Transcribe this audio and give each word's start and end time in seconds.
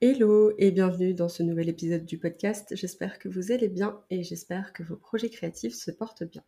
Hello 0.00 0.52
et 0.58 0.70
bienvenue 0.70 1.12
dans 1.12 1.28
ce 1.28 1.42
nouvel 1.42 1.68
épisode 1.68 2.04
du 2.04 2.18
podcast. 2.18 2.76
J'espère 2.76 3.18
que 3.18 3.28
vous 3.28 3.50
allez 3.50 3.66
bien 3.66 4.00
et 4.10 4.22
j'espère 4.22 4.72
que 4.72 4.84
vos 4.84 4.94
projets 4.94 5.28
créatifs 5.28 5.74
se 5.74 5.90
portent 5.90 6.22
bien. 6.22 6.44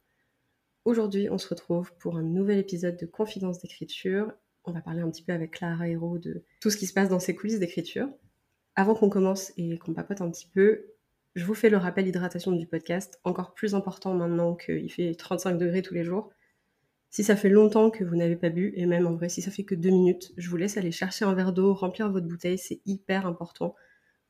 Aujourd'hui, 0.85 1.29
on 1.31 1.37
se 1.37 1.49
retrouve 1.49 1.93
pour 1.99 2.17
un 2.17 2.23
nouvel 2.23 2.59
épisode 2.59 2.97
de 2.97 3.07
Confidence 3.07 3.59
d'écriture. 3.59 4.33
On 4.63 4.71
va 4.71 4.81
parler 4.81 5.01
un 5.01 5.11
petit 5.11 5.25
peu 5.25 5.33
avec 5.33 5.51
Clara 5.51 5.89
Hérault 5.89 6.19
de 6.19 6.45
tout 6.61 6.71
ce 6.71 6.77
qui 6.77 6.87
se 6.87 6.93
passe 6.93 7.09
dans 7.09 7.19
ces 7.19 7.35
coulisses 7.35 7.59
d'écriture. 7.59 8.09
Avant 8.77 8.95
qu'on 8.95 9.11
commence 9.11 9.53
et 9.57 9.79
qu'on 9.79 9.95
papote 9.95 10.21
un 10.21 10.31
petit 10.31 10.47
peu, 10.47 10.87
je 11.35 11.45
vous 11.45 11.55
fais 11.55 11.71
le 11.71 11.77
rappel 11.77 12.07
hydratation 12.07 12.53
du 12.53 12.69
podcast, 12.69 13.19
encore 13.25 13.53
plus 13.53 13.75
important 13.75 14.15
maintenant 14.15 14.55
qu'il 14.55 14.93
fait 14.93 15.13
35 15.17 15.59
degrés 15.59 15.83
tous 15.83 15.95
les 15.95 16.05
jours. 16.05 16.31
Si 17.11 17.25
ça 17.25 17.35
fait 17.35 17.49
longtemps 17.49 17.91
que 17.91 18.05
vous 18.05 18.15
n'avez 18.15 18.37
pas 18.37 18.51
bu, 18.51 18.73
et 18.77 18.87
même 18.87 19.07
en 19.07 19.15
vrai, 19.15 19.29
si 19.29 19.43
ça 19.43 19.51
fait 19.51 19.65
que 19.65 19.75
deux 19.75 19.91
minutes, 19.91 20.33
je 20.37 20.49
vous 20.49 20.57
laisse 20.57 20.77
aller 20.77 20.93
chercher 20.93 21.25
un 21.25 21.35
verre 21.35 21.53
d'eau, 21.53 21.75
remplir 21.75 22.11
votre 22.11 22.27
bouteille, 22.27 22.57
c'est 22.57 22.81
hyper 22.87 23.27
important. 23.27 23.75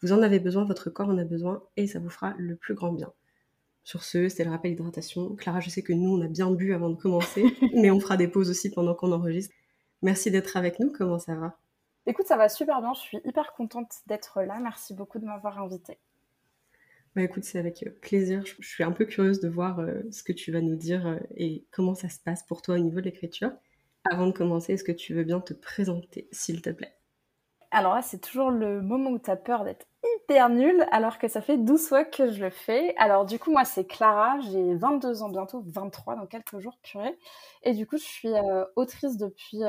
Vous 0.01 0.13
en 0.13 0.23
avez 0.23 0.41
besoin, 0.41 0.65
votre 0.65 0.89
corps 0.89 1.11
en 1.11 1.19
a 1.19 1.25
besoin, 1.25 1.63
et 1.77 1.87
ça 1.87 1.99
vous 1.99 2.09
fera 2.09 2.35
le 2.39 2.57
plus 2.57 2.75
grand 2.75 2.93
bien. 2.93 3.13
Sur 3.85 4.03
ce, 4.03 4.31
c'est 4.31 4.45
le 4.45 4.51
rappel 4.51 4.71
d'hydratation. 4.71 5.37
Clara, 5.37 5.61
je 5.61 5.69
sais 5.69 5.83
que 5.83 5.93
nous, 5.93 6.17
on 6.17 6.23
a 6.23 6.27
bien 6.27 6.51
bu 6.51 6.73
avant 6.73 6.89
de 6.89 6.97
commencer, 6.97 7.45
mais 7.75 7.91
on 7.91 8.01
fera 8.01 8.17
des 8.17 8.29
pauses 8.29 8.49
aussi 8.49 8.71
pendant 8.71 8.95
qu'on 8.95 9.13
enregistre. 9.13 9.55
Merci 10.01 10.31
d'être 10.31 10.57
avec 10.57 10.81
nous, 10.81 10.91
comment 10.91 11.19
ça 11.19 11.35
va? 11.35 11.59
Écoute, 12.07 12.27
ça 12.27 12.39
va 12.39 12.49
super 12.49 12.81
bien, 12.81 12.95
je 12.95 13.01
suis 13.01 13.19
hyper 13.25 13.53
contente 13.53 13.93
d'être 14.07 14.41
là, 14.41 14.59
merci 14.59 14.95
beaucoup 14.95 15.19
de 15.19 15.27
m'avoir 15.27 15.61
invitée. 15.63 15.99
Bah 17.21 17.25
écoute, 17.25 17.45
c'est 17.45 17.59
avec 17.59 17.83
euh, 17.83 17.91
plaisir. 18.01 18.43
Je 18.47 18.67
suis 18.67 18.83
un 18.83 18.93
peu 18.93 19.05
curieuse 19.05 19.41
de 19.41 19.49
voir 19.51 19.81
euh, 19.81 20.01
ce 20.11 20.23
que 20.23 20.33
tu 20.33 20.53
vas 20.53 20.63
nous 20.63 20.75
dire 20.75 21.07
euh, 21.07 21.19
et 21.37 21.67
comment 21.71 21.95
ça 21.95 22.09
se 22.09 22.19
passe 22.19 22.43
pour 22.45 22.63
toi 22.63 22.77
au 22.77 22.79
niveau 22.79 23.01
de 23.01 23.05
l'écriture. 23.05 23.53
Avant 24.11 24.27
de 24.27 24.33
commencer, 24.33 24.73
est-ce 24.73 24.85
que 24.85 24.91
tu 24.91 25.13
veux 25.13 25.23
bien 25.23 25.39
te 25.39 25.53
présenter, 25.53 26.31
s'il 26.33 26.63
te 26.63 26.71
plaît? 26.71 26.95
Alors 27.73 27.95
là, 27.95 28.01
c'est 28.01 28.23
toujours 28.23 28.51
le 28.51 28.81
moment 28.81 29.11
où 29.11 29.19
tu 29.19 29.31
as 29.31 29.37
peur 29.37 29.65
d'être 29.65 29.87
hyper 30.03 30.49
nulle, 30.49 30.87
alors 30.93 31.19
que 31.19 31.29
ça 31.29 31.43
fait 31.43 31.59
12 31.59 31.89
fois 31.89 32.05
que 32.07 32.33
je 32.33 32.43
le 32.43 32.49
fais. 32.49 32.95
Alors 32.97 33.27
du 33.27 33.39
coup, 33.39 33.51
moi, 33.51 33.67
c'est 33.67 33.85
Clara, 33.85 34.41
j'ai 34.51 34.75
22 34.77 35.23
ans 35.23 35.29
bientôt, 35.29 35.63
23 35.67 36.17
dans 36.17 36.27
quelques 36.27 36.59
jours, 36.59 36.79
purée. 36.83 37.19
Et 37.65 37.75
du 37.75 37.87
coup, 37.87 37.99
je 37.99 38.05
suis 38.05 38.33
autrice 38.77 39.19
depuis 39.19 39.61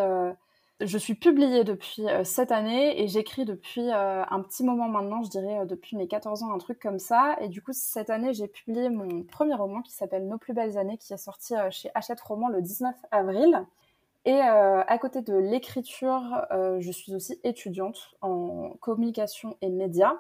je 0.85 0.97
suis 0.97 1.15
publiée 1.15 1.63
depuis 1.63 2.07
euh, 2.07 2.23
cette 2.23 2.51
année 2.51 3.01
et 3.01 3.07
j'écris 3.07 3.45
depuis 3.45 3.89
euh, 3.89 4.23
un 4.29 4.41
petit 4.41 4.63
moment 4.63 4.87
maintenant, 4.87 5.23
je 5.23 5.29
dirais 5.29 5.59
euh, 5.59 5.65
depuis 5.65 5.95
mes 5.97 6.07
14 6.07 6.43
ans, 6.43 6.53
un 6.53 6.57
truc 6.57 6.79
comme 6.79 6.99
ça. 6.99 7.35
Et 7.41 7.47
du 7.47 7.61
coup, 7.61 7.73
cette 7.73 8.09
année, 8.09 8.33
j'ai 8.33 8.47
publié 8.47 8.89
mon 8.89 9.23
premier 9.23 9.55
roman 9.55 9.81
qui 9.81 9.91
s'appelle 9.91 10.27
Nos 10.27 10.37
plus 10.37 10.53
belles 10.53 10.77
années, 10.77 10.97
qui 10.97 11.13
est 11.13 11.17
sorti 11.17 11.53
chez 11.69 11.89
Hachette 11.93 12.21
Roman 12.21 12.49
le 12.49 12.61
19 12.61 12.95
avril. 13.11 13.65
Et 14.25 14.39
à 14.39 14.97
côté 14.99 15.23
de 15.23 15.33
l'écriture, 15.33 16.45
je 16.51 16.91
suis 16.91 17.15
aussi 17.15 17.39
étudiante 17.43 18.11
en 18.21 18.73
communication 18.79 19.57
et 19.61 19.69
médias. 19.69 20.13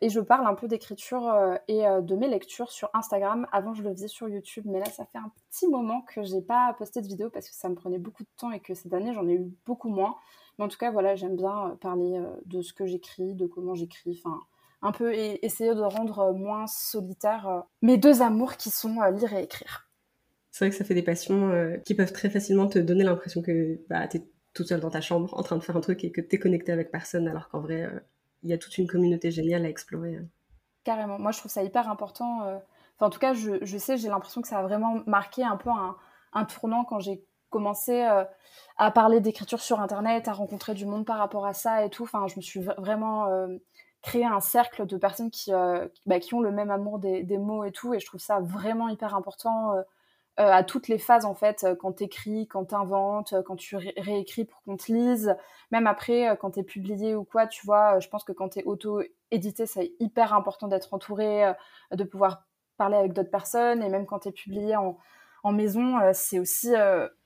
Et 0.00 0.10
je 0.10 0.20
parle 0.20 0.46
un 0.46 0.54
peu 0.54 0.68
d'écriture 0.68 1.26
euh, 1.28 1.56
et 1.66 1.86
euh, 1.86 2.00
de 2.00 2.14
mes 2.14 2.28
lectures 2.28 2.70
sur 2.70 2.88
Instagram. 2.94 3.48
Avant, 3.50 3.74
je 3.74 3.82
le 3.82 3.90
faisais 3.92 4.06
sur 4.06 4.28
YouTube, 4.28 4.64
mais 4.66 4.78
là, 4.78 4.86
ça 4.86 5.04
fait 5.04 5.18
un 5.18 5.32
petit 5.50 5.66
moment 5.66 6.02
que 6.02 6.22
j'ai 6.22 6.40
pas 6.40 6.72
posté 6.78 7.00
de 7.00 7.08
vidéo 7.08 7.30
parce 7.30 7.48
que 7.48 7.54
ça 7.54 7.68
me 7.68 7.74
prenait 7.74 7.98
beaucoup 7.98 8.22
de 8.22 8.28
temps 8.36 8.52
et 8.52 8.60
que 8.60 8.74
cette 8.74 8.94
année, 8.94 9.12
j'en 9.12 9.26
ai 9.26 9.34
eu 9.34 9.52
beaucoup 9.66 9.88
moins. 9.88 10.14
Mais 10.58 10.64
en 10.64 10.68
tout 10.68 10.78
cas, 10.78 10.92
voilà, 10.92 11.16
j'aime 11.16 11.34
bien 11.34 11.70
euh, 11.70 11.74
parler 11.74 12.22
de 12.46 12.62
ce 12.62 12.72
que 12.72 12.86
j'écris, 12.86 13.34
de 13.34 13.46
comment 13.46 13.74
j'écris, 13.74 14.20
enfin, 14.24 14.38
un 14.82 14.92
peu 14.92 15.12
essayer 15.12 15.74
de 15.74 15.82
rendre 15.82 16.32
moins 16.32 16.68
solitaire 16.68 17.64
mes 17.82 17.96
deux 17.96 18.22
amours 18.22 18.56
qui 18.56 18.70
sont 18.70 19.02
lire 19.10 19.32
et 19.32 19.42
écrire. 19.42 19.90
C'est 20.52 20.64
vrai 20.64 20.70
que 20.70 20.76
ça 20.76 20.84
fait 20.84 20.94
des 20.94 21.02
passions 21.02 21.52
qui 21.84 21.96
peuvent 21.96 22.12
très 22.12 22.30
facilement 22.30 22.68
te 22.68 22.78
donner 22.78 23.02
l'impression 23.02 23.42
que 23.42 23.80
bah, 23.88 24.06
tu 24.06 24.18
es 24.18 24.22
toute 24.54 24.68
seule 24.68 24.78
dans 24.78 24.90
ta 24.90 25.00
chambre 25.00 25.36
en 25.36 25.42
train 25.42 25.56
de 25.56 25.64
faire 25.64 25.76
un 25.76 25.80
truc 25.80 26.04
et 26.04 26.12
que 26.12 26.20
tu 26.20 26.36
es 26.36 26.38
connecté 26.38 26.70
avec 26.70 26.92
personne, 26.92 27.26
alors 27.26 27.48
qu'en 27.48 27.60
vrai, 27.60 27.90
il 28.42 28.50
y 28.50 28.52
a 28.52 28.58
toute 28.58 28.78
une 28.78 28.86
communauté 28.86 29.30
géniale 29.30 29.64
à 29.64 29.68
explorer. 29.68 30.16
Hein. 30.16 30.26
Carrément. 30.84 31.18
Moi, 31.18 31.32
je 31.32 31.38
trouve 31.38 31.50
ça 31.50 31.62
hyper 31.62 31.90
important. 31.90 32.44
Euh, 32.44 32.58
en 33.00 33.10
tout 33.10 33.18
cas, 33.18 33.34
je, 33.34 33.78
sais, 33.78 33.96
j'ai 33.96 34.08
l'impression 34.08 34.42
que 34.42 34.48
ça 34.48 34.58
a 34.58 34.62
vraiment 34.62 35.02
marqué 35.06 35.44
un 35.44 35.56
peu 35.56 35.70
un, 36.32 36.44
tournant 36.44 36.84
quand 36.84 36.98
j'ai 36.98 37.24
commencé 37.50 38.04
euh, 38.04 38.24
à 38.76 38.90
parler 38.90 39.20
d'écriture 39.20 39.60
sur 39.60 39.80
Internet, 39.80 40.28
à 40.28 40.32
rencontrer 40.32 40.74
du 40.74 40.86
monde 40.86 41.06
par 41.06 41.18
rapport 41.18 41.46
à 41.46 41.52
ça 41.52 41.84
et 41.84 41.90
tout. 41.90 42.04
Enfin, 42.04 42.26
je 42.26 42.36
me 42.36 42.42
suis 42.42 42.60
vraiment 42.60 43.26
euh, 43.26 43.56
créé 44.02 44.24
un 44.24 44.40
cercle 44.40 44.86
de 44.86 44.96
personnes 44.96 45.30
qui, 45.30 45.52
bah, 46.06 46.20
qui 46.20 46.34
ont 46.34 46.40
le 46.40 46.50
même 46.50 46.70
amour 46.70 46.98
des, 46.98 47.38
mots 47.38 47.64
et 47.64 47.72
tout. 47.72 47.94
Et 47.94 48.00
je 48.00 48.06
trouve 48.06 48.20
ça 48.20 48.40
vraiment 48.40 48.88
hyper 48.88 49.14
important 49.14 49.74
euh, 49.76 49.82
à 50.44 50.62
toutes 50.62 50.88
les 50.88 50.98
phases 50.98 51.24
en 51.24 51.34
fait, 51.34 51.64
euh, 51.64 51.74
quand 51.74 51.92
t'écris, 51.92 52.46
quand 52.46 52.66
t'inventes, 52.66 53.32
euh, 53.32 53.42
quand 53.42 53.56
tu 53.56 53.76
réécris 53.76 54.44
pour 54.44 54.62
qu'on 54.62 54.76
te 54.76 54.92
lise, 54.92 55.36
même 55.72 55.86
après 55.86 56.36
quand 56.40 56.52
t'es 56.52 56.62
publié 56.62 57.14
ou 57.14 57.24
quoi, 57.24 57.46
tu 57.46 57.66
vois, 57.66 57.98
je 57.98 58.08
pense 58.08 58.24
que 58.24 58.32
quand 58.32 58.50
t'es 58.50 58.64
auto-édité, 58.64 59.66
c'est 59.66 59.92
hyper 59.98 60.32
important 60.32 60.68
d'être 60.68 60.94
entouré, 60.94 61.52
de 61.90 62.04
pouvoir 62.04 62.44
parler 62.76 62.96
avec 62.96 63.12
d'autres 63.12 63.30
personnes, 63.30 63.82
et 63.82 63.88
même 63.88 64.06
quand 64.06 64.20
t'es 64.20 64.32
publié 64.32 64.76
en, 64.76 64.96
en 65.42 65.52
maison, 65.52 65.98
c'est 66.12 66.38
aussi 66.38 66.72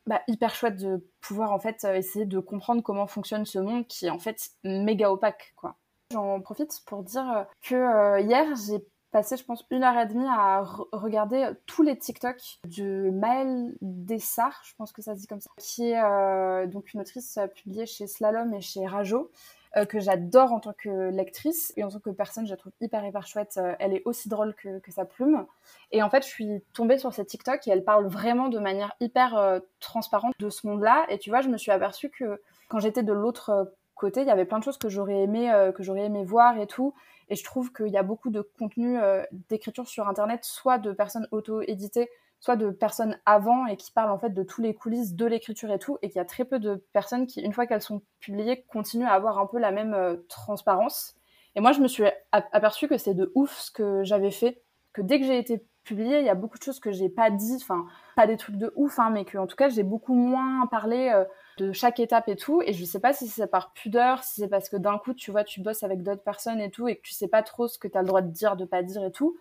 bah, 0.07 0.23
hyper 0.27 0.55
chouette 0.55 0.77
de 0.77 1.07
pouvoir 1.21 1.53
en 1.53 1.61
fait 1.61 1.85
essayer 1.85 2.25
de 2.25 2.39
comprendre 2.41 2.83
comment 2.83 3.07
fonctionne 3.07 3.45
ce 3.45 3.59
monde 3.59 3.87
qui 3.87 4.07
est 4.07 4.11
en 4.11 4.19
fait 4.19 4.51
méga 4.65 5.13
opaque 5.13 5.53
quoi. 5.57 5.77
J'en 6.13 6.41
profite 6.41 6.83
pour 6.87 7.03
dire 7.03 7.47
que 7.63 8.21
hier 8.23 8.47
j'ai 8.67 8.85
passé, 9.13 9.37
je 9.37 9.45
pense, 9.45 9.65
une 9.71 9.85
heure 9.85 9.97
et 9.99 10.07
demie 10.07 10.27
à 10.27 10.65
regarder 10.91 11.51
tous 11.67 11.83
les 11.83 11.97
TikTok 11.97 12.37
de 12.65 13.11
Maëlle 13.11 13.75
Dessart, 13.83 14.61
je 14.65 14.75
pense 14.77 14.91
que 14.91 15.03
ça 15.03 15.15
se 15.15 15.21
dit 15.21 15.27
comme 15.27 15.41
ça, 15.41 15.51
qui 15.59 15.91
est 15.91 16.03
euh, 16.03 16.67
donc 16.67 16.95
une 16.95 17.01
autrice 17.01 17.37
euh, 17.37 17.47
publiée 17.47 17.87
chez 17.87 18.07
Slalom 18.07 18.53
et 18.55 18.63
chez 18.63 18.87
Rajo, 18.87 19.31
euh, 19.77 19.85
que 19.85 20.01
j'adore 20.01 20.53
en 20.53 20.61
tant 20.61 20.73
que 20.73 21.11
lectrice 21.11 21.75
et 21.77 21.85
en 21.85 21.91
tant 21.91 22.01
que 22.01 22.09
personne, 22.09 22.47
je 22.47 22.53
la 22.53 22.57
trouve 22.57 22.73
hyper 22.81 23.05
hyper 23.05 23.27
chouette. 23.27 23.61
elle 23.79 23.93
est 23.95 24.03
aussi 24.07 24.31
drôle 24.31 24.55
que, 24.55 24.79
que, 24.79 24.91
sa 24.91 25.05
plume. 25.05 25.47
Et 25.93 26.03
en 26.03 26.09
fait, 26.09 26.23
je 26.23 26.29
suis 26.29 26.63
tombée 26.73 26.97
sur 26.97 27.13
ces 27.13 27.27
TikTok 27.27 27.69
et 27.69 27.71
elle 27.71 27.85
parle 27.85 28.07
vraiment 28.07 28.49
de 28.49 28.59
manière 28.59 28.93
hyper 29.01 29.61
transparente 29.79 30.35
de 30.39 30.49
ce 30.49 30.67
monde-là. 30.67 31.05
Et 31.11 31.19
tu 31.19 31.31
vois, 31.31 31.43
je 31.43 31.49
me 31.49 31.59
suis 31.59 31.71
aperçue 31.71 32.09
que 32.09 32.41
quand 32.69 32.81
j'étais 32.81 33.03
de 33.03 33.13
l'autre 33.13 33.75
côté, 33.95 34.23
il 34.23 34.27
y 34.27 34.31
avait 34.31 34.47
plein 34.47 34.59
de 34.59 34.65
choses 34.65 34.79
que 34.79 34.89
j'aurais 34.89 35.23
aimé, 35.23 35.51
que 35.75 35.83
j'aurais 35.83 36.07
aimé 36.07 36.25
voir 36.25 36.59
et 36.59 36.67
tout. 36.67 36.95
Et 37.33 37.35
je 37.35 37.45
trouve 37.45 37.73
qu'il 37.73 37.89
y 37.89 37.97
a 37.97 38.03
beaucoup 38.03 38.29
de 38.29 38.43
contenu 38.43 39.01
euh, 39.01 39.25
d'écriture 39.49 39.89
sur 39.89 40.07
Internet, 40.07 40.45
soit 40.45 40.77
de 40.77 40.93
personnes 40.93 41.27
auto-éditées, 41.31 42.11
soit 42.41 42.57
de 42.57 42.69
personnes 42.69 43.19
avant 43.25 43.65
et 43.65 43.79
qui 43.79 43.91
parlent 43.91 44.11
en 44.11 44.19
fait 44.19 44.35
de 44.35 44.43
tous 44.43 44.61
les 44.61 44.75
coulisses 44.75 45.15
de 45.15 45.25
l'écriture 45.25 45.73
et 45.73 45.79
tout, 45.79 45.97
et 46.03 46.11
qu'il 46.11 46.19
y 46.19 46.21
a 46.21 46.27
très 46.27 46.45
peu 46.45 46.59
de 46.59 46.85
personnes 46.93 47.27
qui, 47.27 47.41
une 47.41 47.55
fois 47.55 47.67
qu'elles 47.67 47.81
sont 47.81 48.03
publiées, 48.21 48.67
continuent 48.69 49.07
à 49.07 49.15
avoir 49.15 49.39
un 49.39 49.47
peu 49.47 49.59
la 49.59 49.71
même 49.71 49.95
euh, 49.95 50.17
transparence. 50.29 51.15
Et 51.55 51.63
moi, 51.63 51.73
je 51.73 51.81
me 51.81 51.89
suis 51.89 52.05
aperçue 52.33 52.87
que 52.87 52.99
c'est 52.99 53.15
de 53.15 53.33
ouf 53.35 53.59
ce 53.59 53.71
que 53.71 54.05
j'avais 54.05 54.31
fait, 54.31 54.63
que 54.93 55.01
dès 55.01 55.19
que 55.19 55.25
j'ai 55.25 55.39
été 55.39 55.65
publiée, 55.85 56.19
il 56.19 56.27
y 56.27 56.31
a 56.31 56.35
beaucoup 56.35 56.59
de 56.59 56.63
choses 56.63 56.81
que 56.81 56.93
j'ai 56.93 57.09
pas 57.09 57.31
dit, 57.31 57.57
enfin, 57.63 57.87
pas 58.15 58.27
des 58.27 58.37
trucs 58.37 58.57
de 58.57 58.75
ouf, 58.77 58.99
hein, 58.99 59.09
mais 59.09 59.25
que 59.25 59.39
en 59.39 59.47
tout 59.47 59.57
cas, 59.57 59.71
j'ai 59.71 59.85
beaucoup 59.85 60.15
moins 60.15 60.67
parlé. 60.67 61.11
Euh, 61.15 61.25
de 61.63 61.73
chaque 61.73 62.01
étape 62.01 62.29
et 62.29 62.37
tout. 62.37 62.63
Et 62.65 62.73
je 62.73 62.85
sais 62.85 63.01
pas 63.01 63.13
si 63.13 63.29
c'est 63.29 63.47
par 63.47 63.73
pudeur, 63.73 64.23
si 64.23 64.41
c'est 64.41 64.49
parce 64.49 64.69
que 64.69 64.77
d'un 64.77 64.99
coup, 64.99 65.15
tu 65.15 65.31
vois, 65.31 65.45
tu 65.45 65.61
bosses 65.61 65.83
avec 65.83 66.03
d'autres 66.03 66.23
personnes 66.23 66.61
et 66.61 66.71
tout, 66.71 66.89
et 66.89 66.97
que 66.97 67.03
tu 67.03 67.13
sais 67.13 67.29
pas 67.29 67.43
trop 67.43 67.69
ce 67.69 67.79
que 67.79 67.89
tu 67.89 67.97
as 67.97 68.03
le 68.03 68.07
droit 68.09 68.23
de 68.23 68.31
dire, 68.31 68.57
de 68.57 68.65
pas 68.65 68.83
dire 68.83 69.05
et 69.05 69.13
tout. 69.13 69.37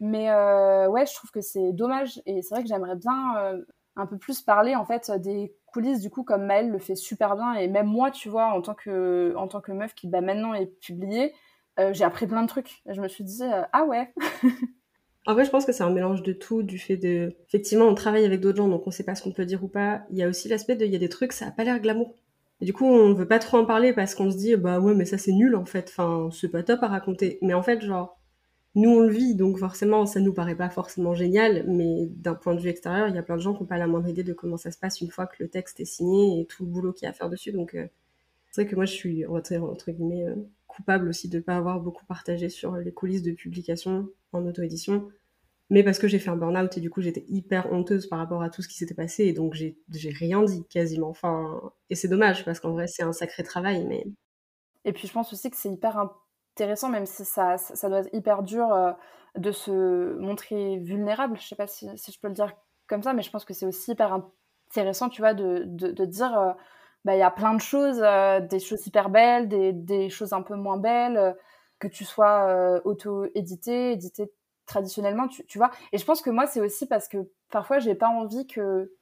Mais 0.00 0.30
euh, 0.30 0.88
ouais, 0.88 1.06
je 1.06 1.14
trouve 1.14 1.30
que 1.30 1.40
c'est 1.40 1.72
dommage. 1.72 2.20
Et 2.26 2.42
c'est 2.42 2.54
vrai 2.54 2.62
que 2.62 2.68
j'aimerais 2.68 2.96
bien 2.96 3.36
euh, 3.38 3.64
un 3.96 4.06
peu 4.06 4.18
plus 4.18 4.42
parler, 4.42 4.74
en 4.74 4.84
fait, 4.84 5.10
des 5.12 5.54
coulisses, 5.66 6.00
du 6.00 6.10
coup, 6.10 6.24
comme 6.24 6.44
Maëlle 6.46 6.70
le 6.70 6.78
fait 6.78 6.96
super 6.96 7.36
bien. 7.36 7.54
Et 7.54 7.68
même 7.68 7.86
moi, 7.86 8.10
tu 8.10 8.28
vois, 8.28 8.46
en 8.46 8.62
tant 8.62 8.74
que, 8.74 9.34
en 9.36 9.48
tant 9.48 9.60
que 9.60 9.72
meuf 9.72 9.94
qui, 9.94 10.08
bah, 10.08 10.20
maintenant 10.20 10.54
est 10.54 10.66
publiée, 10.66 11.34
euh, 11.78 11.92
j'ai 11.92 12.04
appris 12.04 12.26
plein 12.26 12.42
de 12.42 12.48
trucs. 12.48 12.82
Et 12.86 12.94
je 12.94 13.00
me 13.00 13.08
suis 13.08 13.24
dit, 13.24 13.42
ah 13.72 13.84
ouais 13.84 14.12
En 15.26 15.34
vrai, 15.34 15.44
je 15.44 15.50
pense 15.50 15.64
que 15.64 15.72
c'est 15.72 15.84
un 15.84 15.90
mélange 15.90 16.22
de 16.22 16.32
tout, 16.32 16.62
du 16.62 16.78
fait 16.78 16.96
de... 16.96 17.34
Effectivement, 17.46 17.86
on 17.86 17.94
travaille 17.94 18.24
avec 18.24 18.40
d'autres 18.40 18.56
gens, 18.56 18.68
donc 18.68 18.86
on 18.86 18.90
sait 18.90 19.04
pas 19.04 19.14
ce 19.14 19.22
qu'on 19.22 19.32
peut 19.32 19.44
dire 19.44 19.62
ou 19.62 19.68
pas. 19.68 20.02
Il 20.10 20.18
y 20.18 20.22
a 20.22 20.28
aussi 20.28 20.48
l'aspect 20.48 20.74
de... 20.74 20.84
Il 20.84 20.92
y 20.92 20.96
a 20.96 20.98
des 20.98 21.08
trucs, 21.08 21.32
ça 21.32 21.46
a 21.46 21.50
pas 21.52 21.64
l'air 21.64 21.80
glamour. 21.80 22.14
Et 22.62 22.64
du 22.64 22.72
coup, 22.72 22.86
on 22.86 23.12
veut 23.12 23.26
pas 23.26 23.40
trop 23.40 23.58
en 23.58 23.64
parler 23.66 23.92
parce 23.92 24.14
qu'on 24.14 24.30
se 24.30 24.36
dit, 24.36 24.54
bah 24.54 24.78
ouais, 24.78 24.94
mais 24.94 25.04
ça 25.04 25.18
c'est 25.18 25.32
nul 25.32 25.56
en 25.56 25.64
fait. 25.64 25.88
Enfin, 25.88 26.30
c'est 26.32 26.48
pas 26.48 26.62
top 26.62 26.80
à 26.84 26.86
raconter. 26.86 27.40
Mais 27.42 27.54
en 27.54 27.62
fait, 27.64 27.82
genre, 27.82 28.20
nous 28.76 28.88
on 28.88 29.00
le 29.00 29.10
vit, 29.10 29.34
donc 29.34 29.58
forcément, 29.58 30.06
ça 30.06 30.20
nous 30.20 30.32
paraît 30.32 30.54
pas 30.54 30.70
forcément 30.70 31.12
génial. 31.12 31.64
Mais 31.66 32.06
d'un 32.06 32.34
point 32.36 32.54
de 32.54 32.60
vue 32.60 32.68
extérieur, 32.68 33.08
il 33.08 33.16
y 33.16 33.18
a 33.18 33.22
plein 33.24 33.36
de 33.36 33.42
gens 33.42 33.52
qui 33.52 33.62
ont 33.62 33.66
pas 33.66 33.78
la 33.78 33.88
moindre 33.88 34.08
idée 34.08 34.22
de 34.22 34.32
comment 34.32 34.56
ça 34.56 34.70
se 34.70 34.78
passe 34.78 35.00
une 35.00 35.10
fois 35.10 35.26
que 35.26 35.42
le 35.42 35.48
texte 35.48 35.80
est 35.80 35.84
signé 35.84 36.40
et 36.40 36.46
tout 36.46 36.64
le 36.64 36.70
boulot 36.70 36.92
qu'il 36.92 37.04
y 37.04 37.08
a 37.08 37.10
à 37.10 37.12
faire 37.14 37.28
dessus. 37.28 37.50
Donc, 37.50 37.74
euh, 37.74 37.88
c'est 38.52 38.62
vrai 38.62 38.70
que 38.70 38.76
moi, 38.76 38.84
je 38.84 38.92
suis, 38.92 39.26
entre, 39.26 39.90
guillemets, 39.90 40.28
euh, 40.28 40.36
coupable 40.68 41.08
aussi 41.08 41.28
de 41.28 41.40
pas 41.40 41.56
avoir 41.56 41.80
beaucoup 41.80 42.06
partagé 42.06 42.48
sur 42.48 42.76
les 42.76 42.92
coulisses 42.92 43.24
de 43.24 43.32
publication 43.32 44.08
en 44.32 44.44
auto-édition. 44.46 45.08
mais 45.70 45.82
parce 45.82 45.98
que 45.98 46.08
j'ai 46.08 46.18
fait 46.18 46.30
un 46.30 46.36
burn-out 46.36 46.76
et 46.76 46.80
du 46.80 46.90
coup 46.90 47.00
j'étais 47.00 47.24
hyper 47.28 47.72
honteuse 47.72 48.06
par 48.06 48.18
rapport 48.18 48.42
à 48.42 48.50
tout 48.50 48.62
ce 48.62 48.68
qui 48.68 48.74
s'était 48.74 48.94
passé 48.94 49.24
et 49.24 49.32
donc 49.32 49.54
j'ai 49.54 49.76
rien 50.10 50.42
dit 50.42 50.64
quasiment. 50.68 51.08
Enfin, 51.08 51.72
et 51.90 51.94
c'est 51.94 52.08
dommage 52.08 52.44
parce 52.44 52.60
qu'en 52.60 52.72
vrai 52.72 52.86
c'est 52.86 53.02
un 53.02 53.12
sacré 53.12 53.42
travail, 53.42 53.86
mais. 53.86 54.04
Et 54.84 54.92
puis 54.92 55.06
je 55.08 55.12
pense 55.12 55.32
aussi 55.32 55.50
que 55.50 55.56
c'est 55.56 55.70
hyper 55.70 55.96
intéressant, 56.54 56.88
même 56.88 57.06
si 57.06 57.24
ça, 57.24 57.56
ça, 57.58 57.88
doit 57.88 58.00
être 58.00 58.14
hyper 58.14 58.42
dur 58.42 58.72
euh, 58.72 58.92
de 59.36 59.52
se 59.52 60.14
montrer 60.18 60.78
vulnérable. 60.78 61.38
Je 61.40 61.46
sais 61.46 61.56
pas 61.56 61.66
si, 61.66 61.88
si, 61.96 62.12
je 62.12 62.20
peux 62.20 62.28
le 62.28 62.34
dire 62.34 62.52
comme 62.86 63.02
ça, 63.02 63.12
mais 63.12 63.22
je 63.22 63.30
pense 63.30 63.44
que 63.44 63.54
c'est 63.54 63.66
aussi 63.66 63.92
hyper 63.92 64.12
intéressant, 64.68 65.08
tu 65.08 65.22
vois, 65.22 65.34
de, 65.34 65.64
de, 65.66 66.04
dire. 66.04 66.38
Euh, 66.38 66.52
bah, 67.04 67.16
il 67.16 67.18
y 67.18 67.22
a 67.22 67.30
plein 67.30 67.54
de 67.54 67.60
choses, 67.60 68.00
euh, 68.00 68.40
des 68.40 68.60
choses 68.60 68.86
hyper 68.86 69.10
belles, 69.10 69.48
des, 69.48 69.72
des, 69.72 70.08
choses 70.08 70.32
un 70.32 70.42
peu 70.42 70.54
moins 70.54 70.76
belles, 70.76 71.34
que 71.88 71.88
tu 71.88 72.04
sois 72.04 72.80
auto-édité, 72.84 73.92
édité 73.92 74.30
traditionnellement, 74.66 75.28
tu, 75.28 75.44
tu, 75.46 75.58
vois. 75.58 75.70
Et 75.92 75.98
je 75.98 76.04
pense 76.04 76.22
que 76.22 76.30
moi, 76.30 76.46
c'est 76.46 76.60
aussi 76.60 76.86
parce 76.86 77.08
que 77.08 77.18
parfois, 77.50 77.78
j'ai 77.78 77.94
pas 77.94 78.08
envie 78.08 78.46
que, 78.46 78.92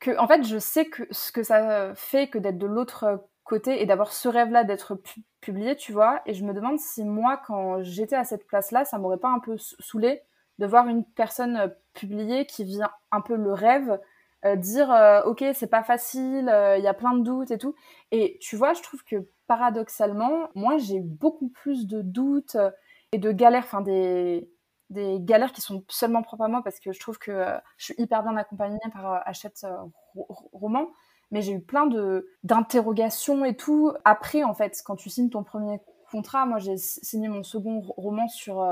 que. 0.00 0.16
En 0.18 0.26
fait, 0.26 0.44
je 0.44 0.58
sais 0.58 0.86
que 0.86 1.04
ce 1.10 1.32
que 1.32 1.42
ça 1.42 1.94
fait 1.94 2.28
que 2.28 2.38
d'être 2.38 2.58
de 2.58 2.66
l'autre 2.66 3.24
côté 3.44 3.82
et 3.82 3.86
d'avoir 3.86 4.12
ce 4.12 4.28
rêve-là 4.28 4.64
d'être 4.64 5.00
publié, 5.40 5.76
tu 5.76 5.92
vois. 5.92 6.22
Et 6.26 6.34
je 6.34 6.44
me 6.44 6.52
demande 6.52 6.78
si 6.78 7.04
moi, 7.04 7.40
quand 7.46 7.82
j'étais 7.82 8.16
à 8.16 8.24
cette 8.24 8.46
place-là, 8.46 8.84
ça 8.84 8.98
m'aurait 8.98 9.18
pas 9.18 9.28
un 9.28 9.38
peu 9.38 9.56
saoulé 9.58 10.22
de 10.58 10.66
voir 10.66 10.88
une 10.88 11.04
personne 11.04 11.56
euh, 11.56 11.68
publiée 11.92 12.46
qui 12.46 12.64
vient 12.64 12.90
un 13.10 13.20
peu 13.20 13.36
le 13.36 13.52
rêve. 13.52 13.98
Euh, 14.44 14.56
dire 14.56 14.92
euh, 14.92 15.22
ok 15.22 15.42
c'est 15.54 15.70
pas 15.70 15.82
facile 15.82 16.52
il 16.76 16.84
y 16.84 16.86
a 16.86 16.92
plein 16.92 17.14
de 17.14 17.22
doutes 17.22 17.50
et 17.50 17.56
tout 17.56 17.74
et 18.10 18.36
tu 18.42 18.56
vois 18.56 18.74
je 18.74 18.82
trouve 18.82 19.02
que 19.02 19.26
paradoxalement 19.46 20.50
moi 20.54 20.76
j'ai 20.76 21.00
beaucoup 21.00 21.48
plus 21.48 21.86
de 21.86 22.02
doutes 22.02 22.58
et 23.12 23.18
de 23.18 23.32
galères 23.32 23.64
enfin 23.64 23.80
des 23.80 24.50
des 24.90 25.18
galères 25.20 25.52
qui 25.52 25.60
sont 25.60 25.84
seulement 25.88 26.22
propres 26.22 26.44
à 26.44 26.48
moi 26.48 26.62
parce 26.62 26.80
que 26.80 26.92
je 26.92 27.00
trouve 27.00 27.18
que 27.18 27.30
euh, 27.30 27.58
je 27.76 27.86
suis 27.86 27.94
hyper 27.98 28.22
bien 28.22 28.36
accompagnée 28.36 28.78
par 28.92 29.12
euh, 29.12 29.18
Hachette 29.24 29.64
euh, 29.64 29.76
Roman. 30.52 30.88
Mais 31.30 31.42
j'ai 31.42 31.52
eu 31.52 31.60
plein 31.60 31.86
de 31.86 32.28
d'interrogations 32.44 33.44
et 33.44 33.56
tout. 33.56 33.92
Après, 34.04 34.44
en 34.44 34.54
fait, 34.54 34.80
quand 34.84 34.94
tu 34.94 35.10
signes 35.10 35.30
ton 35.30 35.42
premier 35.42 35.80
contrat, 36.14 36.46
moi 36.46 36.58
j'ai 36.58 36.76
signé 36.76 37.28
mon 37.28 37.42
second 37.42 37.80
roman 37.80 38.28
sur, 38.28 38.64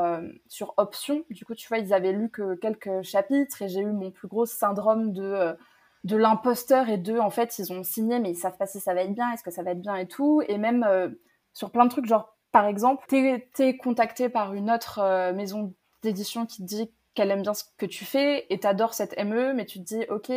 sur 0.47 0.75
option. 0.77 1.25
Du 1.31 1.45
coup, 1.45 1.55
tu 1.55 1.67
vois, 1.69 1.79
ils 1.79 1.93
avaient 1.93 2.13
lu 2.13 2.31
que 2.31 2.55
quelques 2.55 3.03
chapitres 3.03 3.63
et 3.63 3.69
j'ai 3.69 3.81
eu 3.81 3.93
mon 3.93 4.11
plus 4.11 4.29
gros 4.29 4.47
syndrome 4.47 5.13
de, 5.13 5.57
de 6.05 6.17
l'imposteur 6.17 6.89
et 6.89 6.99
de, 6.99 7.19
en 7.19 7.31
fait, 7.31 7.59
ils 7.59 7.73
ont 7.73 7.83
signé 7.83 8.21
mais 8.21 8.31
ils 8.31 8.37
savent 8.37 8.57
pas 8.57 8.67
si 8.67 8.81
ça 8.81 8.95
va 8.95 9.03
être 9.03 9.15
bien, 9.15 9.33
est-ce 9.33 9.43
que 9.43 9.51
ça 9.51 9.63
va 9.63 9.73
être 9.73 9.81
bien 9.81 9.97
et 9.97 10.07
tout. 10.07 10.43
Et 10.49 10.57
même 10.59 10.87
sur 11.53 11.71
plein 11.71 11.85
de 11.85 11.91
trucs, 11.91 12.07
genre 12.07 12.37
par 12.53 12.67
exemple, 12.67 13.05
t'es 13.09 13.49
es 13.59 13.77
contacté 13.77 14.29
par 14.29 14.55
une 14.55 14.71
autre 14.71 15.33
maison 15.33 15.75
d'édition 16.03 16.47
qui 16.47 16.59
te 16.59 16.67
dit 16.67 16.91
qu'elle 17.15 17.31
aime 17.31 17.43
bien 17.43 17.55
ce 17.55 17.65
que 17.77 17.87
tu 17.87 18.05
fais 18.05 18.47
et 18.51 18.59
t'adores 18.59 18.95
cette 18.95 19.19
ME, 19.19 19.53
mais 19.55 19.67
tu 19.67 19.79
te 19.81 19.85
dis, 19.85 20.05
ok, 20.09 20.29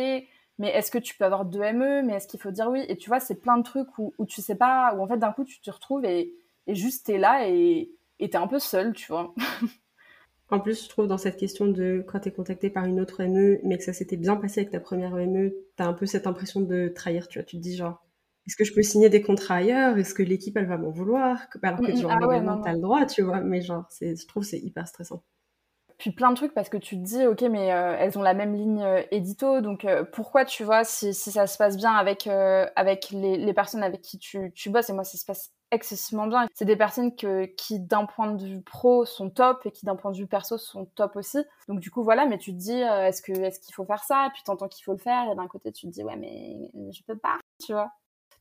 mais 0.58 0.68
est-ce 0.68 0.90
que 0.90 0.98
tu 0.98 1.16
peux 1.16 1.24
avoir 1.24 1.44
deux 1.44 1.60
ME, 1.60 2.02
mais 2.02 2.14
est-ce 2.14 2.26
qu'il 2.26 2.40
faut 2.40 2.50
dire 2.50 2.68
oui? 2.68 2.84
Et 2.88 2.96
tu 2.96 3.08
vois, 3.08 3.20
c'est 3.20 3.36
plein 3.36 3.58
de 3.58 3.62
trucs 3.62 3.98
où, 3.98 4.14
où, 4.18 4.26
tu 4.26 4.40
sais 4.40 4.54
pas, 4.54 4.94
où 4.94 5.02
en 5.02 5.08
fait 5.08 5.18
d'un 5.18 5.32
coup 5.32 5.44
tu 5.44 5.60
te 5.60 5.70
retrouves 5.70 6.04
et, 6.04 6.34
et 6.66 6.74
juste 6.74 7.06
t'es 7.06 7.18
là 7.18 7.48
et 7.48 7.90
t'es 8.18 8.36
un 8.36 8.46
peu 8.46 8.58
seul, 8.58 8.92
tu 8.92 9.06
vois. 9.08 9.34
en 10.50 10.60
plus, 10.60 10.84
je 10.84 10.88
trouve 10.88 11.06
dans 11.06 11.18
cette 11.18 11.36
question 11.36 11.66
de 11.66 12.04
quand 12.06 12.20
t'es 12.20 12.32
contacté 12.32 12.70
par 12.70 12.84
une 12.84 13.00
autre 13.00 13.22
ME, 13.22 13.60
mais 13.64 13.78
que 13.78 13.84
ça 13.84 13.92
s'était 13.92 14.16
bien 14.16 14.36
passé 14.36 14.60
avec 14.60 14.72
ta 14.72 14.80
première 14.80 15.14
ME, 15.14 15.54
t'as 15.76 15.86
un 15.86 15.92
peu 15.92 16.06
cette 16.06 16.26
impression 16.26 16.60
de 16.60 16.88
trahir, 16.88 17.28
tu 17.28 17.38
vois. 17.38 17.44
Tu 17.44 17.56
te 17.56 17.62
dis 17.62 17.76
genre, 17.76 18.04
est-ce 18.46 18.56
que 18.56 18.64
je 18.64 18.72
peux 18.72 18.82
signer 18.82 19.08
des 19.08 19.22
contrats 19.22 19.56
ailleurs? 19.56 19.98
Est-ce 19.98 20.14
que 20.14 20.22
l'équipe 20.22 20.56
elle 20.56 20.66
va 20.66 20.78
m'en 20.78 20.90
vouloir? 20.90 21.46
Alors 21.62 21.80
que 21.80 21.94
genre, 21.96 22.12
ah 22.12 22.26
ouais, 22.26 22.42
t'as 22.64 22.72
le 22.72 22.80
droit, 22.80 23.04
tu 23.06 23.22
vois. 23.22 23.40
Mais 23.40 23.60
genre, 23.60 23.88
je 24.00 24.26
trouve 24.26 24.44
c'est 24.44 24.58
hyper 24.58 24.86
stressant 24.86 25.22
puis 25.98 26.10
plein 26.10 26.30
de 26.30 26.36
trucs 26.36 26.54
parce 26.54 26.68
que 26.68 26.76
tu 26.76 26.96
te 26.96 27.02
dis 27.02 27.26
ok 27.26 27.42
mais 27.42 27.72
euh, 27.72 27.96
elles 27.98 28.18
ont 28.18 28.22
la 28.22 28.34
même 28.34 28.54
ligne 28.54 28.82
euh, 28.82 29.02
édito 29.10 29.60
donc 29.60 29.84
euh, 29.84 30.04
pourquoi 30.04 30.44
tu 30.44 30.62
vois 30.62 30.84
si, 30.84 31.14
si, 31.14 31.32
ça 31.32 31.46
se 31.46 31.56
passe 31.56 31.76
bien 31.76 31.92
avec 31.92 32.26
avec 32.26 33.10
les, 33.10 33.36
les, 33.38 33.54
personnes 33.54 33.82
avec 33.82 34.02
qui 34.02 34.18
tu, 34.18 34.52
tu 34.52 34.70
bosses? 34.70 34.90
Et 34.90 34.92
moi 34.92 35.04
ça 35.04 35.16
se 35.16 35.24
passe 35.24 35.52
excessivement 35.70 36.26
bien. 36.26 36.46
C'est 36.54 36.64
des 36.64 36.76
personnes 36.76 37.14
qui 37.14 37.80
d'un 37.80 38.06
point 38.06 38.32
de 38.32 38.44
vue 38.44 38.62
pro 38.62 39.04
sont 39.04 39.30
top 39.30 39.66
et 39.66 39.70
qui 39.70 39.84
d'un 39.84 39.96
point 39.96 40.12
de 40.12 40.16
vue 40.16 40.26
perso 40.26 40.58
sont 40.58 40.86
top 40.94 41.16
aussi. 41.16 41.38
Donc 41.68 41.80
du 41.80 41.90
coup 41.90 42.02
voilà 42.02 42.26
mais 42.26 42.38
tu 42.38 42.52
te 42.52 42.58
dis 42.58 42.78
est-ce 42.80 43.22
que 43.22 43.32
est-ce 43.32 43.60
qu'il 43.60 43.74
faut 43.74 43.84
faire 43.84 44.04
ça? 44.04 44.30
Puis 44.32 44.42
t'entends 44.44 44.68
qu'il 44.68 44.84
faut 44.84 44.92
le 44.92 44.98
faire. 44.98 45.30
Et 45.30 45.34
d'un 45.34 45.48
côté 45.48 45.72
tu 45.72 45.86
te 45.86 45.92
dis 45.92 46.04
ouais 46.04 46.16
mais 46.16 46.70
je 46.92 47.02
peux 47.02 47.18
pas 47.18 47.38
tu 47.64 47.72
vois. 47.72 47.92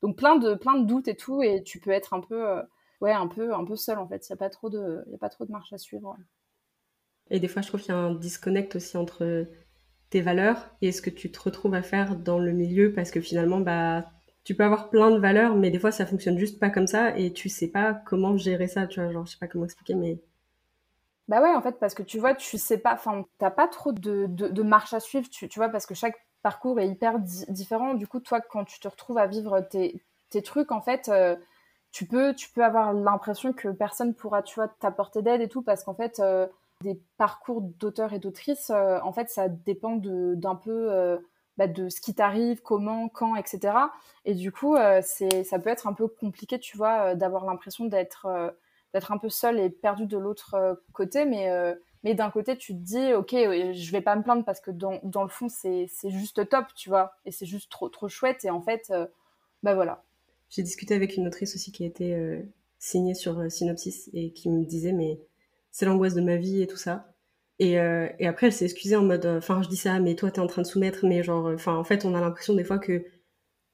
Donc 0.02 0.18
plein 0.18 0.36
de 0.36 0.54
plein 0.56 0.80
de 0.80 0.86
doutes 0.86 1.08
et 1.08 1.16
tout. 1.16 1.42
Et 1.42 1.64
tu 1.64 1.80
peux 1.80 1.92
être 1.92 2.14
un 2.14 2.22
peu 2.22 2.62
ouais 3.02 3.12
un 3.12 3.28
peu 3.28 3.54
un 3.54 3.66
peu 3.66 3.76
seul 3.76 3.98
en 3.98 4.08
fait. 4.08 4.28
Il 4.28 4.32
y 4.32 4.34
a 4.34 4.38
pas 4.38 4.50
trop 4.50 4.70
de 4.70 5.04
y 5.08 5.16
a 5.16 5.18
pas 5.18 5.30
trop 5.30 5.46
de 5.46 5.52
marche 5.52 5.74
à 5.74 5.78
suivre. 5.78 6.16
Et 7.30 7.40
des 7.40 7.48
fois, 7.48 7.62
je 7.62 7.68
trouve 7.68 7.82
qu'il 7.82 7.94
y 7.94 7.98
a 7.98 8.00
un 8.00 8.14
disconnect 8.14 8.76
aussi 8.76 8.98
entre 8.98 9.48
tes 10.10 10.22
valeurs 10.22 10.70
et 10.82 10.92
ce 10.92 11.02
que 11.02 11.10
tu 11.10 11.32
te 11.32 11.40
retrouves 11.40 11.74
à 11.74 11.82
faire 11.82 12.16
dans 12.16 12.38
le 12.38 12.52
milieu 12.52 12.94
parce 12.94 13.12
que 13.12 13.20
finalement, 13.20 13.60
bah, 13.60 14.12
tu 14.46 14.56
peux 14.56 14.64
avoir 14.64 14.90
plein 14.90 15.10
de 15.12 15.18
valeurs, 15.18 15.56
mais 15.56 15.72
des 15.72 15.80
fois, 15.80 15.92
ça 15.92 16.06
fonctionne 16.06 16.38
juste 16.38 16.60
pas 16.60 16.70
comme 16.70 16.86
ça 16.88 17.18
et 17.18 17.34
tu 17.34 17.50
sais 17.50 17.68
pas 17.68 17.94
comment 17.94 18.38
gérer 18.38 18.68
ça, 18.68 18.86
tu 18.86 19.02
vois. 19.02 19.12
Genre, 19.12 19.26
je 19.26 19.32
sais 19.32 19.40
pas 19.40 19.48
comment 19.48 19.66
expliquer, 19.66 19.96
mais. 19.96 20.20
Bah 21.28 21.42
ouais, 21.42 21.56
en 21.56 21.62
fait, 21.62 21.80
parce 21.80 21.96
que 21.96 22.04
tu 22.04 22.20
vois, 22.20 22.36
tu 22.36 22.60
sais 22.60 22.78
pas, 22.78 22.94
enfin, 22.94 23.26
t'as 23.40 23.50
pas 23.50 23.68
trop 23.68 23.92
de, 23.92 24.28
de, 24.28 24.64
marche 24.64 24.94
à 24.94 25.00
suivre, 25.00 25.28
tu, 25.32 25.50
tu, 25.50 25.60
vois, 25.60 25.70
parce 25.70 25.88
que 25.88 25.96
chaque 25.96 26.16
parcours 26.44 26.80
est 26.80 26.88
hyper 26.88 27.20
différent. 27.20 27.96
Du 27.96 28.08
coup, 28.08 28.20
toi, 28.20 28.40
quand 28.40 28.66
tu 28.66 28.80
te 28.80 28.88
retrouves 28.88 29.18
à 29.18 29.26
vivre 29.26 29.62
tes, 29.62 30.00
tes 30.30 30.44
trucs, 30.44 30.72
en 30.72 30.82
fait, 30.82 31.10
euh, 31.10 31.36
tu, 31.92 32.06
peux, 32.06 32.36
tu 32.36 32.52
peux 32.52 32.64
avoir 32.64 32.94
l'impression 32.94 33.52
que 33.52 33.70
personne 33.70 34.14
pourra, 34.14 34.44
tu 34.44 34.54
vois, 34.54 34.68
t'apporter 34.68 35.24
d'aide 35.24 35.42
et 35.42 35.48
tout, 35.48 35.64
parce 35.64 35.84
qu'en 35.84 35.96
fait, 35.96 36.20
euh, 36.20 36.46
des 36.82 37.02
parcours 37.18 37.62
d'auteurs 37.62 38.14
et 38.14 38.20
d'autrices, 38.20 38.70
euh, 38.70 39.00
en 39.02 39.12
fait, 39.12 39.30
ça 39.30 39.50
dépend 39.50 39.96
d'un 39.96 40.56
peu 40.56 41.18
bah, 41.58 41.68
de 41.68 41.90
ce 41.90 42.02
qui 42.02 42.14
t'arrive, 42.14 42.62
comment, 42.62 43.10
quand, 43.10 43.36
etc. 43.36 43.74
Et 44.26 44.34
du 44.34 44.52
coup, 44.52 44.76
euh, 44.76 45.02
c'est 45.04 45.44
ça 45.44 45.60
peut 45.60 45.70
être 45.70 45.88
un 45.88 45.94
peu 45.94 46.08
compliqué, 46.08 46.60
tu 46.60 46.78
vois, 46.78 47.16
d'avoir 47.16 47.46
l'impression 47.46 47.86
d'être 47.86 48.28
d'être 48.94 49.12
un 49.12 49.18
peu 49.18 49.30
seul 49.30 49.60
et 49.60 49.70
perdu 49.70 50.06
de 50.06 50.18
l'autre 50.18 50.82
côté, 50.94 51.26
mais 51.26 51.50
mais 52.04 52.14
d'un 52.14 52.30
côté, 52.30 52.58
tu 52.58 52.74
te 52.74 52.80
dis, 52.80 53.14
ok, 53.14 53.32
je 53.32 53.92
vais 53.92 54.02
pas 54.02 54.16
me 54.16 54.22
plaindre 54.24 54.46
parce 54.46 54.62
que 54.62 54.72
dans, 54.72 55.00
dans 55.04 55.24
le 55.24 55.30
fond, 55.30 55.48
c'est 55.50 55.88
juste 56.06 56.48
top, 56.50 56.66
tu 56.76 56.90
vois, 56.90 57.14
et 57.26 57.32
c'est 57.32 57.46
juste 57.48 57.72
trop, 57.72 57.90
trop 57.90 58.08
chouette. 58.08 58.46
Et 58.46 58.50
en 58.50 58.62
fait, 58.62 58.94
bah 59.64 59.76
voilà. 59.76 60.04
J'ai 60.50 60.64
discuté 60.64 60.94
avec 60.94 61.18
une 61.18 61.28
autrice 61.28 61.56
aussi 61.56 61.72
qui 61.72 61.84
a 61.84 61.88
été 61.88 62.46
signée 62.80 63.16
sur 63.16 63.52
Synopsis 63.52 64.10
et 64.14 64.32
qui 64.32 64.50
me 64.50 64.64
disait, 64.64 64.94
mais 64.94 65.20
c'est 65.72 65.86
l'angoisse 65.86 66.14
de 66.14 66.22
ma 66.22 66.38
vie 66.38 66.62
et 66.62 66.68
tout 66.68 66.78
ça. 66.78 67.06
Et, 67.60 67.80
euh, 67.80 68.08
et 68.20 68.28
après, 68.28 68.48
elle 68.48 68.54
s'est 68.54 68.66
excusée 68.66 68.96
en 68.96 69.04
mode, 69.04 69.26
euh, 69.26 69.38
enfin, 69.38 69.62
je 69.62 69.70
dis 69.70 69.78
ça, 69.78 70.00
mais 70.00 70.16
toi, 70.16 70.30
t'es 70.30 70.42
en 70.42 70.48
train 70.48 70.62
de 70.62 70.68
soumettre, 70.68 71.06
mais 71.06 71.24
genre, 71.24 71.48
euh, 71.48 71.56
enfin, 71.56 71.76
en 71.76 71.84
fait, 71.84 72.06
on 72.06 72.14
a 72.14 72.20
l'impression 72.20 72.54
des 72.54 72.66
fois 72.66 72.80
que 72.80 73.06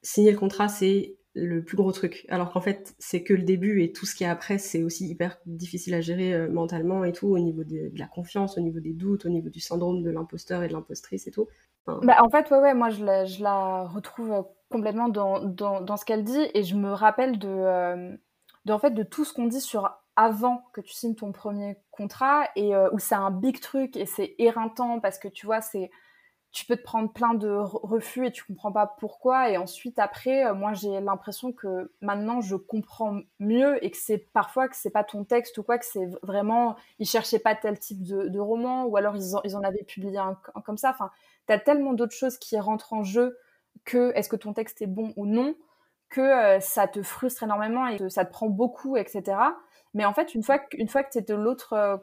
signer 0.04 0.32
le 0.32 0.38
contrat, 0.38 0.68
c'est 0.68 1.18
le 1.34 1.64
plus 1.64 1.78
gros 1.78 1.92
truc. 1.92 2.26
Alors 2.30 2.52
qu'en 2.52 2.62
fait, 2.62 2.94
c'est 3.00 3.24
que 3.24 3.34
le 3.34 3.44
début 3.44 3.82
et 3.82 3.92
tout 3.92 4.06
ce 4.06 4.14
qui 4.14 4.24
est 4.24 4.28
après, 4.28 4.58
c'est 4.58 4.84
aussi 4.84 5.08
hyper 5.08 5.38
difficile 5.46 5.94
à 5.94 6.02
gérer 6.02 6.50
mentalement 6.50 7.06
et 7.06 7.14
tout, 7.14 7.30
au 7.30 7.40
niveau 7.40 7.64
de, 7.64 7.92
la 7.96 8.08
confiance, 8.08 8.58
au 8.58 8.62
niveau 8.62 8.82
des 8.82 8.94
doutes, 8.94 9.26
au 9.26 9.30
niveau 9.30 9.50
du 9.50 9.62
syndrome 9.62 10.04
de 10.04 10.12
l'imposteur 10.12 10.62
et 10.62 10.68
de 10.68 10.74
l'impostrice 10.74 11.28
et 11.28 11.32
tout. 11.32 11.48
Bah, 11.88 12.18
en 12.22 12.30
fait, 12.30 12.52
ouais, 12.52 12.60
ouais, 12.60 12.74
moi, 12.74 12.90
je 12.90 13.06
la, 13.06 13.26
je 13.26 13.42
la 13.42 13.84
retrouve 13.84 14.46
complètement 14.70 15.08
dans, 15.08 15.42
dans, 15.42 15.80
dans 15.80 15.96
ce 15.96 16.04
qu'elle 16.04 16.26
dit 16.26 16.50
et 16.54 16.64
je 16.64 16.76
me 16.76 16.92
rappelle 16.92 17.40
de, 17.40 18.18
de, 18.66 18.74
en 18.74 18.80
fait, 18.80 18.92
de 18.92 19.04
tout 19.04 19.24
ce 19.24 19.34
qu'on 19.34 19.48
dit 19.48 19.62
sur 19.62 19.90
avant 20.16 20.64
que 20.74 20.82
tu 20.82 20.94
signes 20.94 21.16
ton 21.16 21.32
premier 21.32 21.78
contrat 21.92 22.48
et 22.56 22.76
euh, 22.76 22.90
où 22.92 23.00
c'est 23.00 23.16
un 23.16 23.32
big 23.32 23.60
truc 23.60 23.96
et 23.96 24.06
c'est 24.06 24.36
éreintant 24.40 25.00
parce 25.00 25.18
que 25.18 25.28
tu 25.28 25.46
vois 25.46 25.62
c'est 25.62 25.90
tu 26.52 26.66
peux 26.66 26.76
te 26.76 26.84
prendre 26.84 27.12
plein 27.12 27.34
de 27.34 27.50
refus 27.50 28.28
et 28.28 28.32
tu 28.32 28.44
comprends 28.44 28.74
pas 28.74 28.86
pourquoi 29.00 29.50
et 29.50 29.58
ensuite 29.58 30.00
après 30.00 30.46
euh, 30.46 30.54
moi 30.54 30.74
j'ai 30.74 31.00
l'impression 31.00 31.54
que 31.54 31.94
maintenant 32.02 32.42
je 32.42 32.56
comprends 32.56 33.20
mieux 33.40 33.84
et 33.84 33.90
que 33.90 33.98
c'est 33.98 34.18
parfois 34.34 34.68
que 34.68 34.76
c'est 34.76 34.90
pas 34.90 35.06
ton 35.06 35.24
texte 35.24 35.58
ou 35.58 35.64
quoi 35.64 35.78
que 35.78 35.86
c'est 35.86 36.08
vraiment 36.24 36.76
ils 37.00 37.08
cherchaient 37.08 37.40
pas 37.40 37.56
tel 37.56 37.80
type 37.80 38.04
de, 38.04 38.40
roman 38.40 38.84
ou 38.86 38.98
alors 38.98 39.16
ils 39.16 39.36
en, 39.36 39.42
ils 39.44 39.56
en 39.56 39.64
avaient 39.64 39.84
publié 39.84 40.18
un, 40.18 40.38
comme 40.66 40.78
ça. 40.78 40.90
Enfin 40.92 41.10
tu 41.48 41.54
as 41.54 41.60
tellement 41.60 41.94
d'autres 41.94 42.16
choses 42.16 42.38
qui 42.38 42.60
rentrent 42.60 42.94
en 42.94 43.04
jeu 43.04 43.38
que 43.86 44.12
est-ce 44.16 44.28
que 44.28 44.36
ton 44.36 44.54
texte 44.54 44.82
est 44.82 44.88
bon 44.88 45.14
ou 45.16 45.26
non 45.26 45.56
que 46.10 46.20
euh, 46.20 46.60
ça 46.60 46.88
te 46.88 47.02
frustre 47.02 47.44
énormément 47.44 47.88
et 47.88 47.98
que 47.98 48.10
ça 48.10 48.26
te 48.26 48.32
prend 48.32 48.50
beaucoup 48.50 48.98
etc 48.98 49.38
mais 49.94 50.06
en 50.06 50.14
fait, 50.14 50.34
une 50.36 50.44
fois 50.44 50.60
que, 50.60 50.78
fois 50.88 51.04
que 51.04 51.12
tu 51.12 51.18
es 51.18 51.22
de 51.22 51.36
l'autre 51.36 51.74
euh, 51.74 51.98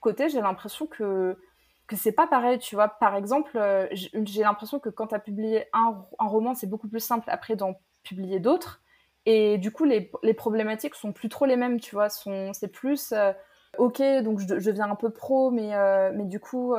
côté, 0.00 0.28
j'ai 0.28 0.40
l'impression 0.40 0.86
que, 0.86 1.38
que 1.86 1.96
c'est 1.96 2.12
pas 2.12 2.26
pareil, 2.26 2.58
tu 2.58 2.74
vois. 2.74 2.88
Par 2.88 3.16
exemple, 3.16 3.56
euh, 3.56 3.86
j'ai 3.92 4.42
l'impression 4.42 4.78
que 4.78 4.88
quand 4.88 5.08
tu 5.08 5.14
as 5.14 5.18
publié 5.18 5.66
un, 5.72 6.04
un 6.18 6.26
roman, 6.26 6.54
c'est 6.54 6.66
beaucoup 6.66 6.88
plus 6.88 7.00
simple 7.00 7.28
après 7.28 7.56
d'en 7.56 7.74
publier 8.02 8.40
d'autres. 8.40 8.82
Et 9.26 9.58
du 9.58 9.72
coup, 9.72 9.84
les, 9.84 10.10
les, 10.22 10.34
problématiques 10.34 10.94
sont 10.94 11.12
plus 11.12 11.30
trop 11.30 11.46
les 11.46 11.56
mêmes, 11.56 11.80
tu 11.80 11.94
vois. 11.94 12.08
C'est 12.10 12.68
plus, 12.68 13.12
euh, 13.12 13.32
ok, 13.78 14.02
donc 14.22 14.38
je, 14.40 14.58
je, 14.58 14.70
deviens 14.70 14.90
un 14.90 14.96
peu 14.96 15.10
pro, 15.10 15.50
mais, 15.50 15.72
mais 16.12 16.24
du 16.24 16.40
coup, 16.40 16.74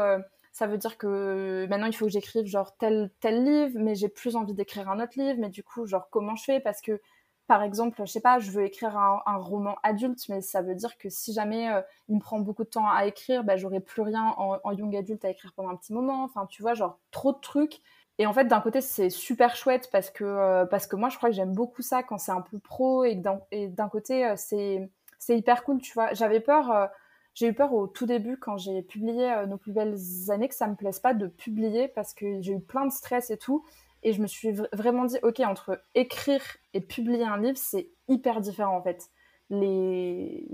ça 0.51 0.67
veut 0.67 0.77
dire 0.77 0.97
que 0.97 1.65
maintenant, 1.69 1.87
il 1.87 1.93
faut 1.93 2.05
que 2.05 2.11
j'écrive 2.11 2.45
genre 2.45 2.77
tel, 2.77 3.11
tel 3.19 3.43
livre, 3.43 3.77
mais 3.77 3.95
j'ai 3.95 4.09
plus 4.09 4.35
envie 4.35 4.53
d'écrire 4.53 4.89
un 4.89 5.03
autre 5.03 5.13
livre, 5.17 5.37
mais 5.39 5.49
du 5.49 5.63
coup, 5.63 5.87
genre, 5.87 6.07
comment 6.11 6.35
je 6.35 6.43
fais? 6.43 6.59
Parce 6.59 6.81
que 6.81 7.01
par 7.47 7.61
exemple, 7.61 8.01
je 8.05 8.11
sais 8.11 8.21
pas, 8.21 8.39
je 8.39 8.49
veux 8.51 8.63
écrire 8.65 8.97
un, 8.97 9.37
roman 9.37 9.75
adulte, 9.83 10.27
mais 10.29 10.41
ça 10.41 10.61
veut 10.61 10.73
dire 10.73 10.97
que 10.97 11.09
si 11.09 11.31
jamais 11.33 11.69
euh, 11.71 11.81
il 12.09 12.15
me 12.15 12.19
prend 12.19 12.39
beaucoup 12.39 12.63
de 12.63 12.69
temps 12.69 12.89
à 12.89 13.05
écrire, 13.05 13.43
bah, 13.43 13.55
j'aurai 13.55 13.79
plus 13.79 14.01
rien 14.01 14.33
en, 14.37 14.71
young 14.71 14.95
adulte 14.95 15.23
à 15.25 15.29
écrire 15.29 15.53
pendant 15.55 15.69
un 15.69 15.75
petit 15.75 15.93
moment. 15.93 16.23
Enfin, 16.23 16.47
tu 16.47 16.63
vois, 16.63 16.73
genre 16.73 16.99
trop 17.11 17.33
de 17.33 17.39
trucs. 17.39 17.81
Et 18.17 18.25
en 18.25 18.33
fait, 18.33 18.45
d'un 18.45 18.61
côté, 18.61 18.81
c'est 18.81 19.09
super 19.09 19.55
chouette 19.55 19.89
parce 19.91 20.09
que, 20.09 20.23
euh, 20.23 20.65
parce 20.65 20.87
que 20.87 20.95
moi, 20.95 21.09
je 21.09 21.17
crois 21.17 21.29
que 21.29 21.35
j'aime 21.35 21.53
beaucoup 21.53 21.81
ça 21.81 22.01
quand 22.01 22.17
c'est 22.17 22.31
un 22.31 22.41
peu 22.41 22.57
pro 22.59 23.03
et 23.03 23.15
d'un 23.15 23.89
côté, 23.89 24.25
euh, 24.25 24.35
c'est 24.37 25.37
hyper 25.37 25.63
cool, 25.63 25.79
tu 25.81 25.93
vois. 25.93 26.13
J'avais 26.13 26.39
peur, 26.39 26.89
j'ai 27.35 27.47
eu 27.47 27.53
peur 27.53 27.73
au 27.73 27.87
tout 27.87 28.05
début 28.07 28.37
quand 28.37 28.57
j'ai 28.57 28.81
publié 28.81 29.45
Nos 29.47 29.57
plus 29.57 29.71
belles 29.71 29.97
années 30.29 30.47
que 30.47 30.55
ça 30.55 30.67
me 30.67 30.75
plaise 30.75 30.99
pas 30.99 31.13
de 31.13 31.27
publier 31.27 31.89
parce 31.89 32.13
que 32.13 32.41
j'ai 32.41 32.53
eu 32.53 32.59
plein 32.59 32.85
de 32.85 32.91
stress 32.91 33.29
et 33.29 33.37
tout. 33.37 33.63
Et 34.05 34.13
je 34.13 34.21
me 34.21 34.27
suis 34.27 34.51
vraiment 34.71 35.05
dit, 35.05 35.17
ok, 35.23 35.39
entre 35.39 35.81
écrire 35.95 36.43
et 36.75 36.79
publier 36.79 37.23
un 37.23 37.37
livre, 37.37 37.57
c'est 37.57 37.89
hyper 38.07 38.39
différent 38.39 38.77
en 38.77 38.83
fait. 38.83 39.09
Les 39.49 40.47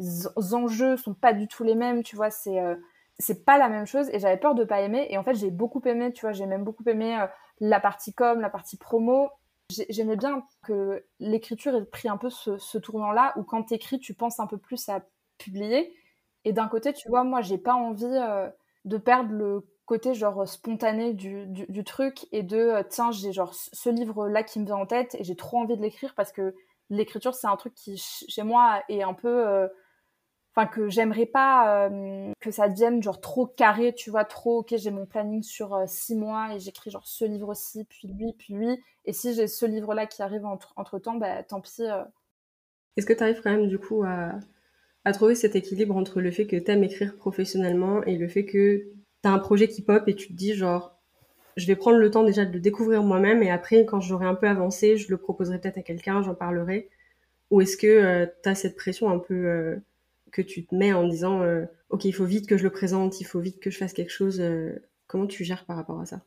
enjeux 0.54 0.96
sont 0.96 1.14
pas 1.14 1.34
du 1.34 1.50
tout 1.50 1.66
les 1.66 1.76
mêmes, 1.76 2.02
tu 2.02 2.16
vois, 2.16 2.30
c'est 2.30 2.60
euh, 2.62 2.76
c'est 3.20 3.44
pas 3.44 3.58
la 3.58 3.68
même 3.68 3.86
chose. 3.86 4.10
Et 4.14 4.20
j'avais 4.20 4.38
peur 4.38 4.56
de 4.56 4.64
pas 4.64 4.80
aimer. 4.80 5.06
Et 5.10 5.18
en 5.18 5.24
fait, 5.26 5.36
j'ai 5.36 5.52
beaucoup 5.52 5.82
aimé, 5.86 6.14
tu 6.14 6.22
vois, 6.22 6.32
j'ai 6.32 6.46
même 6.46 6.64
beaucoup 6.64 6.86
aimé 6.88 7.20
euh, 7.20 7.28
la 7.60 7.82
partie 7.82 8.14
com, 8.14 8.40
la 8.40 8.50
partie 8.50 8.78
promo. 8.78 9.30
J'aimais 9.90 10.16
bien 10.16 10.46
que 10.64 11.06
l'écriture 11.20 11.76
ait 11.76 11.84
pris 11.84 12.08
un 12.08 12.18
peu 12.18 12.30
ce, 12.30 12.78
tournant-là, 12.78 13.34
où 13.38 13.44
quand 13.44 13.64
tu 13.64 13.74
écris, 13.74 14.00
tu 14.00 14.14
penses 14.14 14.40
un 14.40 14.48
peu 14.48 14.58
plus 14.58 14.88
à 14.88 15.02
publier. 15.38 15.94
Et 16.46 16.54
d'un 16.54 16.70
côté, 16.70 16.94
tu 16.94 17.10
vois, 17.10 17.26
moi, 17.26 17.42
j'ai 17.42 17.58
pas 17.58 17.74
envie 17.74 18.06
euh, 18.06 18.50
de 18.86 18.98
perdre 18.98 19.32
le 19.34 19.66
côté 19.92 20.14
genre 20.14 20.48
spontané 20.48 21.14
du, 21.14 21.84
truc 21.84 22.26
et 22.32 22.44
de 22.44 22.56
euh, 22.56 22.82
tiens 22.90 23.12
j'ai 23.12 23.34
genre 23.34 23.54
ce 23.54 23.90
livre 23.90 24.30
là 24.30 24.42
qui 24.42 24.62
me 24.62 24.66
vient 24.66 24.78
en 24.78 24.86
tête 24.86 25.18
et 25.20 25.26
j'ai 25.26 25.36
trop 25.36 25.58
envie 25.58 25.76
de 25.76 25.82
l'écrire 25.82 26.16
parce 26.16 26.32
que 26.32 26.56
l'écriture 26.90 27.36
c'est 27.36 27.48
un 27.48 27.58
truc 27.58 27.74
qui 27.74 27.98
chez 27.98 28.44
moi 28.44 28.82
est 28.88 29.04
un 29.04 29.14
peu 29.14 29.46
euh, 29.46 29.68
enfin 30.56 30.66
que 30.66 30.88
j'aimerais 30.88 31.26
pas 31.26 31.90
euh, 31.90 32.32
que 32.40 32.52
ça 32.52 32.70
devienne 32.70 33.04
genre 33.04 33.20
trop 33.20 33.46
carré 33.46 33.94
tu 33.94 34.12
vois 34.12 34.24
trop 34.24 34.60
ok 34.60 34.76
j'ai 34.78 34.92
mon 34.92 35.06
planning 35.06 35.44
sur 35.44 35.78
six 35.88 36.16
mois 36.16 36.56
et 36.56 36.60
j'écris 36.60 36.90
genre 36.90 37.06
ce 37.06 37.26
livre-ci 37.26 37.84
puis 37.84 38.08
lui 38.08 38.32
puis 38.40 38.54
lui. 38.54 38.82
Et 39.04 39.12
si 39.12 39.34
j'ai 39.34 39.48
ce 39.48 39.66
livre 39.66 39.94
là 39.94 40.06
qui 40.06 40.22
arrive 40.22 40.46
entre, 40.46 40.72
entre 40.78 41.00
temps 41.00 41.16
bah 41.16 41.44
tant 41.44 41.60
pis 41.60 41.82
est-ce 42.96 43.06
que 43.06 43.12
tu 43.12 43.24
arrives 43.24 43.42
quand 43.42 43.52
même 43.52 43.68
du 43.68 43.78
coup 43.78 44.04
à, 44.04 44.32
à 45.04 45.12
trouver 45.12 45.36
cet 45.36 45.58
équilibre 45.58 45.98
entre 45.98 46.22
le 46.22 46.32
fait 46.32 46.48
que 46.48 46.56
tu 46.56 46.72
aimes 46.72 46.86
écrire 46.86 47.18
professionnellement 47.18 48.02
et 48.06 48.16
le 48.16 48.30
fait 48.30 48.46
que 48.46 48.86
t'as 49.22 49.32
un 49.32 49.40
projet 49.40 49.68
qui 49.68 49.82
pop 49.82 50.04
et 50.08 50.16
tu 50.16 50.28
te 50.28 50.34
dis 50.34 50.54
genre 50.54 50.98
je 51.58 51.68
vais 51.68 51.76
prendre 51.76 51.98
le 51.98 52.10
temps 52.10 52.24
déjà 52.24 52.46
de 52.46 52.54
le 52.54 52.60
découvrir 52.60 53.04
moi-même 53.04 53.44
et 53.44 53.52
après 53.52 53.86
quand 53.86 54.00
j'aurai 54.00 54.26
un 54.26 54.36
peu 54.36 54.48
avancé 54.48 54.98
je 54.98 55.10
le 55.10 55.18
proposerai 55.18 55.60
peut-être 55.60 55.78
à 55.78 55.82
quelqu'un 55.82 56.22
j'en 56.24 56.36
parlerai. 56.36 56.90
Ou 57.50 57.60
est-ce 57.62 57.76
que 57.76 57.88
euh, 57.88 58.26
tu 58.44 58.50
as 58.50 58.56
cette 58.56 58.78
pression 58.78 59.10
un 59.10 59.20
peu 59.20 59.34
euh, 59.34 59.76
que 60.32 60.42
tu 60.42 60.66
te 60.66 60.74
mets 60.74 60.94
en 60.94 61.06
disant 61.06 61.42
euh, 61.42 61.66
ok 61.90 62.06
il 62.06 62.14
faut 62.14 62.26
vite 62.26 62.48
que 62.48 62.58
je 62.58 62.64
le 62.64 62.70
présente 62.70 63.20
il 63.20 63.26
faut 63.26 63.40
vite 63.40 63.60
que 63.60 63.70
je 63.70 63.78
fasse 63.78 63.94
quelque 63.94 64.12
chose 64.12 64.42
comment 65.08 65.28
tu 65.28 65.44
gères 65.44 65.66
par 65.66 65.76
rapport 65.76 66.00
à 66.00 66.06
ça? 66.06 66.22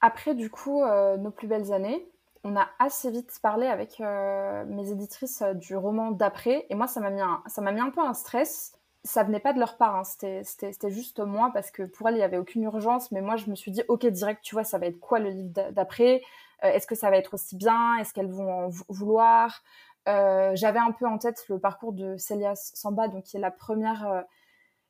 Après 0.00 0.34
du 0.34 0.50
coup 0.50 0.82
nos 0.84 1.30
plus 1.30 1.48
belles 1.48 1.72
années 1.72 2.08
on 2.44 2.54
a 2.54 2.68
assez 2.78 3.10
vite 3.10 3.36
parlé 3.42 3.66
avec 3.66 4.00
mes 4.00 4.92
éditrices 4.92 5.42
du 5.54 5.76
roman 5.76 6.12
d'après 6.12 6.66
et 6.70 6.76
moi 6.76 6.86
ça 6.86 7.00
m'a 7.00 7.10
mis 7.10 7.22
ça 7.46 7.60
m'a 7.62 7.72
mis 7.72 7.80
un 7.80 7.90
peu 7.90 8.00
un 8.00 8.14
stress 8.14 8.75
ça 9.06 9.22
venait 9.22 9.40
pas 9.40 9.52
de 9.52 9.60
leur 9.60 9.76
part, 9.76 9.96
hein. 9.96 10.02
c'était 10.04 10.90
juste 10.90 11.20
moi 11.20 11.50
parce 11.54 11.70
que 11.70 11.84
pour 11.84 12.08
elle 12.08 12.16
il 12.16 12.20
y 12.20 12.24
avait 12.24 12.36
aucune 12.36 12.64
urgence, 12.64 13.12
mais 13.12 13.20
moi 13.20 13.36
je 13.36 13.48
me 13.48 13.54
suis 13.54 13.70
dit 13.70 13.82
ok 13.88 14.04
direct 14.06 14.42
tu 14.42 14.54
vois 14.54 14.64
ça 14.64 14.78
va 14.78 14.86
être 14.86 14.98
quoi 14.98 15.20
le 15.20 15.30
livre 15.30 15.50
d'après, 15.70 16.22
euh, 16.64 16.72
est-ce 16.72 16.86
que 16.86 16.96
ça 16.96 17.08
va 17.08 17.16
être 17.16 17.34
aussi 17.34 17.56
bien, 17.56 17.96
est-ce 17.98 18.12
qu'elles 18.12 18.30
vont 18.30 18.66
en 18.66 18.68
vouloir, 18.88 19.62
euh, 20.08 20.50
j'avais 20.54 20.80
un 20.80 20.90
peu 20.90 21.06
en 21.06 21.18
tête 21.18 21.44
le 21.48 21.58
parcours 21.60 21.92
de 21.92 22.16
Célia 22.16 22.54
Samba 22.56 23.06
donc 23.08 23.24
qui 23.24 23.36
est 23.36 23.40
la 23.40 23.52
première 23.52 24.08
euh, 24.08 24.22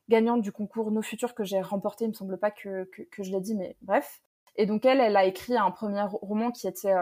gagnante 0.09 0.41
du 0.41 0.51
concours 0.51 0.91
Nos 0.91 1.03
Futurs 1.03 1.35
que 1.35 1.45
j'ai 1.45 1.61
remporté, 1.61 2.07
il 2.07 2.09
me 2.09 2.15
semble 2.15 2.39
pas 2.39 2.51
que, 2.51 2.89
je 3.19 3.31
l'ai 3.31 3.41
dit 3.41 3.55
mais 3.55 3.77
bref, 3.83 4.23
et 4.57 4.65
donc 4.65 4.87
elle, 4.87 5.01
elle 5.01 5.17
a 5.17 5.25
écrit 5.27 5.57
un 5.59 5.71
premier 5.71 6.03
roman 6.03 6.51
qui 6.51 6.67
était 6.67 6.95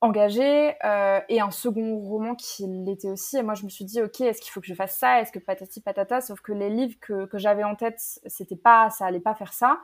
engagé 0.00 0.74
euh, 0.84 1.20
et 1.28 1.40
un 1.40 1.50
second 1.50 1.98
roman 1.98 2.34
qui 2.34 2.66
l'était 2.66 3.10
aussi. 3.10 3.36
Et 3.36 3.42
moi, 3.42 3.54
je 3.54 3.64
me 3.64 3.68
suis 3.68 3.84
dit, 3.84 4.02
ok, 4.02 4.20
est-ce 4.22 4.40
qu'il 4.40 4.50
faut 4.50 4.60
que 4.60 4.66
je 4.66 4.74
fasse 4.74 4.96
ça? 4.96 5.20
Est-ce 5.20 5.32
que 5.32 5.38
patati 5.38 5.80
patata? 5.80 6.20
Sauf 6.20 6.40
que 6.40 6.52
les 6.52 6.70
livres 6.70 6.96
que, 7.00 7.26
que 7.26 7.38
j'avais 7.38 7.64
en 7.64 7.76
tête, 7.76 8.00
c'était 8.26 8.56
pas, 8.56 8.90
ça 8.90 9.06
allait 9.06 9.20
pas 9.20 9.34
faire 9.34 9.52
ça. 9.52 9.80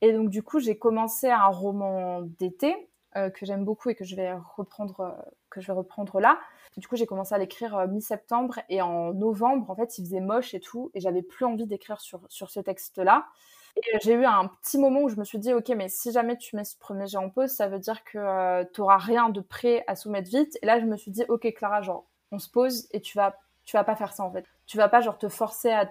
Et 0.00 0.12
donc 0.12 0.30
du 0.30 0.42
coup, 0.42 0.60
j'ai 0.60 0.78
commencé 0.78 1.28
un 1.28 1.48
roman 1.48 2.22
d'été 2.22 2.88
euh, 3.16 3.30
que 3.30 3.44
j'aime 3.44 3.64
beaucoup 3.64 3.90
et 3.90 3.96
que 3.96 4.04
je 4.04 4.14
vais 4.14 4.32
reprendre, 4.56 5.16
que 5.50 5.60
je 5.60 5.66
vais 5.66 5.72
reprendre 5.72 6.20
là. 6.20 6.38
Du 6.76 6.86
coup, 6.86 6.94
j'ai 6.94 7.06
commencé 7.06 7.34
à 7.34 7.38
l'écrire 7.38 7.88
mi-septembre 7.88 8.60
et 8.68 8.80
en 8.80 9.12
novembre, 9.12 9.68
en 9.70 9.74
fait, 9.74 9.98
il 9.98 10.04
faisait 10.04 10.20
moche 10.20 10.54
et 10.54 10.60
tout, 10.60 10.92
et 10.94 11.00
j'avais 11.00 11.22
plus 11.22 11.44
envie 11.44 11.66
d'écrire 11.66 12.00
sur 12.00 12.20
sur 12.28 12.50
ce 12.50 12.60
texte-là 12.60 13.26
j'ai 14.02 14.12
eu 14.12 14.24
un 14.24 14.48
petit 14.62 14.78
moment 14.78 15.00
où 15.02 15.08
je 15.08 15.16
me 15.16 15.24
suis 15.24 15.38
dit, 15.38 15.52
ok, 15.52 15.68
mais 15.70 15.88
si 15.88 16.12
jamais 16.12 16.36
tu 16.36 16.56
mets 16.56 16.64
ce 16.64 16.76
premier 16.76 17.06
jet 17.06 17.18
en 17.18 17.30
pause, 17.30 17.50
ça 17.50 17.68
veut 17.68 17.78
dire 17.78 18.04
que 18.04 18.18
euh, 18.18 18.64
tu 18.72 18.80
n'auras 18.80 18.98
rien 18.98 19.28
de 19.28 19.40
prêt 19.40 19.84
à 19.86 19.96
soumettre 19.96 20.28
vite. 20.28 20.58
Et 20.62 20.66
là, 20.66 20.80
je 20.80 20.86
me 20.86 20.96
suis 20.96 21.10
dit, 21.10 21.24
ok, 21.28 21.52
Clara, 21.54 21.82
genre, 21.82 22.04
on 22.32 22.38
se 22.38 22.48
pose 22.48 22.88
et 22.92 23.00
tu 23.00 23.16
vas, 23.16 23.38
tu 23.64 23.76
vas 23.76 23.84
pas 23.84 23.96
faire 23.96 24.12
ça 24.12 24.24
en 24.24 24.30
fait. 24.30 24.44
Tu 24.66 24.76
vas 24.76 24.88
pas 24.88 25.00
genre 25.00 25.18
te 25.18 25.28
forcer 25.28 25.70
à 25.70 25.90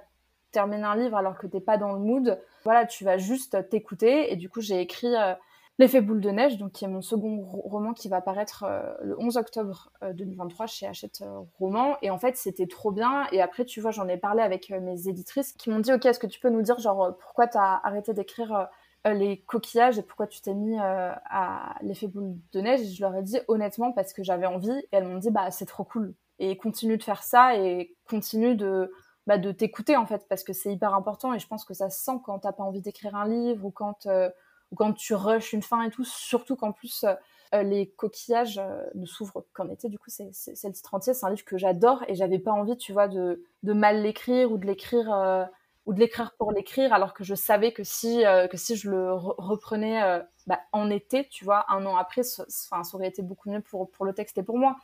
terminer 0.52 0.84
un 0.84 0.96
livre 0.96 1.18
alors 1.18 1.38
que 1.38 1.48
t'es 1.48 1.60
pas 1.60 1.78
dans 1.78 1.94
le 1.94 2.00
mood. 2.00 2.40
Voilà, 2.64 2.86
tu 2.86 3.04
vas 3.04 3.18
juste 3.18 3.70
t'écouter. 3.70 4.32
Et 4.32 4.36
du 4.36 4.50
coup, 4.50 4.62
j'ai 4.62 4.82
écrit 4.82 5.16
euh, 5.16 5.34
L'effet 5.80 6.02
boule 6.02 6.22
de 6.22 6.32
neige, 6.32 6.58
donc 6.58 6.72
qui 6.72 6.86
est 6.86 6.88
mon 6.88 7.04
second 7.04 7.44
roman 7.44 7.94
qui 7.94 8.10
va 8.10 8.20
paraître 8.20 8.64
euh, 8.64 8.82
le 9.04 9.20
11 9.20 9.38
octobre 9.38 9.92
2023 10.12 10.66
euh, 10.66 10.68
chez 10.68 10.88
Hachette 10.88 11.22
euh, 11.22 11.42
Roman. 11.60 11.98
Et 12.02 12.10
en 12.10 12.18
fait, 12.18 12.36
c'était 12.36 12.66
trop 12.66 12.92
bien. 12.92 13.28
Et 13.32 13.42
après, 13.42 13.64
tu 13.64 13.80
vois, 13.80 13.92
j'en 13.92 14.08
ai 14.08 14.18
parlé 14.18 14.42
avec 14.42 14.72
mes 14.72 15.08
éditrices 15.08 15.54
qui 15.54 15.70
m'ont 15.70 15.80
dit, 15.80 15.94
ok, 15.94 16.04
est-ce 16.08 16.18
que 16.18 16.26
tu 16.26 16.40
peux 16.40 16.50
nous 16.50 16.64
dire, 16.64 16.80
genre, 16.80 17.16
pourquoi 17.20 17.46
t'as 17.46 17.80
arrêté 17.84 18.14
d'écrire 18.14 18.68
les 19.06 19.42
coquillages 19.42 20.00
et 20.00 20.02
pourquoi 20.02 20.26
tu 20.26 20.42
t'es 20.42 20.56
mis 20.56 20.78
à 20.80 21.76
l'effet 21.82 22.08
boule 22.08 22.36
de 22.54 22.60
neige? 22.60 22.82
Et 22.82 22.88
je 22.88 23.02
leur 23.02 23.16
ai 23.16 23.22
dit 23.22 23.38
honnêtement 23.48 23.92
parce 23.92 24.14
que 24.14 24.24
j'avais 24.24 24.48
envie 24.48 24.72
et 24.72 24.88
elles 24.92 25.08
m'ont 25.08 25.20
dit 25.20 25.32
bah 25.32 25.50
c'est 25.50 25.66
trop 25.66 25.86
cool 25.86 26.14
et 26.40 26.58
continue 26.58 26.98
de 26.98 27.04
faire 27.04 27.24
ça 27.24 27.56
et 27.56 27.96
continue 28.10 28.56
de 28.56 28.92
bah, 29.26 29.38
de 29.38 29.54
t'écouter 29.54 29.96
en 29.96 30.06
fait 30.06 30.28
parce 30.28 30.44
que 30.44 30.52
c'est 30.52 30.74
hyper 30.74 30.94
important 30.94 31.34
et 31.34 31.40
je 31.40 31.48
pense 31.48 31.64
que 31.64 31.74
ça 31.74 31.90
se 31.90 32.04
sent 32.04 32.20
quand 32.26 32.40
t'as 32.40 32.52
pas 32.52 32.64
envie 32.64 32.82
d'écrire 32.82 33.16
un 33.16 33.30
livre 33.30 33.64
ou 33.64 33.72
quand 33.72 34.08
ou 34.72 34.76
quand 34.76 34.94
tu 34.94 35.16
rushes 35.16 35.54
une 35.54 35.62
fin 35.62 35.82
et 35.84 35.90
tout, 35.90 36.04
surtout 36.04 36.56
qu'en 36.56 36.72
plus 36.72 37.06
euh, 37.54 37.64
les 37.64 37.88
coquillages 37.88 38.58
euh, 38.58 38.84
ne 38.96 39.06
s'ouvrent 39.06 39.46
qu'en 39.54 39.70
été. 39.70 39.88
Du 39.88 39.98
coup, 39.98 40.10
c'est 40.10 40.26
le 40.26 40.74
titre 40.74 40.94
entier. 40.94 41.14
C'est 41.14 41.26
un 41.26 41.30
livre 41.30 41.46
que 41.46 41.58
j'adore 41.58 42.04
et 42.08 42.16
j'avais 42.16 42.40
pas 42.40 42.52
envie, 42.52 42.78
tu 42.78 42.92
vois, 42.92 43.08
de, 43.08 43.42
mal 43.64 44.02
l'écrire 44.02 44.52
ou 44.52 44.58
de 44.58 44.66
l'écrire 44.66 45.14
euh, 45.14 45.46
ou 45.86 45.94
de 45.94 46.00
l'écrire 46.00 46.34
pour 46.38 46.52
l'écrire, 46.52 46.94
alors 46.94 47.14
que 47.14 47.24
je 47.24 47.36
savais 47.36 47.72
que 47.72 47.84
si 47.86 48.24
que 48.52 48.58
si 48.58 48.76
je 48.76 48.90
le 48.90 49.14
reprenais 49.14 50.22
bah, 50.46 50.60
en 50.74 50.90
été, 50.90 51.30
tu 51.30 51.46
vois, 51.46 51.66
un 51.70 51.86
an 51.86 51.96
après, 51.96 52.24
ça, 52.24 52.44
ça 52.50 52.82
aurait 52.94 53.08
été 53.08 53.22
beaucoup 53.22 53.50
mieux 53.50 53.62
pour 53.62 53.90
pour 53.92 54.04
le 54.04 54.14
texte 54.14 54.38
et 54.38 54.44
pour 54.44 54.58
moi. 54.58 54.76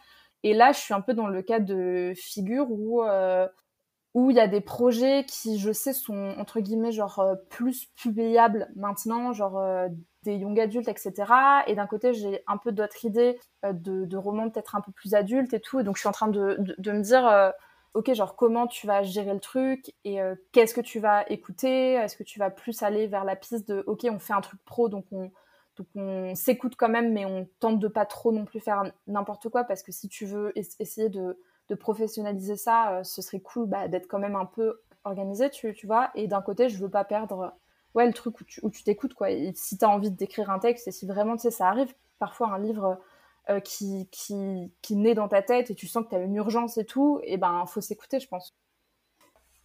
Et 0.43 0.53
là, 0.53 0.71
je 0.71 0.79
suis 0.79 0.93
un 0.93 1.01
peu 1.01 1.13
dans 1.13 1.27
le 1.27 1.41
cas 1.41 1.59
de 1.59 2.13
figure 2.15 2.67
où 2.71 3.03
où 4.13 4.29
il 4.29 4.37
y 4.37 4.39
a 4.39 4.47
des 4.47 4.61
projets 4.61 5.25
qui, 5.25 5.57
je 5.57 5.71
sais, 5.71 5.93
sont 5.93 6.35
entre 6.37 6.59
guillemets 6.59 6.91
genre 6.91 7.19
euh, 7.19 7.35
plus 7.49 7.87
publiables 7.95 8.69
maintenant, 8.75 9.33
genre 9.33 9.57
euh, 9.57 9.87
des 10.23 10.35
young 10.35 10.59
adultes, 10.59 10.87
etc. 10.87 11.13
Et 11.67 11.75
d'un 11.75 11.87
côté, 11.87 12.13
j'ai 12.13 12.43
un 12.47 12.57
peu 12.57 12.71
d'autres 12.71 13.05
idées 13.05 13.39
euh, 13.65 13.73
de, 13.73 14.17
romans 14.17 14.49
peut-être 14.49 14.75
un 14.75 14.81
peu 14.81 14.91
plus 14.91 15.15
adultes 15.15 15.53
et 15.53 15.59
tout. 15.59 15.79
Et 15.79 15.83
donc, 15.83 15.95
je 15.95 16.01
suis 16.01 16.09
en 16.09 16.13
train 16.13 16.27
de, 16.27 16.57
de, 16.77 16.91
me 16.91 17.01
dire, 17.01 17.53
ok, 17.95 18.13
genre 18.13 18.35
comment 18.35 18.67
tu 18.67 18.85
vas 18.85 19.01
gérer 19.03 19.33
le 19.33 19.39
truc 19.39 19.93
et 20.03 20.19
qu'est-ce 20.51 20.73
que 20.73 20.81
tu 20.81 20.99
vas 20.99 21.25
écouter? 21.29 21.93
Est-ce 21.93 22.15
que 22.15 22.23
tu 22.23 22.39
vas 22.39 22.51
plus 22.51 22.83
aller 22.83 23.07
vers 23.07 23.23
la 23.25 23.35
piste 23.35 23.67
de, 23.67 23.83
ok, 23.87 24.05
on 24.11 24.19
fait 24.19 24.33
un 24.33 24.41
truc 24.41 24.63
pro, 24.63 24.89
donc 24.89 25.05
on 25.11 25.31
donc 25.75 25.87
on 25.95 26.35
s'écoute 26.35 26.75
quand 26.77 26.89
même, 26.89 27.13
mais 27.13 27.25
on 27.25 27.47
tente 27.59 27.79
de 27.79 27.87
pas 27.87 28.05
trop 28.05 28.31
non 28.31 28.45
plus 28.45 28.59
faire 28.59 28.83
n'importe 29.07 29.49
quoi 29.49 29.63
parce 29.63 29.81
que 29.81 29.91
si 29.91 30.07
tu 30.07 30.25
veux 30.25 30.53
essayer 30.55 31.09
de 31.09 31.39
de 31.69 31.75
professionnaliser 31.75 32.55
ça, 32.55 32.99
euh, 32.99 33.03
ce 33.03 33.21
serait 33.21 33.39
cool 33.39 33.67
bah, 33.67 33.87
d'être 33.87 34.07
quand 34.07 34.19
même 34.19 34.35
un 34.35 34.45
peu 34.45 34.81
organisé, 35.03 35.49
tu, 35.49 35.73
tu 35.73 35.87
vois. 35.87 36.11
Et 36.15 36.27
d'un 36.27 36.41
côté, 36.41 36.69
je 36.69 36.77
veux 36.77 36.89
pas 36.89 37.03
perdre 37.03 37.53
ouais, 37.95 38.05
le 38.05 38.13
truc 38.13 38.35
où 38.61 38.69
tu 38.69 38.83
t'écoutes, 38.83 39.13
quoi. 39.13 39.31
Et 39.31 39.51
si 39.55 39.77
tu 39.77 39.85
as 39.85 39.89
envie 39.89 40.11
d'écrire 40.11 40.49
un 40.49 40.59
texte, 40.59 40.87
et 40.87 40.91
si 40.91 41.05
vraiment, 41.05 41.35
tu 41.35 41.43
sais, 41.43 41.51
ça 41.51 41.67
arrive 41.67 41.93
parfois 42.19 42.49
un 42.49 42.59
livre 42.59 42.99
euh, 43.49 43.59
qui, 43.59 44.07
qui, 44.11 44.71
qui 44.81 44.95
naît 44.95 45.15
dans 45.15 45.27
ta 45.27 45.41
tête 45.41 45.69
et 45.71 45.75
tu 45.75 45.87
sens 45.87 46.05
que 46.05 46.09
tu 46.09 46.15
as 46.15 46.19
une 46.19 46.35
urgence 46.35 46.77
et 46.77 46.85
tout, 46.85 47.19
et 47.23 47.37
ben, 47.37 47.65
faut 47.65 47.81
s'écouter, 47.81 48.19
je 48.19 48.27
pense. 48.27 48.55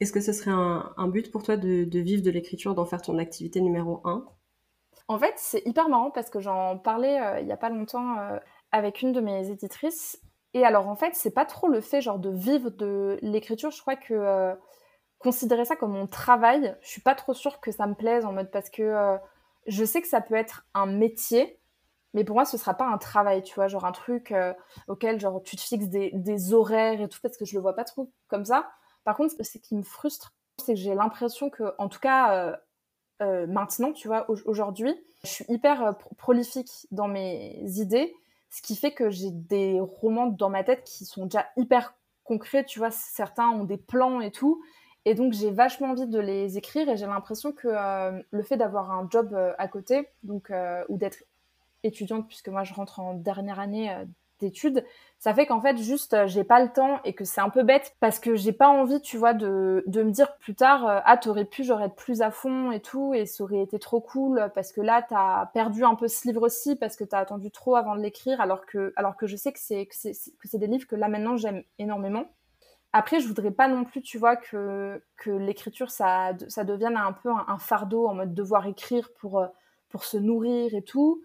Est-ce 0.01 0.13
que 0.13 0.21
ce 0.21 0.33
serait 0.33 0.53
un, 0.53 0.93
un 0.97 1.09
but 1.09 1.31
pour 1.31 1.43
toi 1.43 1.57
de, 1.57 1.85
de 1.85 1.99
vivre 1.99 2.23
de 2.23 2.31
l'écriture, 2.31 2.75
d'en 2.75 2.85
faire 2.85 3.03
ton 3.03 3.19
activité 3.19 3.61
numéro 3.61 4.01
un? 4.05 4.25
En 5.09 5.19
fait, 5.19 5.35
c'est 5.37 5.63
hyper 5.67 5.89
marrant 5.89 6.11
parce 6.11 6.31
que 6.31 6.39
j'en 6.39 6.79
parlais 6.79 7.21
euh, 7.21 7.41
il 7.41 7.49
y 7.49 7.53
a 7.53 7.57
pas 7.57 7.71
longtemps 7.71 8.17
avec 8.71 9.01
une 9.01 9.13
de 9.13 9.21
mes 9.21 9.51
éditrices 9.51 10.21
et 10.55 10.65
alors 10.65 10.89
en 10.89 10.97
fait, 10.97 11.15
c'est 11.15 11.31
pas 11.31 11.45
trop 11.45 11.69
le 11.69 11.81
fait 11.81 12.01
genre 12.01 12.19
de 12.19 12.31
vivre 12.31 12.71
de 12.71 13.19
l'écriture. 13.23 13.71
Je 13.71 13.81
crois 13.81 13.97
que 13.97 14.15
euh, 14.15 14.55
considérer 15.19 15.65
ça 15.65 15.77
comme 15.77 15.93
mon 15.93 16.07
travail, 16.07 16.77
je 16.81 16.89
suis 16.89 17.03
pas 17.03 17.15
trop 17.15 17.35
sûre 17.35 17.61
que 17.61 17.71
ça 17.71 17.87
me 17.87 17.95
plaise 17.95 18.25
en 18.25 18.33
mode 18.33 18.51
parce 18.51 18.71
que 18.71 18.83
euh, 18.83 19.17
je 19.67 19.85
sais 19.85 20.01
que 20.01 20.09
ça 20.09 20.21
peut 20.21 20.35
être 20.35 20.67
un 20.75 20.87
métier, 20.87 21.61
Mais 22.15 22.25
pour 22.25 22.37
moi, 22.37 22.47
ce 22.47 22.57
sera 22.57 22.75
pas 22.75 22.87
un 22.87 22.99
travail, 22.99 23.43
tu 23.43 23.55
vois, 23.55 23.69
genre 23.69 23.85
un 23.85 23.93
truc 23.93 24.33
euh, 24.33 24.55
auquel 24.89 25.21
genre 25.21 25.43
tu 25.43 25.57
te 25.57 25.61
fixes 25.61 25.89
des, 25.89 26.11
des, 26.15 26.55
horaires 26.55 27.01
et 27.01 27.09
tout, 27.09 27.19
parce 27.23 27.37
que 27.37 27.45
je 27.45 27.55
le 27.55 27.61
vois 27.61 27.75
pas 27.77 27.85
trop 27.85 28.11
comme 28.29 28.47
ça. 28.47 28.71
Par 29.05 29.17
contre, 29.17 29.35
ce 29.45 29.59
qui 29.59 29.75
me 29.77 29.83
frustre, 29.83 30.35
c'est 30.59 30.75
que 30.75 30.81
j'ai 30.81 30.95
l'impression 30.95 31.51
que, 31.51 31.75
en 31.79 31.89
tout 31.89 32.01
cas, 32.01 32.59
maintenant, 33.21 33.93
tu 33.93 34.09
vois, 34.09 34.27
aujourd'hui, 34.47 34.95
je 35.23 35.29
suis 35.29 35.45
hyper 35.49 35.97
prolifique 36.17 36.71
dans 36.91 37.09
mes 37.09 37.61
idées, 37.79 38.15
ce 38.51 38.63
qui 38.63 38.77
fait 38.77 38.93
que 38.93 39.11
j'ai 39.11 39.31
des 39.31 39.81
romans 39.81 40.27
dans 40.27 40.51
ma 40.51 40.65
tête 40.65 40.85
qui 40.85 41.05
sont 41.05 41.25
déjà 41.25 41.47
hyper 41.57 41.95
concrets, 42.25 42.65
tu 42.65 42.79
vois, 42.79 42.91
certains 42.91 43.49
ont 43.49 43.65
des 43.65 43.79
plans 43.79 44.21
et 44.21 44.31
tout, 44.31 44.63
et 45.05 45.15
donc 45.15 45.33
j'ai 45.33 45.51
vachement 45.51 45.89
envie 45.89 46.07
de 46.07 46.19
les 46.19 46.59
écrire 46.59 46.89
et 46.89 46.97
j'ai 46.97 47.07
l'impression 47.07 47.53
que 47.53 47.69
le 48.31 48.43
fait 48.43 48.57
d'avoir 48.57 48.91
un 48.91 49.09
job 49.11 49.35
à 49.57 49.69
côté, 49.69 50.09
donc 50.23 50.53
ou 50.89 50.99
d'être 50.99 51.25
étudiante, 51.83 52.27
puisque 52.29 52.49
moi 52.49 52.65
je 52.65 52.75
rentre 52.75 53.01
en 53.01 53.15
dernière 53.15 53.61
année 53.61 53.93
euh, 53.93 54.05
d'études, 54.41 54.85
ça 55.19 55.35
fait 55.35 55.47
qu'en 55.47 55.61
fait 55.61 55.77
juste 55.77 56.15
euh, 56.15 56.27
j'ai 56.27 56.45
pas 56.45 56.63
le 56.63 56.73
temps 56.73 57.01
et 57.05 57.13
que 57.13 57.25
c'est 57.25 57.41
un 57.41 57.51
peu 57.51 57.63
bête 57.63 57.97
parce 58.01 58.19
que 58.19 58.37
j'ai 58.37 58.53
pas 58.53 58.69
envie, 58.69 59.01
tu 59.01 59.17
vois, 59.17 59.35
de, 59.35 59.83
de 59.87 60.03
me 60.03 60.11
dire 60.11 60.37
plus 60.39 60.55
tard 60.55 60.87
euh, 60.87 61.01
ah 61.05 61.17
t'aurais 61.17 61.45
pu, 61.45 61.65
j'aurais 61.65 61.87
être 61.87 61.97
plus 61.97 62.23
à 62.23 62.31
fond 62.31 62.71
et 62.71 62.81
tout 62.81 63.15
et 63.15 63.27
ça 63.27 63.45
aurait 63.45 63.63
été 63.63 63.79
trop 63.79 64.01
cool 64.01 64.51
parce 64.55 64.73
que 64.73 64.81
là 64.81 65.05
t'as 65.09 65.47
perdu 65.47 65.85
un 65.85 65.95
peu 65.95 66.09
ce 66.09 66.27
livre-ci 66.29 66.77
parce 66.77 66.97
que 66.97 67.05
t'as 67.05 67.19
attendu 67.19 67.51
trop 67.51 67.77
avant 67.77 67.97
de 67.97 68.01
l'écrire 68.01 68.41
alors 68.41 68.67
que 68.67 68.93
alors 68.97 69.17
que 69.17 69.27
je 69.27 69.37
sais 69.37 69.53
que 69.53 69.61
c'est 69.61 69.87
que 69.87 69.95
c'est 69.95 70.59
des 70.59 70.67
livres 70.67 70.87
que 70.87 70.97
là 70.97 71.09
maintenant 71.09 71.37
j'aime 71.37 71.63
énormément. 71.79 72.27
Après, 72.95 73.21
je 73.21 73.29
voudrais 73.29 73.51
pas 73.51 73.69
non 73.69 73.85
plus, 73.85 74.01
tu 74.01 74.17
vois, 74.17 74.37
que, 74.37 75.03
que 75.19 75.31
l'écriture, 75.31 75.91
ça, 75.91 76.33
ça 76.49 76.65
devienne 76.65 76.97
un 76.97 77.13
peu 77.13 77.31
un, 77.31 77.45
un, 77.47 77.59
fardeau 77.59 78.07
en 78.09 78.15
mode 78.15 78.33
devoir 78.33 78.67
écrire 78.67 79.11
pour, 79.21 79.47
pour 79.91 80.05
se 80.05 80.17
nourrir 80.17 80.75
et 80.75 80.83
tout. 80.83 81.23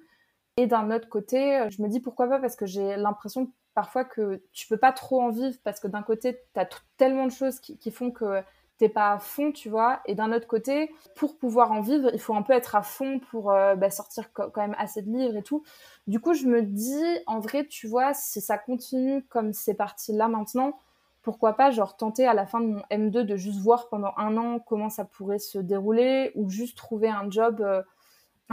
Et 0.57 0.67
d'un 0.67 0.91
autre 0.91 1.09
côté, 1.09 1.57
euh, 1.57 1.69
je 1.69 1.81
me 1.81 1.87
dis 1.87 1.99
pourquoi 1.99 2.27
pas 2.27 2.39
parce 2.39 2.55
que 2.55 2.65
j'ai 2.65 2.95
l'impression 2.95 3.51
parfois 3.73 4.05
que 4.05 4.43
tu 4.51 4.67
peux 4.67 4.77
pas 4.77 4.91
trop 4.91 5.21
en 5.21 5.29
vivre 5.29 5.57
parce 5.63 5.79
que 5.79 5.87
d'un 5.87 6.03
côté, 6.03 6.39
tu 6.53 6.59
as 6.59 6.67
tellement 6.97 7.25
de 7.25 7.31
choses 7.31 7.59
qui, 7.59 7.91
font 7.91 8.11
que 8.11 8.41
t'es 8.77 8.89
pas 8.89 9.13
à 9.13 9.19
fond, 9.19 9.51
tu 9.51 9.69
vois. 9.69 10.01
Et 10.05 10.13
d'un 10.13 10.31
autre 10.31 10.45
côté, 10.45 10.93
pour 11.15 11.37
pouvoir 11.37 11.71
en 11.71 11.81
vivre, 11.81 12.09
il 12.13 12.19
faut 12.19 12.35
un 12.35 12.43
peu 12.43 12.53
être 12.53 12.75
à 12.75 12.83
fond 12.83 13.19
pour 13.31 13.51
euh, 13.51 13.75
bah, 13.75 13.89
sortir 13.89 14.31
quand 14.33 14.55
même 14.57 14.75
assez 14.77 15.01
de 15.01 15.09
livres 15.11 15.37
et 15.37 15.43
tout. 15.43 15.63
Du 16.05 16.19
coup, 16.19 16.33
je 16.35 16.45
me 16.45 16.61
dis, 16.61 17.03
en 17.25 17.39
vrai, 17.39 17.65
tu 17.65 17.87
vois, 17.87 18.13
si 18.13 18.39
ça 18.39 18.59
continue 18.59 19.23
comme 19.29 19.53
c'est 19.53 19.73
parti 19.73 20.13
là 20.13 20.27
maintenant, 20.27 20.77
pourquoi 21.23 21.53
pas, 21.53 21.71
genre, 21.71 21.97
tenter 21.97 22.27
à 22.27 22.33
la 22.33 22.45
fin 22.45 22.59
de 22.59 22.67
mon 22.67 22.81
M2 22.91 23.23
de 23.23 23.37
juste 23.37 23.59
voir 23.59 23.87
pendant 23.89 24.13
un 24.17 24.37
an 24.37 24.59
comment 24.59 24.89
ça 24.89 25.05
pourrait 25.05 25.39
se 25.39 25.57
dérouler 25.57 26.31
ou 26.35 26.49
juste 26.49 26.77
trouver 26.77 27.09
un 27.09 27.31
job. 27.31 27.61
Euh, 27.61 27.81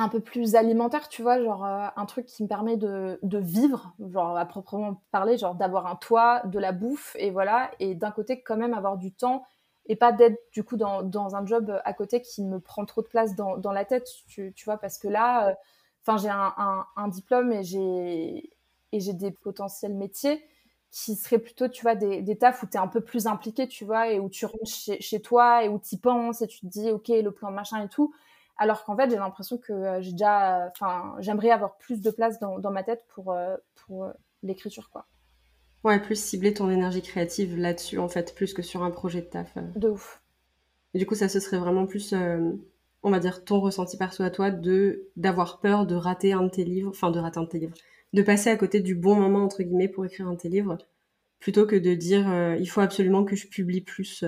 un 0.01 0.09
peu 0.09 0.21
plus 0.21 0.55
alimentaire, 0.55 1.09
tu 1.09 1.23
vois, 1.23 1.43
genre 1.43 1.65
euh, 1.65 1.87
un 1.95 2.07
truc 2.07 2.27
qui 2.27 2.43
me 2.43 2.49
permet 2.49 2.77
de, 2.77 3.19
de, 3.23 3.39
vivre, 3.39 3.95
genre 4.11 4.37
à 4.37 4.47
proprement 4.47 5.03
parler, 5.11 5.37
genre 5.37 5.55
d'avoir 5.55 5.87
un 5.87 5.97
toit, 5.97 6.43
de 6.47 6.59
la 6.59 6.73
bouffe, 6.73 7.15
et 7.19 7.31
voilà, 7.31 7.71
et 7.81 7.95
d'un 7.95 8.11
côté 8.11 8.41
quand 8.43 8.57
même 8.57 8.73
avoir 8.75 8.97
du 8.97 9.13
temps 9.13 9.45
et 9.87 9.97
pas 9.97 10.13
d'être 10.13 10.41
du 10.53 10.65
coup 10.65 10.77
dans, 10.77 11.03
dans, 11.03 11.35
un 11.37 11.45
job 11.45 11.81
à 11.85 11.93
côté 11.95 12.23
qui 12.23 12.43
me 12.45 12.61
prend 12.61 12.85
trop 12.87 13.03
de 13.03 13.09
place 13.09 13.35
dans, 13.35 13.59
dans 13.59 13.73
la 13.73 13.85
tête, 13.85 14.09
tu, 14.29 14.53
tu, 14.55 14.65
vois, 14.65 14.79
parce 14.79 14.99
que 14.99 15.09
là, 15.09 15.49
euh, 15.51 15.55
enfin 16.03 16.17
j'ai 16.17 16.31
un, 16.31 16.87
un, 16.97 17.09
diplôme 17.09 17.53
et 17.53 17.63
j'ai 17.63 18.51
et 18.93 19.01
j'ai 19.01 19.13
des 19.13 19.31
potentiels 19.31 19.95
métiers 19.95 20.43
qui 20.91 21.15
seraient 21.15 21.39
plutôt, 21.39 21.69
tu 21.69 21.83
vois, 21.83 21.95
des, 21.95 22.23
des 22.23 22.37
tafs 22.39 22.63
où 22.63 22.67
tu 22.67 22.75
es 22.77 22.81
un 22.81 22.89
peu 22.89 23.01
plus 23.01 23.27
impliqué, 23.27 23.69
tu 23.69 23.85
vois, 23.85 24.11
et 24.11 24.19
où 24.19 24.29
tu 24.29 24.47
rentres 24.47 24.67
chez, 24.67 25.01
chez 25.01 25.21
toi 25.21 25.65
et 25.65 25.69
où 25.69 25.79
tu 25.79 25.97
penses 25.99 26.43
et 26.43 26.47
tu 26.47 26.61
te 26.61 26.67
dis, 26.67 26.91
ok, 26.91 27.09
le 27.09 27.31
plan 27.31 27.51
machin 27.51 27.85
et 27.85 27.89
tout 27.89 28.13
alors 28.61 28.85
qu'en 28.85 28.95
fait 28.95 29.11
j'ai 29.11 29.17
l'impression 29.17 29.59
que 29.59 29.73
euh, 29.73 30.03
j'ai 30.03 30.13
déjà 30.13 30.71
enfin 30.71 31.17
j'aimerais 31.19 31.51
avoir 31.51 31.77
plus 31.79 32.01
de 32.03 32.11
place 32.11 32.39
dans, 32.39 32.71
ma 32.71 32.85
tête 32.85 33.05
pour 33.09 33.33
euh, 33.33 33.57
pour 33.75 34.05
euh, 34.05 34.13
l'écriture 34.45 34.91
quoi. 34.91 35.07
Ouais 35.83 35.99
plus 35.99 36.23
cibler 36.23 36.53
ton 36.53 36.71
énergie 36.71 37.03
créative 37.03 37.57
là-dessus 37.57 37.99
en 37.99 38.09
fait 38.09 38.35
plus 38.35 38.53
que 38.53 38.63
sur 38.63 38.85
un 38.85 38.91
projet 38.91 39.23
de 39.23 39.27
taf 39.27 39.57
de 39.75 39.89
ouf. 39.89 40.23
Et 40.93 40.99
du 40.99 41.07
coup 41.07 41.15
ça 41.15 41.29
ce 41.29 41.41
serait 41.41 41.57
vraiment 41.57 41.87
plus 41.87 42.15
on 43.03 43.11
va 43.11 43.19
dire 43.19 43.45
ton 43.45 43.61
ressenti 43.61 43.97
perso 43.97 44.23
à 44.23 44.31
toi 44.31 44.51
de 44.51 45.09
d'avoir 45.17 45.61
peur 45.61 45.87
de 45.87 45.95
rater 45.95 46.35
un 46.35 46.43
de 46.43 46.51
tes 46.51 46.65
livres 46.65 46.91
enfin 46.91 47.11
de 47.11 47.19
rater 47.19 47.41
un 47.41 47.45
de 47.45 47.49
tes 47.49 47.59
livres 47.61 47.77
de 48.13 48.23
passer 48.23 48.51
à 48.51 48.57
côté 48.57 48.81
du 48.81 48.95
bon 48.95 49.15
moment 49.15 49.43
entre 49.43 49.63
guillemets 49.63 49.89
pour 49.89 50.05
écrire 50.05 50.29
un 50.29 50.35
de 50.35 50.39
tes 50.39 50.51
livres 50.51 50.77
plutôt 51.39 51.65
que 51.65 51.77
de 51.77 51.95
dire 51.95 52.57
il 52.59 52.67
faut 52.67 52.83
absolument 52.83 53.25
que 53.25 53.37
je 53.37 53.47
publie 53.47 53.81
plus 53.81 54.23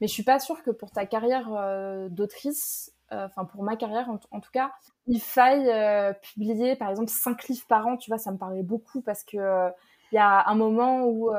mais 0.00 0.08
je 0.08 0.12
suis 0.12 0.24
pas 0.24 0.40
sûre 0.40 0.64
que 0.64 0.72
pour 0.72 0.90
ta 0.90 1.06
carrière 1.06 2.08
d'autrice 2.10 2.93
enfin 3.10 3.44
pour 3.44 3.62
ma 3.62 3.76
carrière 3.76 4.08
en, 4.08 4.40
tout 4.40 4.50
cas, 4.52 4.72
il 5.06 5.20
faille 5.20 5.68
euh, 5.68 6.12
publier 6.14 6.76
par 6.76 6.90
exemple 6.90 7.10
5 7.10 7.48
livres 7.48 7.66
par 7.68 7.86
an, 7.86 7.96
tu 7.96 8.10
vois, 8.10 8.18
ça 8.18 8.32
me 8.32 8.38
parlait 8.38 8.62
beaucoup 8.62 9.02
parce 9.02 9.24
que 9.24 9.36
euh, 9.36 9.70
il 10.12 10.16
y 10.16 10.18
a 10.18 10.48
un 10.48 10.54
moment 10.54 11.04
où 11.06 11.30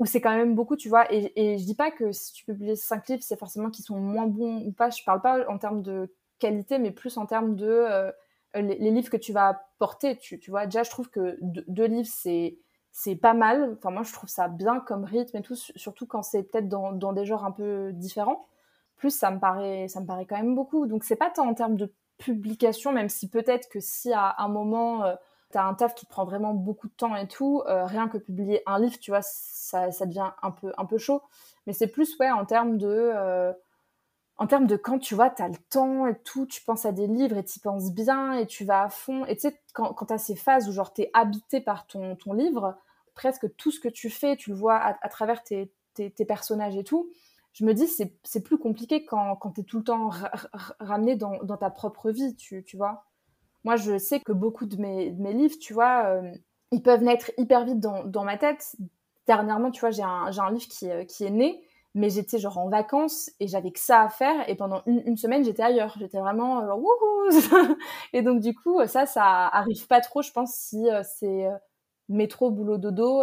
où 0.00 0.06
c'est 0.06 0.20
quand 0.20 0.34
même 0.34 0.56
beaucoup, 0.56 0.74
tu 0.74 0.88
vois. 0.88 1.06
Et, 1.12 1.56
je 1.56 1.64
dis 1.64 1.76
pas 1.76 1.92
que 1.92 2.10
si 2.10 2.32
tu 2.32 2.44
publies 2.44 2.76
5 2.76 3.08
livres, 3.08 3.22
c'est 3.22 3.38
forcément 3.38 3.70
qu'ils 3.70 3.84
sont 3.84 3.98
moins 3.98 4.26
bons 4.26 4.64
ou 4.66 4.72
pas. 4.72 4.90
Je 4.90 5.04
parle 5.04 5.20
pas 5.22 5.48
en 5.48 5.56
termes 5.56 5.82
de 5.82 6.12
qualité, 6.40 6.78
mais 6.78 6.90
plus 6.90 7.16
en 7.16 7.26
termes 7.26 7.54
de 7.54 8.12
les, 8.54 8.90
livres 8.90 9.10
que 9.10 9.16
tu 9.16 9.32
vas 9.32 9.62
porter. 9.78 10.16
Tu, 10.16 10.40
vois, 10.48 10.66
déjà, 10.66 10.82
je 10.82 10.90
trouve 10.90 11.10
que 11.10 11.38
deux, 11.40 11.86
livres, 11.86 12.10
c'est 12.10 12.58
c'est 12.92 13.16
pas 13.16 13.34
mal. 13.34 13.74
Enfin, 13.76 13.90
moi, 13.90 14.02
je 14.02 14.12
trouve 14.12 14.30
ça 14.30 14.48
bien 14.48 14.80
comme 14.80 15.04
rythme 15.04 15.38
et 15.38 15.42
tout, 15.42 15.56
surtout 15.56 16.06
quand 16.06 16.22
c'est 16.22 16.44
peut-être 16.44 16.68
dans, 16.68 17.12
des 17.12 17.24
genres 17.24 17.44
un 17.44 17.50
peu 17.50 17.92
différents 17.92 18.46
plus 19.04 19.10
ça 19.10 19.30
me 19.30 19.38
paraît 19.38 19.86
ça 19.88 20.00
me 20.00 20.06
paraît 20.06 20.24
quand 20.24 20.38
même 20.38 20.54
beaucoup. 20.54 20.86
Donc 20.86 21.04
c'est 21.04 21.16
pas 21.16 21.28
tant 21.28 21.46
en 21.46 21.52
termes 21.52 21.76
de 21.76 21.92
publication 22.16 22.90
même 22.90 23.10
si 23.10 23.28
peut-être 23.28 23.68
que 23.68 23.80
si 23.80 24.12
à 24.14 24.34
un 24.38 24.48
moment 24.48 25.04
euh, 25.04 25.14
tu 25.52 25.58
as 25.58 25.66
un 25.66 25.74
taf 25.74 25.94
qui 25.94 26.06
prend 26.06 26.24
vraiment 26.24 26.54
beaucoup 26.54 26.88
de 26.88 26.94
temps 26.94 27.14
et 27.14 27.28
tout 27.28 27.62
euh, 27.66 27.84
rien 27.84 28.08
que 28.08 28.16
publier 28.16 28.62
un 28.64 28.78
livre 28.78 28.98
tu 28.98 29.10
vois 29.10 29.20
ça, 29.20 29.90
ça 29.90 30.06
devient 30.06 30.30
un 30.40 30.50
peu 30.52 30.72
un 30.78 30.86
peu 30.86 30.96
chaud. 30.96 31.20
Mais 31.66 31.74
c'est 31.74 31.88
plus 31.88 32.18
ouais 32.18 32.30
en 32.30 32.46
termes 32.46 32.78
de 32.78 32.88
euh, 32.88 33.52
en 34.38 34.46
termes 34.46 34.66
de 34.66 34.76
quand 34.76 34.98
tu 34.98 35.14
vois, 35.14 35.30
tu 35.30 35.42
as 35.42 35.48
le 35.48 35.56
temps 35.70 36.06
et 36.06 36.16
tout, 36.24 36.46
tu 36.46 36.62
penses 36.62 36.86
à 36.86 36.92
des 36.92 37.06
livres 37.06 37.36
et 37.36 37.44
tu 37.44 37.60
penses 37.60 37.92
bien 37.92 38.32
et 38.32 38.46
tu 38.46 38.64
vas 38.64 38.84
à 38.84 38.88
fond. 38.88 39.24
Et 39.26 39.36
tu 39.36 39.42
sais, 39.42 39.60
quand, 39.74 39.92
quand 39.92 40.06
tu 40.06 40.18
ces 40.18 40.34
phases 40.34 40.68
où 40.68 40.72
genre 40.72 40.92
tu 40.92 41.02
es 41.02 41.10
habité 41.12 41.60
par 41.60 41.86
ton, 41.86 42.16
ton 42.16 42.32
livre, 42.32 42.76
presque 43.14 43.54
tout 43.56 43.70
ce 43.70 43.78
que 43.78 43.88
tu 43.88 44.10
fais, 44.10 44.36
tu 44.36 44.50
le 44.50 44.56
vois 44.56 44.76
à, 44.76 45.08
travers 45.08 45.44
tes, 45.44 45.70
tes, 45.94 46.24
personnages 46.24 46.76
et 46.76 46.82
tout 46.82 47.08
je 47.54 47.64
me 47.64 47.72
dis 47.72 47.86
c'est 47.86 48.40
plus 48.42 48.58
compliqué 48.58 49.04
quand, 49.04 49.36
quand 49.36 49.52
tu 49.52 49.60
es 49.60 49.64
tout 49.64 49.78
le 49.78 49.84
temps 49.84 50.10
ramené 50.80 51.14
dans, 51.14 51.38
dans, 51.44 51.56
ta 51.56 51.70
propre 51.70 52.10
vie, 52.10 52.34
tu, 52.34 52.64
tu, 52.64 52.76
vois. 52.76 53.04
Moi, 53.62 53.76
je 53.76 53.96
sais 53.96 54.20
que 54.20 54.32
beaucoup 54.32 54.66
de 54.66 54.76
mes, 54.76 55.12
mes 55.12 55.32
livres, 55.32 55.54
tu 55.60 55.72
vois, 55.72 56.06
euh, 56.06 56.32
ils 56.72 56.82
peuvent 56.82 57.02
naître 57.02 57.30
hyper 57.38 57.64
vite 57.64 57.78
dans, 57.78 58.04
dans 58.04 58.24
ma 58.24 58.36
tête. 58.36 58.74
Dernièrement, 59.28 59.70
tu 59.70 59.80
vois, 59.80 59.92
j'ai 59.92 60.02
un, 60.02 60.30
un, 60.36 60.50
livre 60.50 60.66
qui, 60.66 60.90
euh, 60.90 61.04
qui 61.04 61.24
est 61.24 61.30
né, 61.30 61.62
mais 61.94 62.10
j'étais 62.10 62.40
genre 62.40 62.58
en 62.58 62.68
vacances 62.68 63.30
et 63.38 63.46
j'avais 63.46 63.70
que 63.70 63.78
ça 63.78 64.02
à 64.02 64.08
faire. 64.08 64.48
Et 64.48 64.56
pendant 64.56 64.82
une, 64.86 65.16
semaine, 65.16 65.44
j'étais 65.44 65.62
ailleurs. 65.62 65.94
J'étais 66.00 66.18
vraiment 66.18 66.66
genre 66.66 66.80
wouhou 66.80 67.30
Et 68.12 68.22
donc, 68.22 68.40
du 68.40 68.52
coup, 68.52 68.84
ça, 68.86 69.06
ça 69.06 69.46
arrive 69.46 69.86
pas 69.86 70.00
trop, 70.00 70.22
je 70.22 70.32
pense, 70.32 70.54
si 70.54 70.90
euh, 70.90 71.02
c'est 71.04 71.46
métro, 72.08 72.50
boulot, 72.50 72.78
dodo 72.78 73.22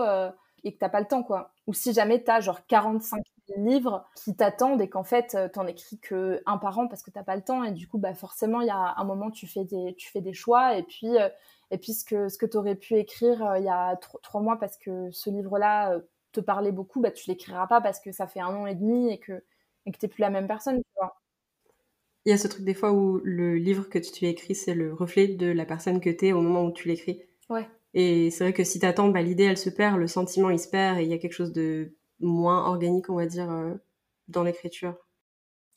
et 0.64 0.74
que 0.74 0.78
t'as 0.78 0.90
pas 0.90 1.02
le 1.02 1.08
temps, 1.08 1.24
quoi. 1.24 1.52
Ou 1.68 1.74
si 1.74 1.92
jamais 1.94 2.24
t'as 2.24 2.40
genre 2.40 2.66
45 2.68 3.22
livres 3.58 4.06
qui 4.16 4.36
t'attendent 4.36 4.82
et 4.82 4.90
qu'en 4.90 5.04
fait 5.04 5.36
euh, 5.36 5.50
t'en 5.50 5.68
écris 5.68 6.00
que 6.00 6.42
un 6.46 6.58
par 6.58 6.78
an 6.80 6.88
parce 6.88 7.04
que 7.04 7.12
t'as 7.12 7.24
pas 7.24 7.36
le 7.36 7.42
temps 7.42 7.64
et 7.64 7.72
du 7.72 7.88
coup 7.88 7.98
bah 7.98 8.14
forcément 8.14 8.62
il 8.62 8.68
y 8.68 8.72
a 8.72 8.96
un 8.98 9.04
moment 9.04 9.32
tu 9.32 9.48
fais 9.48 9.66
des 9.66 9.96
tu 9.98 10.10
fais 10.10 10.22
des 10.22 10.34
choix 10.34 10.78
et 10.78 10.84
puis 10.84 11.18
euh, 11.18 11.30
et 11.70 11.78
puis 11.78 11.94
ce 11.94 12.06
que 12.06 12.30
ce 12.30 12.38
que 12.38 12.46
t'aurais 12.46 12.76
pu 12.76 12.96
écrire 12.96 13.46
euh, 13.46 13.60
il 13.60 13.66
y 13.66 13.70
a 13.70 13.96
trois 13.98 14.42
mois 14.42 14.58
parce 14.58 14.78
que 14.78 15.10
ce 15.12 15.30
livre 15.30 15.58
là 15.58 15.98
te 16.32 16.40
parlait 16.40 16.72
beaucoup 16.72 17.02
bah 17.02 17.12
tu 17.12 17.30
l'écriras 17.30 17.68
pas 17.68 17.82
parce 17.82 18.00
que 18.00 18.12
ça 18.12 18.28
fait 18.28 18.40
un 18.40 18.56
an 18.56 18.66
et 18.66 18.76
demi 18.76 19.12
et 19.12 19.20
que 19.20 19.44
et 19.86 19.92
que 19.92 19.98
t'es 19.98 20.08
plus 20.08 20.22
la 20.22 20.30
même 20.30 20.48
personne 20.48 20.78
tu 20.78 20.92
vois. 20.98 21.18
Il 22.26 22.30
y 22.30 22.34
a 22.34 22.38
ce 22.38 22.48
truc 22.48 22.64
des 22.64 22.76
fois 22.76 22.92
où 22.92 23.20
le 23.24 23.56
livre 23.56 23.90
que 23.90 23.98
tu 23.98 24.26
écris 24.26 24.56
c'est 24.56 24.76
le 24.76 24.94
reflet 24.94 25.28
de 25.28 25.52
la 25.52 25.66
personne 25.66 26.00
que 26.00 26.10
t'es 26.10 26.34
au 26.34 26.42
moment 26.42 26.64
où 26.66 26.72
tu 26.72 26.88
l'écris. 26.88 27.24
Ouais. 27.50 27.68
Et 27.96 28.30
c'est 28.30 28.44
vrai 28.44 28.54
que 28.54 28.64
si 28.64 28.80
t'attends 28.80 29.10
bah 29.10 29.22
l'idée 29.22 29.44
elle 29.44 29.58
se 29.58 29.70
perd 29.70 29.98
le 29.98 30.08
sentiment 30.08 30.50
il 30.50 30.60
se 30.60 30.70
perd 30.70 31.00
et 31.00 31.04
il 31.04 31.10
y 31.10 31.14
a 31.14 31.18
quelque 31.18 31.34
chose 31.34 31.52
de 31.52 31.96
moins 32.22 32.66
organique, 32.66 33.10
on 33.10 33.16
va 33.16 33.26
dire, 33.26 33.52
euh, 33.52 33.74
dans 34.28 34.44
l'écriture. 34.44 34.96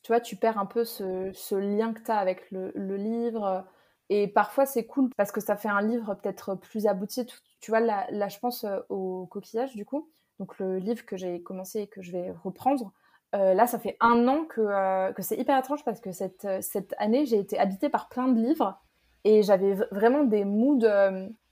Tu 0.01 0.11
vois, 0.11 0.21
tu 0.21 0.35
perds 0.35 0.57
un 0.57 0.65
peu 0.65 0.85
ce, 0.85 1.55
lien 1.55 1.93
que 1.93 2.01
tu 2.01 2.11
as 2.11 2.17
avec 2.17 2.51
le, 2.51 2.71
livre. 2.95 3.65
Et 4.09 4.27
parfois, 4.27 4.65
c'est 4.65 4.85
cool 4.85 5.09
parce 5.17 5.31
que 5.31 5.41
ça 5.41 5.55
fait 5.55 5.69
un 5.69 5.81
livre 5.81 6.13
peut-être 6.15 6.55
plus 6.55 6.85
abouti. 6.85 7.25
Tu 7.59 7.71
vois, 7.71 7.79
là, 7.79 8.27
je 8.27 8.39
pense 8.39 8.63
euh, 8.63 8.79
au 8.89 9.25
coquillage, 9.25 9.75
du 9.75 9.85
coup. 9.85 10.09
Donc, 10.39 10.59
le 10.59 10.77
livre 10.77 11.05
que 11.05 11.17
j'ai 11.17 11.41
commencé 11.41 11.81
et 11.81 11.87
que 11.87 12.01
je 12.01 12.11
vais 12.11 12.31
reprendre. 12.43 12.91
Euh, 13.33 13.53
là, 13.53 13.67
ça 13.67 13.79
fait 13.79 13.97
un 13.99 14.27
an 14.27 14.45
que, 14.45 15.11
que 15.13 15.21
c'est 15.21 15.37
hyper 15.37 15.57
étrange 15.57 15.83
parce 15.83 15.99
que 15.99 16.11
cette, 16.11 16.47
cette 16.61 16.93
année, 16.99 17.25
j'ai 17.25 17.39
été 17.39 17.57
habitée 17.57 17.89
par 17.89 18.07
plein 18.07 18.27
de 18.27 18.39
livres 18.39 18.79
et 19.23 19.41
j'avais 19.41 19.73
vraiment 19.91 20.23
des 20.23 20.45
moods. 20.45 20.85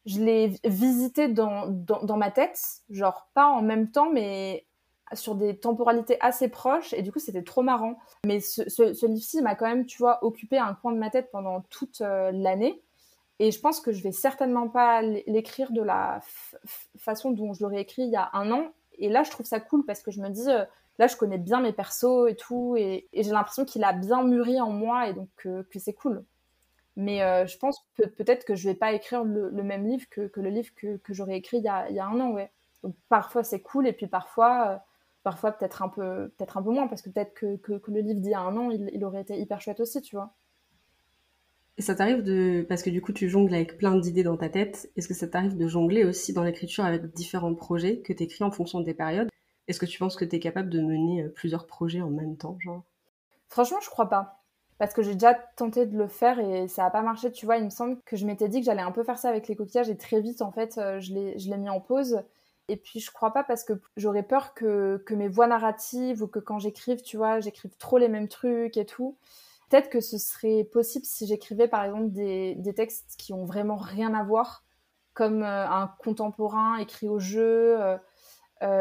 je 0.06 0.20
les 0.22 0.60
visitais 0.64 1.28
dans, 1.28 1.68
dans, 1.68 2.04
dans, 2.04 2.18
ma 2.18 2.30
tête, 2.30 2.60
genre 2.90 3.30
pas 3.34 3.48
en 3.48 3.62
même 3.62 3.90
temps, 3.90 4.12
mais 4.12 4.66
sur 5.16 5.36
des 5.36 5.58
temporalités 5.58 6.18
assez 6.22 6.48
proches 6.48 6.94
et 6.94 7.02
du 7.02 7.12
coup 7.12 7.20
c'était 7.20 7.44
trop 7.44 7.62
marrant. 7.62 8.00
Mais 8.26 8.40
ce, 8.40 9.06
livre-ci 9.06 9.42
m'a 9.42 9.56
quand 9.56 9.68
même, 9.68 9.86
tu 9.86 9.98
vois, 9.98 10.24
occupé 10.24 10.58
un 10.58 10.74
coin 10.74 10.92
de 10.92 10.98
ma 10.98 11.10
tête 11.10 11.30
pendant 11.32 11.62
toute 11.70 12.02
euh, 12.02 12.32
l'année. 12.32 12.82
Et 13.40 13.52
je 13.52 13.60
pense 13.60 13.80
que 13.80 13.92
je 13.92 14.04
vais 14.04 14.12
certainement 14.12 14.70
pas 14.70 15.02
l'écrire 15.02 15.72
de 15.72 15.82
la 15.82 16.22
façon 16.98 17.32
dont 17.32 17.54
je 17.54 17.64
l'aurais 17.64 17.82
écrit 17.82 18.04
il 18.04 18.12
y 18.12 18.16
a 18.16 18.30
un 18.34 18.52
an. 18.52 18.72
Et 19.00 19.10
là, 19.10 19.24
je 19.24 19.32
trouve 19.32 19.46
ça 19.46 19.60
cool 19.60 19.86
parce 19.86 20.02
que 20.02 20.12
je 20.12 20.22
me 20.22 20.30
dis, 20.30 20.50
euh, 20.50 20.64
là, 21.00 21.08
je 21.08 21.18
connais 21.18 21.40
bien 21.40 21.60
mes 21.60 21.74
persos 21.74 22.30
et 22.30 22.36
tout. 22.36 22.76
Et, 22.78 23.08
j'ai 23.12 23.32
l'impression 23.32 23.66
qu'il 23.66 23.84
a 23.84 23.92
bien 23.92 24.24
mûri 24.24 24.62
en 24.62 24.70
moi 24.70 25.10
et 25.10 25.14
donc 25.14 25.30
que 25.36 25.80
c'est 25.80 25.94
cool. 25.94 26.24
Mais 26.96 27.24
euh, 27.24 27.48
je 27.48 27.58
pense 27.58 27.86
peut-être 27.96 28.46
que 28.46 28.56
je 28.56 28.70
vais 28.70 28.76
pas 28.76 28.94
écrire 28.94 29.24
le, 29.24 29.52
même 29.64 29.88
livre 29.88 30.06
que, 30.10 30.30
le 30.36 30.50
livre 30.50 30.70
que, 30.76 31.00
j'aurais 31.10 31.38
écrit 31.38 31.58
il 31.58 31.64
y, 31.64 31.68
a, 31.68 32.06
un 32.06 32.20
an, 32.20 32.32
ouais. 32.32 32.52
Donc 32.84 32.96
parfois 33.10 33.44
c'est 33.44 33.62
cool 33.62 33.88
et 33.88 33.94
puis 33.94 34.08
parfois, 34.08 34.84
parfois 35.24 35.52
peut-être 35.52 35.82
un 35.82 35.90
peu, 35.90 36.30
peut-être 36.38 36.58
un 36.58 36.62
peu 36.62 36.70
moins 36.70 36.88
parce 36.88 37.02
que 37.02 37.10
peut-être 37.10 37.34
que, 37.34 37.58
le 37.88 38.02
livre 38.02 38.20
d'il 38.20 38.32
y 38.32 38.34
a 38.34 38.42
un 38.42 38.56
an, 38.58 38.70
il, 38.70 39.04
aurait 39.04 39.22
été 39.22 39.40
hyper 39.40 39.62
chouette 39.62 39.80
aussi, 39.80 40.02
tu 40.02 40.16
vois. 40.16 40.34
Et 41.78 41.82
ça 41.82 41.96
t'arrive 41.96 42.22
de, 42.22 42.66
parce 42.70 42.84
que 42.84 42.92
du 42.92 43.02
coup 43.02 43.14
tu 43.14 43.30
jongles 43.30 43.56
avec 43.56 43.78
plein 43.78 43.96
d'idées 43.96 44.22
dans 44.22 44.38
ta 44.38 44.50
tête, 44.50 44.92
est-ce 44.96 45.08
que 45.08 45.16
ça 45.16 45.28
t'arrive 45.28 45.58
de 45.58 45.68
jongler 45.68 46.06
aussi 46.06 46.32
dans 46.32 46.44
l'écriture 46.44 46.86
avec 46.86 47.12
différents 47.14 47.56
projets 47.56 48.00
que 48.02 48.14
tu 48.14 48.24
écris 48.24 48.44
en 48.44 48.52
fonction 48.52 48.82
des 48.82 48.94
périodes? 48.94 49.30
Est-ce 49.68 49.80
que 49.80 49.86
tu 49.86 49.98
penses 49.98 50.16
que 50.16 50.26
tu 50.26 50.36
es 50.36 50.40
capable 50.40 50.70
de 50.70 50.82
mener 50.82 51.24
euh, 51.24 51.30
plusieurs 51.30 51.66
projets 51.66 52.02
en 52.02 52.10
même 52.10 52.38
temps, 52.38 52.58
genre? 52.60 52.84
Franchement, 53.48 53.80
je 53.82 53.90
crois 53.90 54.10
pas 54.10 54.44
parce 54.78 54.94
que 54.94 55.02
j'ai 55.02 55.14
déjà 55.14 55.34
tenté 55.34 55.86
de 55.86 55.98
le 55.98 56.08
faire 56.08 56.40
et 56.40 56.68
ça 56.68 56.84
n'a 56.84 56.90
pas 56.90 57.02
marché. 57.02 57.32
Tu 57.32 57.46
vois, 57.46 57.58
il 57.58 57.64
me 57.64 57.70
semble 57.70 58.02
que 58.06 58.18
je 58.18 58.26
m'étais 58.26 58.50
dit 58.50 58.60
que 58.60 58.66
j'allais 58.66 58.82
un 58.82 58.92
peu 58.92 59.04
faire 59.04 59.18
ça 59.18 59.30
avec 59.30 59.48
les 59.48 59.56
coquillages 59.56 59.90
et 59.90 59.98
très 59.98 60.20
vite, 60.20 60.42
en 60.42 60.52
fait, 60.52 60.78
euh, 60.78 61.00
je 61.00 61.14
l'ai 61.14 61.58
mis 61.58 61.70
en 61.70 61.80
pause. 61.80 62.22
Et 62.70 62.78
puis, 62.78 63.00
je 63.00 63.12
crois 63.12 63.32
pas 63.32 63.44
parce 63.44 63.64
que 63.64 63.74
j'aurais 63.98 64.24
peur 64.24 64.54
que, 64.54 65.02
que, 65.06 65.14
mes 65.14 65.28
voix 65.28 65.48
narratives 65.48 66.24
ou 66.24 66.28
que 66.28 66.40
quand 66.40 66.60
j'écrive, 66.60 67.02
tu 67.02 67.18
vois, 67.18 67.40
j'écrive 67.40 67.76
trop 67.78 67.98
les 67.98 68.08
mêmes 68.08 68.28
trucs 68.28 68.78
et 68.78 68.86
tout. 68.86 69.18
Peut-être 69.70 69.90
que 69.90 70.02
ce 70.02 70.18
serait 70.18 70.64
possible 70.64 71.06
si 71.06 71.28
j'écrivais, 71.28 71.68
par 71.68 71.84
exemple, 71.84 72.12
des, 72.12 72.56
des, 72.56 72.74
textes 72.74 73.16
qui 73.18 73.34
ont 73.34 73.46
vraiment 73.46 73.76
rien 73.76 74.14
à 74.14 74.24
voir, 74.24 74.64
comme 75.14 75.44
euh, 75.44 75.68
un 75.68 75.94
contemporain 76.00 76.78
écrit 76.78 77.10
au 77.10 77.20
jeu. 77.20 77.82
Euh, 77.82 77.98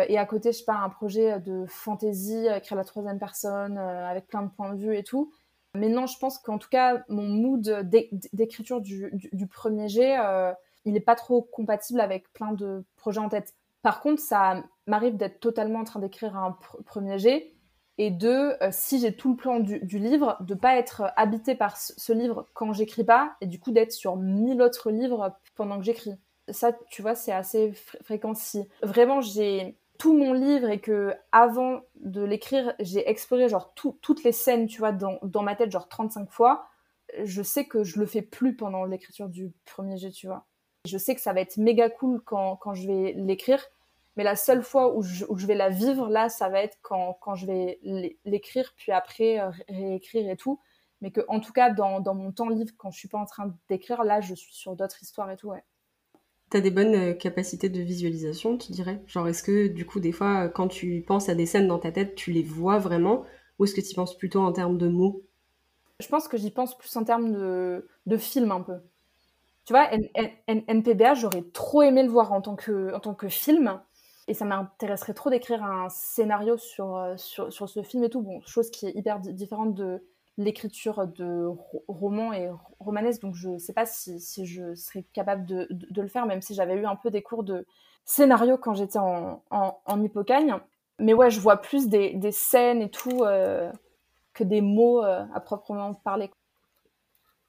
et 0.09 0.17
à 0.17 0.27
côté, 0.27 0.53
je 0.53 0.59
sais 0.59 0.65
pas, 0.65 0.77
un 0.77 0.91
projet 0.91 1.41
de 1.41 1.65
fantasy, 1.67 2.47
écrire 2.55 2.77
la 2.77 2.85
troisième 2.85 3.19
personne, 3.19 3.79
avec 3.79 4.29
plein 4.29 4.43
de 4.43 4.51
points 4.51 4.73
de 4.75 4.79
vue 4.79 4.97
et 4.97 5.03
tout 5.03 5.33
mais 5.75 5.89
non, 5.89 6.07
je 6.07 6.19
pense 6.19 6.39
qu'en 6.39 6.59
tout 6.59 6.69
cas, 6.69 7.03
mon 7.09 7.27
mood 7.29 7.89
d'écriture 8.33 8.81
du, 8.81 9.47
premier 9.51 9.89
jet, 9.89 10.19
euh, 10.19 10.53
il 10.85 10.93
n'est 10.93 11.01
pas 11.01 11.15
trop 11.15 11.43
compatible 11.43 12.01
avec 12.01 12.31
plein 12.33 12.53
de 12.53 12.85
projets 12.97 13.21
en 13.21 13.29
tête. 13.29 13.55
Par 13.83 14.01
contre, 14.01 14.21
ça 14.21 14.63
m'arrive 14.87 15.17
d'être 15.17 15.41
totalement 15.41 15.81
en 15.81 15.85
train 15.85 16.01
d'écrire 16.01 16.37
un 16.37 16.57
premier 16.87 17.19
jet 17.19 17.53
et 17.99 18.11
de, 18.11 18.63
euh, 18.63 18.69
si 18.71 19.01
j'ai 19.01 19.15
tout 19.15 19.31
le 19.31 19.37
plan 19.37 19.61
du, 19.61 19.99
livre, 19.99 20.37
de 20.41 20.55
pas 20.55 20.77
être 20.77 21.13
habité 21.17 21.55
par 21.55 21.77
ce, 21.77 22.13
livre 22.13 22.49
quand 22.55 22.73
j'écris 22.73 23.05
pas 23.05 23.37
et 23.41 23.47
du 23.47 23.59
coup 23.59 23.71
d'être 23.71 23.93
sur 23.93 24.17
mille 24.17 24.63
autres 24.63 24.91
livres 24.91 25.37
pendant 25.55 25.79
que 25.79 25.85
j'écris. 25.85 26.15
Ça, 26.49 26.73
tu 26.91 27.03
vois, 27.03 27.15
c'est 27.15 27.33
assez 27.33 27.73
fréquent. 28.03 28.35
Si 28.35 28.67
vraiment 28.83 29.21
j'ai 29.21 29.77
tout 29.99 30.17
mon 30.17 30.33
livre 30.33 30.69
et 30.71 30.81
que 30.81 31.15
avant 31.31 31.83
de 31.97 32.23
l'écrire, 32.23 32.75
j'ai 32.81 33.09
exploré 33.09 33.49
genre 33.49 33.75
toutes 33.75 34.25
les 34.25 34.33
scènes, 34.33 34.67
tu 34.67 34.79
vois, 34.79 34.93
dans, 34.93 35.19
dans, 35.23 35.43
ma 35.43 35.55
tête, 35.55 35.71
genre 35.71 35.89
35 35.89 36.31
fois, 36.31 36.67
je 37.23 37.43
sais 37.43 37.67
que 37.67 37.85
je 37.85 38.01
le 38.01 38.07
fais 38.07 38.23
plus 38.23 38.57
pendant 38.57 38.85
l'écriture 38.85 39.29
du 39.29 39.53
premier 39.65 39.97
jet, 39.99 40.11
tu 40.11 40.27
vois. 40.27 40.47
Je 40.85 40.99
sais 40.99 41.15
que 41.15 41.21
ça 41.21 41.33
va 41.33 41.41
être 41.41 41.59
méga 41.59 41.89
cool 41.91 42.21
quand, 42.25 42.57
quand 42.57 42.75
je 42.75 42.89
vais 42.89 43.15
l'écrire, 43.17 43.65
mais 44.17 44.25
la 44.25 44.37
seule 44.37 44.63
fois 44.63 44.97
où 44.97 45.03
je, 45.03 45.25
où 45.29 45.39
je, 45.39 45.47
vais 45.47 45.55
la 45.55 45.71
vivre, 45.71 46.09
là, 46.09 46.29
ça 46.29 46.49
va 46.49 46.61
être 46.61 46.79
quand, 46.83 47.17
quand 47.21 47.35
je 47.35 47.47
vais 47.47 47.79
l'écrire, 48.25 48.75
puis 48.77 48.93
après 48.93 49.41
euh, 49.41 49.51
réécrire 49.69 50.29
et 50.29 50.37
tout. 50.37 50.61
Mais 51.01 51.11
que, 51.11 51.21
en 51.29 51.41
tout 51.41 51.53
cas, 51.53 51.71
dans, 51.71 52.01
dans 52.01 52.15
mon 52.15 52.33
temps 52.33 52.49
libre, 52.49 52.73
quand 52.77 52.91
je 52.91 52.99
suis 52.99 53.09
pas 53.09 53.19
en 53.19 53.27
train 53.27 53.55
d'écrire, 53.69 54.05
là, 54.05 54.21
je 54.21 54.35
suis 54.35 54.55
sur 54.55 54.77
d'autres 54.77 55.03
histoires 55.03 55.31
et 55.31 55.37
tout, 55.37 55.49
ouais. 55.49 55.65
T'as 56.51 56.61
des 56.61 56.71
bonnes 56.71 56.95
euh, 56.95 57.15
capacités 57.15 57.69
de 57.71 57.81
visualisation, 57.81 58.59
tu 58.59 58.73
dirais? 58.73 59.03
Genre, 59.07 59.27
est-ce 59.27 59.43
que 59.43 59.69
du 59.69 59.87
coup, 59.87 60.01
des 60.01 60.13
fois, 60.13 60.49
quand 60.49 60.69
tu 60.69 61.03
penses 61.07 61.29
à 61.29 61.35
des 61.35 61.47
scènes 61.47 61.69
dans 61.69 61.79
ta 61.79 61.93
tête, 61.93 62.15
tu 62.15 62.31
les 62.31 62.43
vois 62.43 62.79
vraiment? 62.79 63.25
Ou 63.59 63.65
est-ce 63.65 63.75
que 63.75 63.81
tu 63.81 63.95
penses 63.95 64.17
plutôt 64.19 64.41
en 64.41 64.53
termes 64.53 64.79
de 64.79 64.89
mots? 64.89 65.23
Je 66.01 66.09
pense 66.09 66.29
que 66.29 66.37
j'y 66.37 66.51
pense 66.51 66.77
plus 66.77 66.95
en 66.97 67.05
termes 67.05 67.33
de, 67.33 67.89
de 68.07 68.17
film 68.17 68.51
un 68.51 68.61
peu. 68.61 68.75
Tu 69.65 69.73
vois, 69.73 69.89
NPBA, 70.49 71.15
j'aurais 71.15 71.43
trop 71.53 71.83
aimé 71.83 72.03
le 72.03 72.09
voir 72.09 72.33
en 72.33 72.41
tant 72.41 72.57
que, 72.57 72.95
en 72.95 73.01
tant 73.01 73.15
que 73.15 73.29
film. 73.29 73.81
Et 74.29 74.35
ça 74.35 74.45
m'intéresserait 74.45 75.15
trop 75.15 75.31
d'écrire 75.31 75.65
un 75.65 75.89
scénario 75.89 76.57
sur, 76.57 76.97
euh, 76.97 77.17
sur, 77.17 77.53
sur, 77.53 77.69
ce 77.69 77.83
film 77.83 78.05
et 78.05 78.11
tout. 78.11 78.23
Bon, 78.23 78.41
chose 78.43 78.71
qui 78.71 78.87
est 78.87 78.93
hyper 78.97 79.19
différente 79.19 79.75
de, 79.75 80.03
l'écriture 80.39 81.07
de 81.07 81.47
romans 81.89 82.33
et 82.33 82.51
romanesques, 82.81 83.23
donc 83.23 83.35
je 83.35 83.51
ne 83.51 83.59
sais 83.59 83.73
pas 83.73 83.87
si, 83.87 84.47
je 84.47 84.75
serais 84.75 85.05
capable 85.13 85.45
de, 85.45 85.69
le 85.71 86.09
faire, 86.09 86.27
même 86.27 86.43
si 86.43 86.55
j'avais 86.55 86.75
eu 86.75 86.87
un 86.87 86.97
peu 86.97 87.11
des 87.11 87.23
cours 87.23 87.45
de 87.45 87.67
scénario 88.05 88.57
quand 88.57 88.75
j'étais 88.75 88.99
en, 88.99 89.43
en, 89.51 90.03
hippocagne. 90.03 90.55
Mais 90.99 91.15
ouais, 91.15 91.31
je 91.31 91.41
vois 91.41 91.59
plus 91.59 91.89
des, 91.89 92.33
scènes 92.33 92.83
et 92.83 92.91
tout 92.91 93.25
euh, 93.25 93.71
que 94.33 94.45
des 94.45 94.61
mots 94.61 95.05
euh, 95.05 95.25
à 95.35 95.41
proprement 95.41 95.95
parler. 95.95 96.31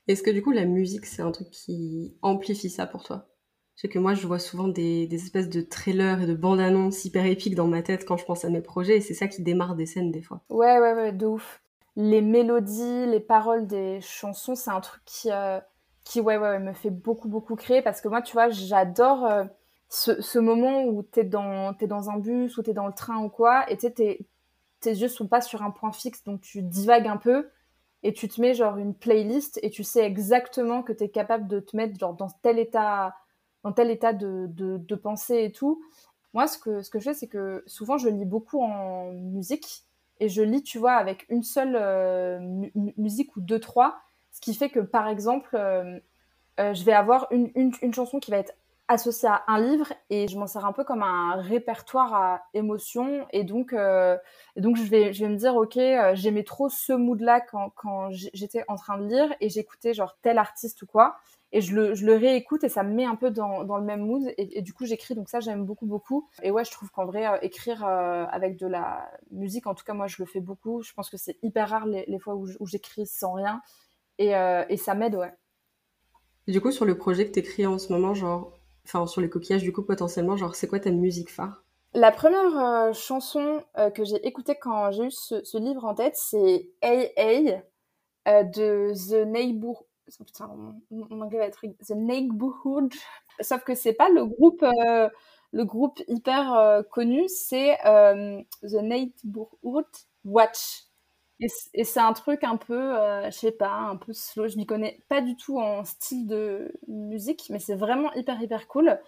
Est-ce 0.07 0.23
que 0.23 0.31
du 0.31 0.41
coup 0.41 0.51
la 0.51 0.65
musique 0.65 1.05
c'est 1.05 1.21
un 1.21 1.31
truc 1.31 1.49
qui 1.49 2.17
amplifie 2.21 2.69
ça 2.69 2.85
pour 2.85 3.03
toi? 3.03 3.29
C'est 3.75 3.87
que 3.87 3.99
moi 3.99 4.13
je 4.13 4.27
vois 4.27 4.39
souvent 4.39 4.67
des, 4.67 5.07
espèces 5.11 5.49
de 5.49 5.61
trailers 5.61 6.21
et 6.21 6.27
de 6.27 6.35
bandes 6.35 6.59
annonces 6.59 7.05
hyper 7.05 7.25
épiques 7.25 7.55
dans 7.55 7.67
ma 7.67 7.81
tête 7.81 8.05
quand 8.05 8.17
je 8.17 8.25
pense 8.25 8.45
à 8.45 8.49
mes 8.49 8.61
projets 8.61 8.97
et 8.97 9.01
c'est 9.01 9.13
ça 9.13 9.27
qui 9.27 9.41
démarre 9.41 9.75
des 9.75 9.85
scènes 9.85 10.11
des 10.11 10.21
fois. 10.21 10.41
Ouais, 10.49 10.79
ouais, 10.79 10.93
ouais, 10.93 11.11
de 11.11 11.25
ouf 11.25 11.63
les 11.95 12.21
mélodies, 12.21 13.05
les 13.05 13.19
paroles 13.19 13.67
des 13.67 14.01
chansons, 14.01 14.55
c'est 14.55 14.71
un 14.71 14.81
truc 14.81 15.01
qui, 15.05 15.31
euh, 15.31 15.59
qui 16.03 16.21
ouais, 16.21 16.37
ouais, 16.37 16.59
me 16.59 16.73
fait 16.73 16.89
beaucoup, 16.89 17.27
beaucoup 17.27 17.55
créer 17.55 17.81
parce 17.81 18.01
que 18.01 18.07
moi, 18.07 18.21
tu 18.21 18.33
vois, 18.33 18.49
j'adore 18.49 19.25
euh, 19.25 19.43
ce, 19.89 20.39
moment 20.39 20.85
où 20.85 21.03
t'es 21.03 21.23
dans, 21.23 21.75
es 21.77 21.87
dans 21.87 22.09
un 22.09 22.17
bus 22.17 22.57
ou 22.57 22.63
t'es 22.63 22.73
dans 22.73 22.87
le 22.87 22.93
train 22.93 23.23
ou 23.23 23.29
quoi 23.29 23.69
et 23.71 23.77
tes, 23.77 23.93
tes 24.79 24.89
yeux 24.89 25.07
sont 25.07 25.27
pas 25.27 25.41
sur 25.41 25.61
un 25.61 25.71
point 25.71 25.91
fixe, 25.91 26.23
donc 26.23 26.41
tu 26.41 26.61
divagues 26.63 27.07
un 27.07 27.17
peu 27.17 27.49
et 28.03 28.13
tu 28.13 28.27
te 28.27 28.39
mets 28.39 28.53
genre 28.53 28.77
une 28.77 28.93
playlist 28.93 29.59
et 29.63 29.69
tu 29.69 29.83
sais 29.83 30.05
exactement 30.05 30.83
que 30.83 30.93
tu 30.93 31.05
es 31.05 31.09
capable 31.09 31.47
de 31.47 31.59
te 31.59 31.75
mettre 31.75 31.97
genre 31.97 32.13
dans 32.13 32.29
tel 32.41 32.59
état, 32.59 33.15
dans 33.63 33.71
tel 33.71 33.89
état 33.89 34.13
de, 34.13 34.47
de, 34.49 34.77
de 34.77 34.95
pensée 34.95 35.43
et 35.43 35.51
tout. 35.51 35.81
Moi, 36.33 36.47
ce 36.47 36.57
que, 36.57 36.81
ce 36.81 36.89
que 36.89 36.99
je 36.99 37.05
fais, 37.05 37.13
c'est 37.13 37.27
que 37.27 37.63
souvent, 37.67 37.97
je 37.97 38.09
lis 38.09 38.25
beaucoup 38.25 38.61
en 38.61 39.11
musique 39.11 39.85
et 40.19 40.29
je 40.29 40.41
lis, 40.41 40.63
tu 40.63 40.79
vois, 40.79 40.93
avec 40.93 41.25
une 41.29 41.43
seule 41.43 41.75
euh, 41.75 42.39
musique 42.97 43.35
ou 43.35 43.41
deux, 43.41 43.59
trois, 43.59 43.99
ce 44.31 44.41
qui 44.41 44.53
fait 44.53 44.69
que, 44.69 44.79
par 44.79 45.07
exemple, 45.07 45.49
euh, 45.53 45.99
euh, 46.59 46.73
je 46.73 46.83
vais 46.83 46.93
avoir 46.93 47.27
une, 47.31 47.51
une, 47.55 47.71
une, 47.81 47.93
chanson 47.93 48.19
qui 48.19 48.31
va 48.31 48.37
être 48.37 48.53
associée 48.93 49.29
à 49.29 49.43
un 49.47 49.59
livre 49.59 49.91
et 50.09 50.27
je 50.27 50.37
m'en 50.37 50.47
sers 50.47 50.65
un 50.65 50.71
peu 50.71 50.83
comme 50.83 51.03
un 51.03 51.35
répertoire 51.35 52.13
à 52.13 52.41
émotions 52.53 53.27
et 53.31 53.43
donc, 53.43 53.73
et 53.73 54.61
donc 54.61 54.77
je, 54.77 54.83
vais, 54.83 55.13
je 55.13 55.25
vais 55.25 55.29
me 55.29 55.37
dire, 55.37 55.55
ok, 55.55 55.77
j'aimais 56.13 56.43
trop 56.43 56.69
ce 56.69 56.93
mood-là 56.93 57.41
quand, 57.41 57.71
quand 57.75 58.09
j'étais 58.11 58.63
en 58.67 58.75
train 58.75 58.97
de 58.97 59.07
lire 59.07 59.33
et 59.41 59.49
j'écoutais 59.49 59.93
genre 59.93 60.17
tel 60.21 60.37
artiste 60.37 60.81
ou 60.81 60.85
quoi 60.85 61.17
et 61.53 61.61
je 61.61 61.75
le, 61.75 61.93
je 61.93 62.05
le, 62.05 62.15
réécoute 62.15 62.63
et 62.63 62.69
ça 62.69 62.83
me 62.83 62.93
met 62.93 63.05
un 63.05 63.15
peu 63.15 63.29
dans, 63.29 63.63
dans 63.63 63.77
le 63.77 63.83
même 63.83 64.01
mood 64.01 64.23
et, 64.37 64.61
du 64.63 64.73
coup 64.73 64.85
j'écris 64.85 65.13
donc 65.13 65.29
ça 65.29 65.39
j'aime 65.39 65.65
beaucoup 65.65 65.85
beaucoup. 65.85 66.27
Et 66.41 66.49
ouais 66.49 66.65
je 66.65 66.71
trouve 66.71 66.89
qu'en 66.89 67.05
vrai 67.05 67.27
euh, 67.27 67.37
écrire 67.43 67.85
euh, 67.85 68.25
avec 68.29 68.57
de 68.57 68.65
la 68.65 69.09
musique 69.31 69.67
en 69.67 69.75
tout 69.75 69.85
cas 69.85 69.93
moi 69.93 70.07
je 70.07 70.15
le 70.19 70.25
fais 70.25 70.39
beaucoup. 70.39 70.81
Je 70.81 70.91
pense 70.93 71.11
que 71.11 71.17
c'est 71.17 71.37
hyper 71.43 71.69
rare 71.69 71.85
les, 71.85 72.19
fois 72.19 72.35
où 72.35 72.65
j'écris 72.65 73.05
sans 73.05 73.33
rien 73.33 73.61
et, 74.17 74.35
euh, 74.35 74.65
et 74.67 74.77
ça 74.77 74.95
m'aide 74.95 75.15
ouais. 75.15 75.31
Du 76.47 76.59
coup 76.59 76.71
sur 76.71 76.85
le 76.85 76.97
projet 76.97 77.27
que 77.27 77.31
tu 77.31 77.39
écris 77.39 77.67
en 77.67 77.77
ce 77.77 77.93
moment 77.93 78.15
genre 78.15 78.51
enfin 78.85 79.07
sur 79.07 79.21
les 79.21 79.29
coquillages 79.29 79.63
du 79.63 79.71
coup 79.71 79.83
potentiellement 79.83 80.35
genre 80.37 80.55
c'est 80.55 80.67
quoi 80.67 80.79
ta 80.79 80.91
musique 80.91 81.31
phare? 81.31 81.63
La 81.93 82.11
première 82.11 82.93
chanson 82.93 83.63
que 83.93 84.03
j'ai 84.03 84.25
écoutée 84.25 84.55
quand 84.59 84.91
j'ai 84.91 85.05
eu 85.05 85.11
ce, 85.11 85.57
livre 85.57 85.85
en 85.85 85.93
tête 85.93 86.15
c'est 86.15 86.71
AA 86.81 87.61
de 88.25 88.93
The 88.93 89.27
Neighbor 89.27 89.85
putain, 90.25 90.49
mon, 90.91 91.21
anglais 91.21 91.39
va 91.39 91.45
être 91.45 91.65
The 91.85 91.95
Neighborhood. 91.95 92.93
Sauf 93.41 93.63
que 93.63 93.75
c'est 93.75 93.93
pas 93.93 94.09
le 94.09 94.25
groupe, 94.25 94.63
euh, 94.63 95.09
le 95.51 95.65
groupe 95.65 95.99
hyper 96.07 96.53
euh, 96.53 96.83
connu, 96.83 97.27
c'est 97.27 97.77
euh, 97.85 98.41
The 98.61 98.81
Neighborhood 98.83 99.87
Watch. 100.25 100.85
Et, 101.39 101.83
c'est 101.83 101.99
un 101.99 102.13
truc 102.13 102.43
un 102.43 102.57
peu, 102.57 102.93
je 103.25 103.31
sais 103.31 103.51
pas, 103.51 103.73
un 103.73 103.95
peu 103.95 104.13
slow. 104.13 104.47
Je 104.47 104.57
m'y 104.57 104.65
connais 104.65 104.99
pas 105.09 105.21
du 105.21 105.35
tout 105.35 105.59
en 105.59 105.83
style 105.83 106.27
de 106.27 106.71
musique, 106.87 107.47
mais 107.49 107.59
c'est 107.59 107.75
vraiment 107.75 108.13
hyper 108.13 108.41
hyper 108.41 108.67
cool. 108.67 108.99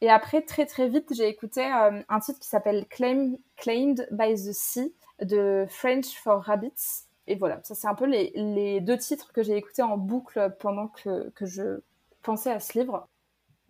Et 0.00 0.10
après, 0.10 0.42
très 0.42 0.66
très 0.66 0.88
vite, 0.88 1.12
j'ai 1.14 1.28
écouté 1.28 1.62
un 1.64 2.20
titre 2.20 2.38
qui 2.40 2.48
s'appelle 2.48 2.86
Claim, 2.88 3.36
Claimed 3.56 4.06
by 4.10 4.34
the 4.34 4.52
Sea 4.52 4.94
de 5.20 5.66
French 5.68 6.16
for 6.18 6.42
Rabbits 6.42 7.06
et 7.26 7.36
voilà, 7.36 7.60
ça 7.62 7.74
c'est 7.74 7.86
un 7.86 7.94
peu 7.94 8.06
les, 8.06 8.80
deux 8.80 8.98
titres 8.98 9.32
que 9.32 9.42
j'ai 9.42 9.56
écoutés 9.56 9.82
en 9.82 9.96
boucle 9.96 10.54
pendant 10.58 10.88
que, 10.88 11.30
que, 11.30 11.46
je 11.46 11.80
pensais 12.22 12.50
à 12.50 12.60
ce 12.60 12.78
livre. 12.78 13.08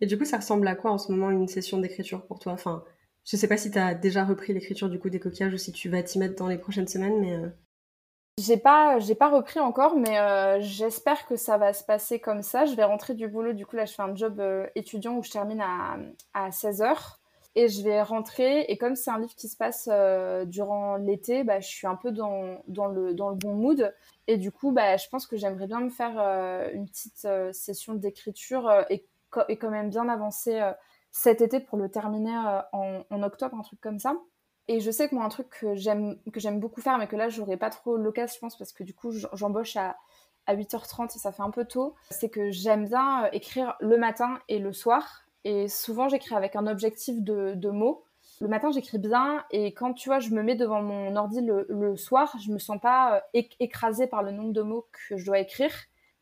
Et 0.01 0.05
du 0.05 0.17
coup, 0.17 0.25
ça 0.25 0.37
ressemble 0.37 0.67
à 0.67 0.75
quoi 0.75 0.91
en 0.91 0.97
ce 0.97 1.11
moment 1.11 1.29
une 1.29 1.47
session 1.47 1.77
d'écriture 1.77 2.25
pour 2.25 2.39
toi? 2.39 2.51
Enfin, 2.51 2.83
je 3.25 3.37
sais 3.37 3.47
pas 3.47 3.57
si 3.57 3.71
tu 3.71 3.77
as 3.77 3.93
déjà 3.93 4.25
repris 4.25 4.53
l'écriture 4.53 4.89
du 4.89 4.99
coup 4.99 5.09
des 5.09 5.19
coquillages 5.19 5.53
ou 5.53 5.57
si 5.57 5.71
tu 5.71 5.87
vas 5.87 6.01
t'y 6.01 6.19
mettre 6.19 6.35
dans 6.35 6.47
les 6.47 6.57
prochaines 6.57 6.87
semaines, 6.87 7.19
mais. 7.19 7.33
Euh, 7.33 7.49
J'ai 8.39 8.57
pas, 8.57 8.97
j'ai 8.97 9.13
pas 9.13 9.29
repris 9.29 9.59
encore, 9.59 9.95
mais 9.95 10.17
euh, 10.19 10.59
j'espère 10.59 11.27
que 11.27 11.35
ça 11.35 11.57
va 11.57 11.71
se 11.71 11.83
passer 11.83 12.19
comme 12.19 12.41
ça. 12.41 12.65
Je 12.65 12.75
vais 12.75 12.83
rentrer 12.83 13.13
du 13.13 13.27
boulot, 13.27 13.53
du 13.53 13.65
coup 13.65 13.75
là 13.75 13.85
je 13.85 13.93
fais 13.93 14.01
un 14.01 14.15
job 14.15 14.39
euh, 14.39 14.65
étudiant 14.73 15.15
où 15.17 15.23
je 15.23 15.29
termine 15.29 15.61
à, 15.61 15.97
à 16.33 16.49
16h. 16.49 17.17
Et 17.55 17.67
je 17.69 17.83
vais 17.83 18.01
rentrer, 18.01 18.61
et 18.61 18.77
comme 18.79 18.95
c'est 18.95 19.11
un 19.11 19.19
livre 19.19 19.35
qui 19.35 19.47
se 19.47 19.55
passe 19.55 19.87
euh, 19.91 20.45
durant 20.45 20.95
l'été, 20.95 21.43
bah, 21.43 21.59
je 21.59 21.67
suis 21.67 21.85
un 21.85 21.95
peu 21.95 22.11
dans, 22.11 22.57
dans, 22.67 22.87
le, 22.87 23.13
dans 23.13 23.29
le 23.29 23.35
bon 23.35 23.53
mood. 23.53 23.93
Et 24.25 24.37
du 24.37 24.51
coup, 24.51 24.71
bah, 24.71 24.97
je 24.97 25.07
pense 25.09 25.27
que 25.27 25.37
j'aimerais 25.37 25.67
bien 25.67 25.81
me 25.81 25.91
faire 25.91 26.17
une 26.73 26.87
petite 26.87 27.27
session 27.53 27.93
d'écriture 27.93 28.71
et, 28.89 29.05
et, 29.49 29.57
quand 29.57 29.69
même 29.69 29.91
bien 29.91 30.09
avancer 30.09 30.59
cet 31.11 31.41
été 31.41 31.59
pour 31.59 31.77
le 31.77 31.89
terminer 31.89 32.35
en, 32.71 33.03
en 33.07 33.23
octobre, 33.23 33.55
un 33.55 33.61
truc 33.61 33.79
comme 33.79 33.99
ça. 33.99 34.15
Et 34.67 34.79
je 34.79 34.91
sais 34.91 35.09
que 35.09 35.15
moi, 35.15 35.25
un 35.25 35.29
truc 35.29 35.49
que 35.49 35.75
j'aime, 35.75 36.17
que 36.31 36.39
j'aime 36.39 36.59
beaucoup 36.59 36.81
faire, 36.81 36.97
mais 36.97 37.07
que 37.07 37.15
là, 37.15 37.29
j'aurais 37.29 37.57
pas 37.57 37.69
trop 37.69 37.97
l'occasion, 37.97 38.35
je 38.35 38.39
pense, 38.39 38.57
parce 38.57 38.71
que 38.71 38.83
du 38.83 38.93
coup, 38.93 39.11
j'embauche 39.33 39.75
à, 39.75 39.97
à 40.45 40.55
8h30 40.55 41.15
et 41.15 41.19
ça 41.19 41.31
fait 41.31 41.41
un 41.41 41.51
peu 41.51 41.65
tôt, 41.65 41.95
c'est 42.09 42.29
que 42.29 42.51
j'aime 42.51 42.85
bien 42.85 43.25
euh, 43.25 43.29
écrire 43.31 43.75
le 43.79 43.97
matin 43.97 44.39
et 44.49 44.59
le 44.59 44.73
soir. 44.73 45.25
Et 45.43 45.67
souvent, 45.67 46.07
j'écris 46.07 46.35
avec 46.35 46.55
un 46.55 46.67
objectif 46.67 47.21
de, 47.21 47.53
de 47.55 47.69
mots. 47.69 48.05
Le 48.39 48.47
matin, 48.47 48.71
j'écris 48.71 48.97
bien, 48.99 49.43
et 49.51 49.73
quand 49.73 49.93
tu 49.93 50.09
vois, 50.09 50.19
je 50.19 50.29
me 50.29 50.41
mets 50.41 50.55
devant 50.55 50.81
mon 50.81 51.15
ordi 51.15 51.41
le, 51.41 51.65
le 51.69 51.97
soir, 51.97 52.33
je 52.43 52.51
me 52.51 52.57
sens 52.57 52.79
pas 52.81 53.21
euh, 53.35 53.41
écrasée 53.59 54.07
par 54.07 54.23
le 54.23 54.31
nombre 54.31 54.53
de 54.53 54.61
mots 54.61 54.87
que 54.91 55.17
je 55.17 55.25
dois 55.25 55.39
écrire. 55.39 55.73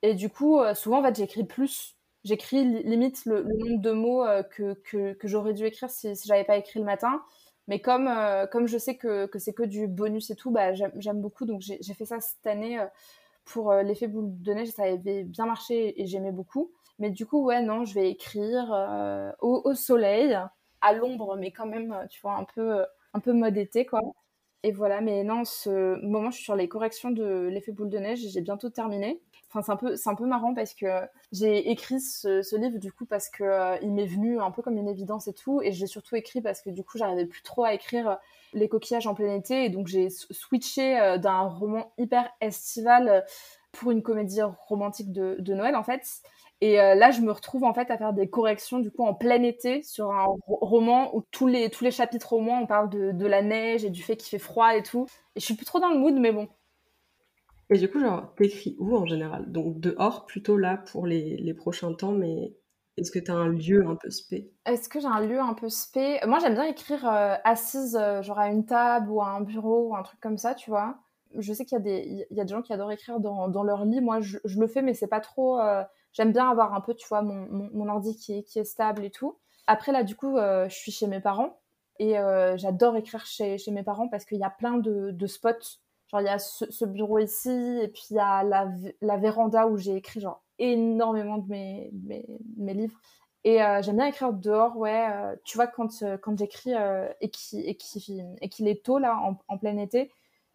Et 0.01 0.15
du 0.15 0.29
coup, 0.29 0.59
euh, 0.59 0.73
souvent, 0.73 0.99
en 0.99 1.03
fait, 1.03 1.15
j'écris 1.15 1.43
plus. 1.43 1.95
J'écris 2.23 2.63
limite 2.83 3.25
le, 3.25 3.43
nombre 3.43 3.81
de 3.81 3.91
mots 3.91 4.23
que, 4.51 4.73
que, 4.83 5.27
j'aurais 5.27 5.53
dû 5.53 5.65
écrire 5.65 5.89
si, 5.89 6.15
si 6.15 6.27
j'avais 6.27 6.43
pas 6.43 6.55
écrit 6.55 6.79
le 6.79 6.85
matin. 6.85 7.23
Mais 7.71 7.79
comme, 7.79 8.09
euh, 8.09 8.47
comme 8.47 8.67
je 8.67 8.77
sais 8.77 8.97
que, 8.97 9.27
que 9.27 9.39
c'est 9.39 9.53
que 9.53 9.63
du 9.63 9.87
bonus 9.87 10.29
et 10.29 10.35
tout, 10.35 10.51
bah, 10.51 10.73
j'aime 10.73 11.21
beaucoup. 11.21 11.45
Donc 11.45 11.61
j'ai 11.61 11.93
fait 11.93 12.03
ça 12.03 12.19
cette 12.19 12.45
année 12.45 12.77
euh, 12.77 12.85
pour 13.45 13.71
euh, 13.71 13.81
l'effet 13.81 14.07
boule 14.07 14.27
de 14.41 14.53
neige. 14.53 14.71
Ça 14.71 14.83
avait 14.83 15.23
bien 15.23 15.45
marché 15.45 16.01
et 16.01 16.05
j'aimais 16.05 16.33
beaucoup. 16.33 16.73
Mais 16.99 17.11
du 17.11 17.25
coup, 17.25 17.45
ouais, 17.45 17.61
non, 17.61 17.85
je 17.85 17.93
vais 17.93 18.09
écrire 18.09 18.67
au, 19.39 19.73
soleil, 19.73 20.37
à 20.81 20.93
l'ombre, 20.93 21.37
mais 21.37 21.51
quand 21.51 21.65
même, 21.65 21.95
tu 22.09 22.19
vois, 22.19 22.35
un 22.35 22.43
peu, 22.43 22.83
un 23.13 23.19
peu 23.21 23.31
mode 23.31 23.55
été, 23.57 23.85
quoi. 23.85 24.01
Et 24.63 24.73
voilà, 24.73 24.99
mais 24.99 25.23
non, 25.23 25.45
ce 25.45 25.95
moment, 26.05 26.29
je 26.29 26.35
suis 26.35 26.43
sur 26.43 26.57
les 26.57 26.67
corrections 26.67 27.09
de 27.11 27.47
l'effet 27.47 27.71
boule 27.71 27.89
de 27.89 27.99
neige 27.99 28.25
et 28.25 28.29
j'ai 28.29 28.41
bientôt 28.41 28.69
terminé. 28.69 29.21
Enfin, 29.53 29.61
c'est 29.61 29.71
un 29.73 29.75
peu, 29.75 29.97
c'est 29.97 30.09
un 30.09 30.15
peu 30.15 30.25
marrant 30.25 30.53
parce 30.53 30.73
que 30.73 30.87
j'ai 31.33 31.71
écrit 31.71 31.99
ce, 31.99 32.55
livre 32.55 32.79
du 32.79 32.93
coup 32.93 33.05
parce 33.05 33.29
que 33.29 33.43
euh, 33.43 33.77
il 33.81 33.91
m'est 33.91 34.05
venu 34.05 34.39
un 34.39 34.49
peu 34.49 34.61
comme 34.61 34.77
une 34.77 34.87
évidence 34.87 35.27
et 35.27 35.33
tout, 35.33 35.61
et 35.61 35.73
je 35.73 35.81
l'ai 35.81 35.87
surtout 35.87 36.15
écrit 36.15 36.39
parce 36.39 36.61
que 36.61 36.69
du 36.69 36.85
coup, 36.85 36.97
j'arrivais 36.97 37.25
plus 37.25 37.41
trop 37.41 37.65
à 37.65 37.73
écrire 37.73 38.09
euh, 38.11 38.15
les 38.53 38.69
coquillages 38.69 39.07
en 39.07 39.13
plein 39.13 39.35
été, 39.35 39.65
et 39.65 39.69
donc 39.69 39.87
j'ai 39.87 40.09
switché 40.09 40.97
euh, 40.97 41.17
d'un 41.17 41.41
roman 41.41 41.91
hyper 41.97 42.29
estival 42.39 43.25
pour 43.73 43.91
une 43.91 44.01
comédie 44.01 44.41
romantique 44.41 45.11
de, 45.11 45.35
de 45.39 45.53
Noël 45.53 45.75
en 45.75 45.83
fait. 45.83 46.21
Et 46.61 46.75
là, 46.75 47.09
je 47.09 47.21
me 47.21 47.31
retrouve 47.31 47.63
en 47.63 47.73
fait 47.73 47.89
à 47.89 47.97
faire 47.97 48.13
des 48.13 48.29
corrections 48.29 48.77
du 48.77 48.91
coup 48.91 49.03
en 49.03 49.15
plein 49.15 49.41
été 49.41 49.81
sur 49.81 50.11
un 50.11 50.27
roman 50.47 51.15
où 51.15 51.23
tous 51.31 51.47
les 51.47 51.71
tous 51.71 51.83
les 51.83 51.89
chapitres 51.89 52.33
au 52.33 52.39
moins 52.39 52.59
on 52.59 52.67
parle 52.67 52.87
de, 52.87 53.11
de 53.13 53.25
la 53.25 53.41
neige 53.41 53.83
et 53.83 53.89
du 53.89 54.03
fait 54.03 54.15
qu'il 54.15 54.29
fait 54.29 54.37
froid 54.37 54.75
et 54.75 54.83
tout. 54.83 55.07
Et 55.35 55.39
je 55.39 55.45
suis 55.45 55.55
plus 55.55 55.65
trop 55.65 55.79
dans 55.79 55.89
le 55.89 55.97
mood, 55.97 56.13
mais 56.13 56.31
bon, 56.31 56.47
et 57.71 57.77
du 57.77 57.89
coup, 57.89 58.01
genre, 58.01 58.33
t'écris 58.35 58.75
où 58.79 58.97
en 58.97 59.05
général? 59.05 59.49
Donc 59.49 59.79
dehors, 59.79 60.25
plutôt 60.25 60.57
là 60.57 60.77
pour 60.91 61.07
les, 61.07 61.53
prochains 61.53 61.93
temps, 61.93 62.11
mais 62.11 62.53
est-ce 62.97 63.11
que 63.11 63.19
tu 63.19 63.31
as 63.31 63.35
un 63.35 63.47
lieu 63.47 63.87
un 63.87 63.95
peu 63.95 64.09
spé? 64.09 64.51
Est-ce 64.65 64.89
que 64.89 64.99
j'ai 64.99 65.07
un 65.07 65.21
lieu 65.21 65.39
un 65.39 65.53
peu 65.53 65.69
spé? 65.69 66.19
Moi, 66.27 66.39
j'aime 66.39 66.55
bien 66.55 66.65
écrire 66.65 67.07
euh, 67.07 67.35
assise, 67.45 67.95
euh, 67.95 68.21
genre 68.21 68.39
à 68.39 68.49
une 68.49 68.65
table 68.65 69.09
ou 69.09 69.21
à 69.21 69.29
un 69.29 69.39
bureau 69.39 69.87
ou 69.87 69.95
un 69.95 70.03
truc 70.03 70.19
comme 70.19 70.37
ça, 70.37 70.53
tu 70.53 70.69
vois. 70.69 70.97
Je 71.37 71.53
sais 71.53 71.63
qu'il 71.63 71.77
y, 71.77 71.79
a 71.79 71.83
des, 71.83 72.27
y 72.29 72.41
a 72.41 72.43
des 72.43 72.51
gens 72.51 72.61
qui 72.61 72.73
adorent 72.73 72.91
écrire 72.91 73.21
dans, 73.21 73.63
leur 73.63 73.85
lit. 73.85 74.01
Moi, 74.01 74.19
je, 74.19 74.37
le 74.43 74.67
fais, 74.67 74.81
mais 74.81 74.93
c'est 74.93 75.07
pas 75.07 75.21
trop. 75.21 75.57
Euh, 75.61 75.81
j'aime 76.11 76.33
bien 76.33 76.49
avoir 76.49 76.73
un 76.73 76.81
peu, 76.81 76.93
tu 76.93 77.07
vois, 77.07 77.21
mon, 77.21 77.87
ordi 77.87 78.17
qui 78.17 78.39
est, 78.39 78.43
qui 78.43 78.59
est 78.59 78.65
stable 78.65 79.05
et 79.05 79.11
tout. 79.11 79.37
Après, 79.65 79.93
là, 79.93 80.03
du 80.03 80.17
coup, 80.17 80.35
je 80.35 80.75
suis 80.75 80.91
chez 80.91 81.07
mes 81.07 81.21
parents 81.21 81.61
et 81.99 82.15
j'adore 82.57 82.97
écrire 82.97 83.25
chez, 83.25 83.57
chez 83.57 83.71
mes 83.71 83.83
parents 83.83 84.09
parce 84.09 84.25
qu'il 84.25 84.39
y 84.39 84.43
a 84.43 84.49
plein 84.49 84.77
de 84.77 85.25
spots 85.27 85.79
Genre, 86.11 86.21
il 86.21 86.25
y 86.25 86.29
a 86.29 86.39
ce, 86.39 86.85
bureau 86.85 87.19
ici, 87.19 87.49
et 87.81 87.87
puis 87.87 88.03
il 88.11 88.17
y 88.17 88.19
a 88.19 88.43
la, 88.43 88.69
la 89.01 89.17
véranda 89.17 89.67
où 89.67 89.77
j'ai 89.77 89.95
écrit 89.95 90.19
genre 90.19 90.43
énormément 90.59 91.37
de 91.37 91.49
mes, 91.49 91.91
mes, 92.57 92.73
livres. 92.73 92.99
Et 93.43 93.63
euh, 93.63 93.81
j'aime 93.81 93.97
bien 93.97 94.07
écrire 94.07 94.33
dehors, 94.33 94.77
ouais. 94.77 95.07
Euh, 95.09 95.35
tu 95.45 95.57
vois, 95.57 95.67
quand, 95.67 96.03
euh, 96.03 96.17
quand 96.17 96.37
j'écris 96.37 96.73
et 97.21 97.29
qu'il 97.29 97.67
et 97.67 97.75
qui, 97.75 98.21
et 98.41 98.69
est 98.69 98.83
tôt, 98.83 98.99
là, 98.99 99.17
en, 99.47 99.57
plein 99.57 99.77
été, 99.77 100.11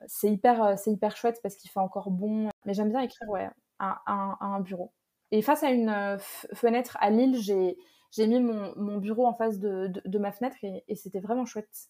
c'est 0.07 0.31
hyper, 0.31 0.77
hyper 0.87 1.17
chouette 1.17 1.41
parce 1.43 1.57
qu'il 1.57 1.71
fait 1.71 1.81
encore 1.81 2.11
bon. 2.11 2.51
Mais 2.67 2.75
j'aime 2.75 2.91
bien 2.91 3.01
écrire, 3.01 3.29
ouais, 3.31 3.49
à, 3.79 4.37
un 4.41 4.61
bureau. 4.61 4.93
Et 5.33 5.43
face 5.43 5.63
à 5.63 5.71
une 5.71 6.19
fenêtre 6.53 6.99
à 7.01 7.11
Lille, 7.11 7.37
j'ai, 7.41 8.27
mis 8.27 8.41
mon, 8.41 8.75
mon, 8.77 8.99
bureau 8.99 9.27
en 9.27 9.35
face 9.35 9.59
de, 9.59 9.89
de, 9.89 10.03
de 10.05 10.19
ma 10.19 10.33
fenêtre 10.33 10.57
et, 10.63 10.85
et 10.87 10.95
c'était 10.97 11.21
vraiment 11.21 11.47
chouette. 11.47 11.89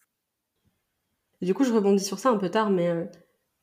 du 1.41 1.53
coup, 1.53 1.65
je 1.65 1.73
rebondis 1.73 2.03
sur 2.03 2.17
ça 2.17 2.29
un 2.29 2.37
peu 2.37 2.49
tard, 2.49 2.69
mais 2.71 3.07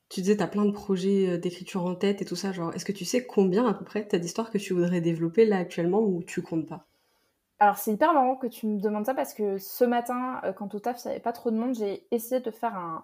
tu 0.09 0.21
disais, 0.21 0.37
tu 0.37 0.43
as 0.43 0.47
plein 0.47 0.65
de 0.65 0.71
projets 0.71 1.29
euh, 1.29 1.37
d'écriture 1.37 1.85
en 1.85 1.95
tête 1.95 2.21
et 2.21 2.25
tout 2.25 2.35
ça. 2.35 2.51
Genre, 2.51 2.73
est-ce 2.73 2.85
que 2.85 2.91
tu 2.91 3.05
sais 3.05 3.25
combien 3.25 3.65
à 3.65 3.73
peu 3.73 3.85
près 3.85 4.07
t'as 4.07 4.19
d'histoires 4.19 4.51
que 4.51 4.57
tu 4.57 4.73
voudrais 4.73 5.01
développer 5.01 5.45
là 5.45 5.57
actuellement 5.57 5.99
ou 5.99 6.23
tu 6.23 6.41
comptes 6.41 6.67
pas? 6.67 6.85
Alors, 7.59 7.77
c'est 7.77 7.93
hyper 7.93 8.13
marrant 8.13 8.35
que 8.35 8.47
tu 8.47 8.67
me 8.67 8.79
demandes 8.79 9.05
ça 9.05 9.13
parce 9.13 9.33
que 9.33 9.57
ce 9.57 9.83
matin, 9.85 10.41
euh, 10.43 10.53
quand 10.53 10.75
au 10.75 10.79
taf, 10.79 11.03
il 11.03 11.07
n'y 11.07 11.11
avait 11.13 11.21
pas 11.21 11.31
trop 11.31 11.51
de 11.51 11.57
monde, 11.57 11.73
j'ai 11.73 12.05
essayé 12.11 12.41
de 12.41 12.51
faire 12.51 12.75
un, 12.75 13.03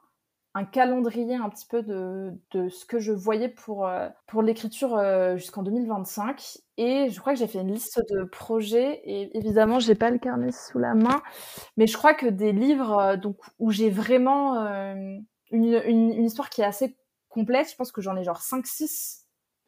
calendrier 0.66 1.36
un 1.36 1.48
petit 1.50 1.66
peu 1.66 1.82
de, 1.82 2.34
ce 2.70 2.86
que 2.86 3.00
je 3.00 3.14
voyais 3.14 3.48
pour, 3.48 3.88
euh, 3.88 4.10
l'écriture 4.44 5.02
jusqu'en 5.38 5.64
2025. 5.64 6.58
Et 6.76 7.10
je 7.10 7.20
crois 7.22 7.34
que 7.34 7.40
j'ai 7.40 7.48
fait 7.48 7.62
une 7.62 7.72
liste 7.72 8.02
de 8.10 8.26
projets. 8.26 9.02
Et 9.06 9.36
évidemment, 9.38 9.80
j'ai 9.80 9.96
pas 9.96 10.12
le 10.12 10.20
carnet 10.20 10.52
sous 10.52 10.78
la 10.78 10.94
main. 10.94 11.22
Mais 11.78 11.88
je 11.88 11.96
crois 11.96 12.14
que 12.14 12.28
des 12.28 12.52
livres 12.52 13.16
donc, 13.16 13.38
où 13.60 13.72
j'ai 13.72 13.90
vraiment 13.90 14.56
une, 15.52 15.82
une, 15.86 16.26
histoire 16.26 16.50
qui 16.50 16.62
est 16.62 16.66
assez 16.66 16.98
complète. 17.30 17.70
Je 17.70 17.76
pense 17.76 17.92
que 17.92 18.02
j'en 18.02 18.16
ai 18.16 18.24
genre 18.24 18.42
5-6. 18.42 19.22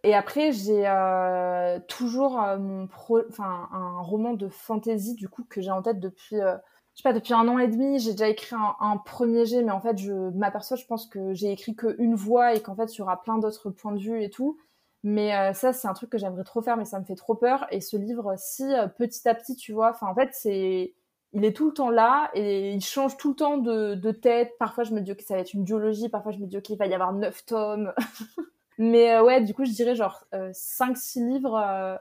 Et 0.04 0.14
après, 0.14 0.52
j'ai 0.52 0.86
euh, 0.86 1.80
toujours 1.88 2.42
euh, 2.42 2.58
mon 2.58 2.88
pro... 2.88 3.22
enfin, 3.30 3.70
un 3.72 4.02
roman 4.02 4.34
de 4.34 4.50
fantasy, 4.50 5.16
du 5.16 5.30
coup, 5.30 5.46
que 5.50 5.62
j'ai 5.62 5.72
en 5.72 5.82
tête 5.82 6.00
depuis, 6.02 6.42
euh, 6.42 6.56
je 6.94 7.02
sais 7.02 7.04
pas, 7.04 7.14
depuis 7.14 7.34
un 7.34 7.48
an 7.48 7.58
et 7.58 7.68
demi. 7.70 8.00
J'ai 8.00 8.12
déjà 8.12 8.28
écrit 8.28 8.56
un, 8.80 8.98
premier 8.98 9.46
jet, 9.46 9.64
mais 9.64 9.72
en 9.72 9.80
fait, 9.80 9.98
je 9.98 10.14
m'aperçois, 10.32 10.76
je 10.76 10.86
pense 10.86 11.08
que 11.08 11.34
j'ai 11.34 11.52
écrit 11.52 11.76
qu'une 11.76 12.16
voix 12.16 12.54
et 12.54 12.62
qu'en 12.62 12.76
fait, 12.76 12.94
il 12.96 13.00
y 13.00 13.02
aura 13.02 13.22
plein 13.22 13.38
d'autres 13.38 13.70
points 13.70 13.94
de 13.94 14.00
vue 14.00 14.22
et 14.22 14.30
tout. 14.30 14.58
Mais 15.06 15.54
ça, 15.54 15.74
c'est 15.74 15.88
un 15.88 15.94
truc 15.94 16.10
que 16.10 16.18
j'aimerais 16.18 16.46
trop 16.46 16.62
faire, 16.62 16.78
mais 16.78 16.86
ça 16.86 16.98
me 17.00 17.04
fait 17.06 17.16
trop 17.16 17.36
peur. 17.36 17.68
Et 17.72 17.82
ce 17.82 17.98
livre, 17.98 18.36
si 18.38 18.64
petit 18.98 19.28
à 19.28 19.36
petit, 19.36 19.56
tu 19.58 19.74
vois, 19.74 19.98
en 20.02 20.16
fait, 20.16 20.30
c'est 20.32 20.94
il 21.34 21.46
est 21.46 21.54
tout 21.54 21.68
le 21.68 21.74
temps 21.74 21.90
là 21.90 22.30
et 22.34 22.72
il 22.74 22.82
change 22.82 23.18
tout 23.18 23.30
le 23.30 23.36
temps 23.36 23.58
de, 23.58 24.12
tête. 24.12 24.54
Parfois, 24.60 24.84
je 24.84 24.94
me 24.94 25.02
dis 25.02 25.16
que 25.16 25.24
ça 25.24 25.36
va 25.36 25.42
être 25.42 25.54
une 25.54 25.64
duologie. 25.64 26.10
Parfois, 26.10 26.32
je 26.32 26.38
me 26.38 26.46
dis 26.46 26.62
qu'il 26.62 26.78
va 26.78 26.86
y 26.86 26.94
avoir 26.94 27.14
neuf 27.14 27.46
tomes. 27.46 27.94
Mais 28.78 29.14
euh, 29.14 29.24
ouais, 29.24 29.42
du 29.42 29.54
coup, 29.54 29.66
je 29.66 29.72
dirais 29.72 29.96
genre 29.96 30.26
euh, 30.34 30.52
5-6 30.52 31.28
livres 31.28 31.56
euh, 31.56 31.96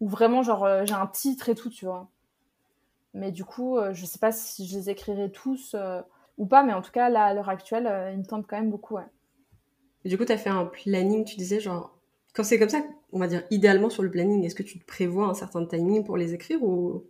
où 0.00 0.08
vraiment, 0.08 0.42
genre, 0.42 0.64
euh, 0.64 0.84
j'ai 0.86 0.94
un 0.94 1.06
titre 1.06 1.48
et 1.48 1.54
tout, 1.54 1.70
tu 1.70 1.86
vois. 1.86 2.08
Mais 3.14 3.32
du 3.32 3.44
coup, 3.44 3.78
je 3.92 4.04
sais 4.04 4.18
pas 4.18 4.32
si 4.32 4.66
je 4.66 4.76
les 4.76 4.90
écrirai 4.90 5.32
tous 5.32 5.74
ou 6.36 6.46
pas, 6.46 6.62
mais 6.62 6.74
en 6.74 6.82
tout 6.82 6.92
cas, 6.92 7.08
là, 7.08 7.24
à 7.24 7.34
l'heure 7.34 7.48
actuelle, 7.48 7.90
il 8.12 8.18
me 8.18 8.24
tente 8.24 8.46
quand 8.46 8.56
même 8.56 8.70
beaucoup, 8.70 8.98
du 10.04 10.16
coup, 10.16 10.24
tu 10.24 10.32
as 10.32 10.38
fait 10.38 10.50
un 10.50 10.64
planning, 10.64 11.24
tu 11.24 11.36
disais, 11.36 11.60
genre, 11.60 11.98
quand 12.34 12.44
c'est 12.44 12.58
comme 12.58 12.68
ça, 12.68 12.82
on 13.12 13.18
va 13.18 13.26
dire 13.26 13.42
idéalement 13.50 13.90
sur 13.90 14.02
le 14.02 14.10
planning, 14.10 14.44
est-ce 14.44 14.54
que 14.54 14.62
tu 14.62 14.78
te 14.78 14.84
prévois 14.86 15.26
un 15.26 15.34
certain 15.34 15.64
timing 15.64 16.04
pour 16.04 16.16
les 16.16 16.34
écrire 16.34 16.62
ou 16.62 17.04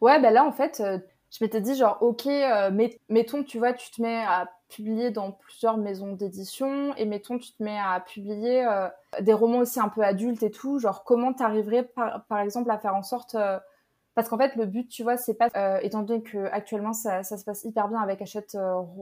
Ouais, 0.00 0.20
ben 0.20 0.32
là, 0.32 0.44
en 0.44 0.52
fait, 0.52 0.80
euh, 0.80 0.98
je 1.30 1.44
m'étais 1.44 1.60
dit, 1.60 1.74
genre, 1.74 1.98
ok, 2.00 2.26
euh, 2.26 2.70
mettons, 3.08 3.42
tu 3.42 3.58
vois, 3.58 3.72
tu 3.72 3.90
te 3.90 4.00
mets 4.00 4.22
à 4.24 4.48
publier 4.68 5.10
dans 5.10 5.32
plusieurs 5.32 5.76
maisons 5.76 6.12
d'édition, 6.12 6.94
et 6.96 7.04
mettons, 7.04 7.38
tu 7.38 7.52
te 7.52 7.62
mets 7.62 7.78
à 7.78 8.00
publier 8.00 8.64
euh, 8.66 8.88
des 9.20 9.32
romans 9.32 9.58
aussi 9.58 9.80
un 9.80 9.88
peu 9.88 10.02
adultes 10.02 10.42
et 10.42 10.50
tout, 10.50 10.78
genre, 10.78 11.04
comment 11.04 11.32
t'arriverais, 11.32 11.82
par, 11.82 12.24
par 12.26 12.38
exemple, 12.40 12.70
à 12.70 12.78
faire 12.78 12.94
en 12.94 13.02
sorte... 13.02 13.36
parce 14.14 14.28
qu'en 14.28 14.38
fait, 14.38 14.54
le 14.56 14.66
but, 14.66 14.88
tu 14.88 15.02
vois, 15.02 15.16
c'est 15.16 15.34
pas, 15.34 15.48
étant 15.82 16.02
donné 16.02 16.22
que 16.22 16.46
actuellement 16.52 16.92
ça, 16.92 17.22
ça, 17.22 17.36
se 17.36 17.44
passe 17.44 17.64
hyper 17.64 17.88
bien 17.88 18.00
avec 18.00 18.22
Hachette 18.22 18.56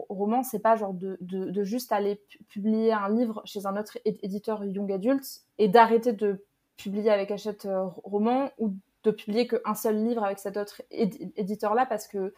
Roman, 0.08 0.42
c'est 0.42 0.60
pas 0.60 0.76
genre 0.76 0.94
de, 0.94 1.16
de, 1.20 1.50
de, 1.50 1.64
juste 1.64 1.92
aller 1.92 2.22
publier 2.48 2.92
un 2.92 3.08
livre 3.08 3.42
chez 3.44 3.66
un 3.66 3.76
autre 3.76 3.98
éditeur 4.04 4.64
young 4.64 4.92
adult 4.92 5.24
et 5.58 5.68
d'arrêter 5.68 6.12
de 6.12 6.44
publier 6.76 7.10
avec 7.10 7.30
Hachette 7.30 7.66
Roman 8.04 8.50
ou 8.58 8.74
de 9.04 9.10
publier 9.10 9.46
qu'un 9.46 9.74
seul 9.74 10.02
livre 10.04 10.24
avec 10.24 10.38
cet 10.38 10.56
autre 10.56 10.82
éditeur-là 10.90 11.86
parce 11.86 12.08
que, 12.08 12.34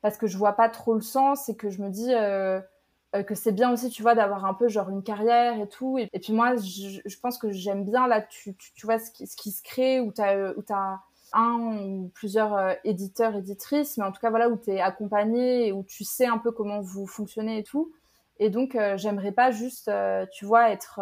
parce 0.00 0.16
que 0.16 0.26
je 0.26 0.36
vois 0.36 0.52
pas 0.52 0.68
trop 0.68 0.94
le 0.94 1.00
sens 1.00 1.48
et 1.48 1.56
que 1.56 1.70
je 1.70 1.80
me 1.80 1.88
dis 1.88 2.12
euh, 2.12 2.60
euh, 3.14 3.22
que 3.22 3.34
c'est 3.34 3.52
bien 3.52 3.72
aussi, 3.72 3.88
tu 3.88 4.02
vois, 4.02 4.14
d'avoir 4.14 4.44
un 4.44 4.54
peu 4.54 4.68
genre 4.68 4.90
une 4.90 5.02
carrière 5.02 5.58
et 5.60 5.68
tout. 5.68 5.96
Et, 5.98 6.08
puis 6.18 6.32
moi, 6.32 6.56
je, 6.56 7.16
pense 7.20 7.38
que 7.38 7.52
j'aime 7.52 7.84
bien 7.84 8.06
là, 8.08 8.20
tu, 8.20 8.54
tu, 8.56 8.86
vois, 8.86 8.98
ce 8.98 9.10
qui, 9.10 9.26
ce 9.26 9.36
qui 9.36 9.52
se 9.52 9.62
crée, 9.62 10.00
où 10.00 10.12
tu 10.12 10.20
as, 10.20 10.36
euh, 10.36 10.54
un 11.34 11.56
ou 11.58 12.10
plusieurs 12.14 12.76
éditeurs, 12.84 13.34
éditrices, 13.36 13.96
mais 13.96 14.04
en 14.04 14.12
tout 14.12 14.20
cas, 14.20 14.28
voilà, 14.28 14.50
où 14.50 14.56
tu 14.58 14.70
es 14.70 14.80
accompagné 14.80 15.68
et 15.68 15.72
où 15.72 15.82
tu 15.82 16.04
sais 16.04 16.26
un 16.26 16.36
peu 16.36 16.52
comment 16.52 16.80
vous 16.82 17.06
fonctionnez 17.06 17.58
et 17.58 17.62
tout. 17.62 17.90
Et 18.38 18.50
donc, 18.50 18.76
j'aimerais 18.96 19.32
pas 19.32 19.50
juste, 19.50 19.90
tu 20.32 20.44
vois, 20.44 20.70
être 20.70 21.00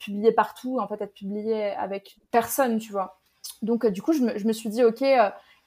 publié 0.00 0.32
partout, 0.32 0.80
en 0.80 0.88
fait, 0.88 1.00
être 1.00 1.14
publié 1.14 1.70
avec 1.74 2.16
personne, 2.32 2.78
tu 2.78 2.90
vois. 2.90 3.21
Donc, 3.62 3.86
du 3.86 4.02
coup, 4.02 4.12
je 4.12 4.22
me, 4.22 4.52
suis 4.52 4.68
dit, 4.68 4.84
OK, 4.84 5.04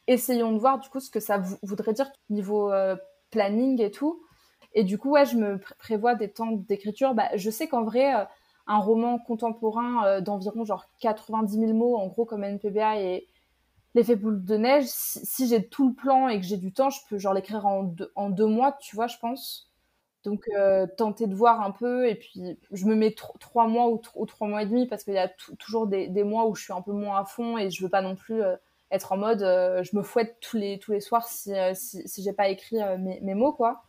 essayons 0.08 0.52
de 0.52 0.60
voir, 0.60 0.80
du 0.80 0.90
coup, 0.90 1.00
ce 1.00 1.10
que 1.10 1.20
ça 1.20 1.42
voudrait 1.64 1.94
dire 1.94 2.12
niveau 2.30 2.72
planning 3.32 3.82
et 3.82 3.92
tout. 3.92 4.22
Et 4.74 4.84
du 4.84 4.98
coup, 4.98 5.12
ouais, 5.12 5.26
je 5.26 5.38
me 5.38 5.60
prévois 5.80 6.16
des 6.16 6.32
temps 6.32 6.52
d'écriture. 6.52 7.14
Bah, 7.14 7.30
je 7.36 7.50
sais 7.50 7.68
qu'en 7.68 7.84
vrai, 7.84 8.12
un 8.68 8.78
roman 8.78 9.20
contemporain 9.20 10.22
d'environ 10.22 10.66
genre 10.66 10.86
90 11.00 11.60
000 11.60 11.74
mots, 11.74 11.98
en 11.98 12.08
gros, 12.08 12.26
comme 12.26 12.44
NPBA 12.44 13.00
et 13.00 13.28
l'effet 13.96 14.18
boule 14.18 14.44
de 14.44 14.58
neige, 14.58 14.86
si, 14.88 15.48
j'ai 15.48 15.68
tout 15.68 15.88
le 15.88 15.96
plan 15.96 16.28
et 16.28 16.40
que 16.40 16.46
j'ai 16.46 16.58
du 16.58 16.74
temps, 16.74 16.90
je 16.90 17.00
peux 17.10 17.18
genre 17.18 17.34
l'écrire 17.34 17.66
en, 17.66 17.96
en 18.16 18.30
deux 18.30 18.46
mois, 18.46 18.78
tu 18.82 18.96
vois, 18.96 19.08
je 19.08 19.18
pense. 19.18 19.72
Donc, 20.26 20.50
euh, 20.58 20.88
tenter 20.98 21.28
de 21.28 21.36
voir 21.36 21.62
un 21.62 21.72
peu. 21.72 22.10
Et 22.10 22.16
puis, 22.16 22.58
je 22.72 22.86
me 22.86 22.96
mets 22.96 23.14
trois 23.40 23.68
mois 23.68 23.90
ou, 23.90 24.26
trois 24.26 24.48
mois 24.48 24.64
et 24.64 24.66
demi 24.66 24.88
parce 24.88 25.04
qu'il 25.04 25.14
y 25.14 25.20
a 25.20 25.30
toujours 25.60 25.88
des, 25.88 26.24
mois 26.24 26.48
où 26.48 26.56
je 26.56 26.64
suis 26.64 26.74
un 26.74 26.82
peu 26.82 26.92
moins 26.92 27.20
à 27.20 27.26
fond 27.26 27.58
et 27.58 27.70
je 27.70 27.84
veux 27.84 27.90
pas 27.90 28.02
non 28.02 28.16
plus 28.16 28.42
euh, 28.42 28.56
être 28.90 29.12
en 29.12 29.18
mode 29.18 29.44
euh, 29.44 29.84
je 29.84 29.96
me 29.96 30.02
fouette 30.02 30.38
tous 30.42 30.58
les, 30.58 30.80
tous 30.80 30.92
les 30.92 31.00
soirs 31.00 31.28
si, 31.28 31.54
si, 31.76 32.08
si 32.08 32.24
j'ai 32.24 32.34
pas 32.34 32.50
écrit 32.50 32.78
mes, 32.98 33.36
mots, 33.36 33.54
quoi. 33.54 33.84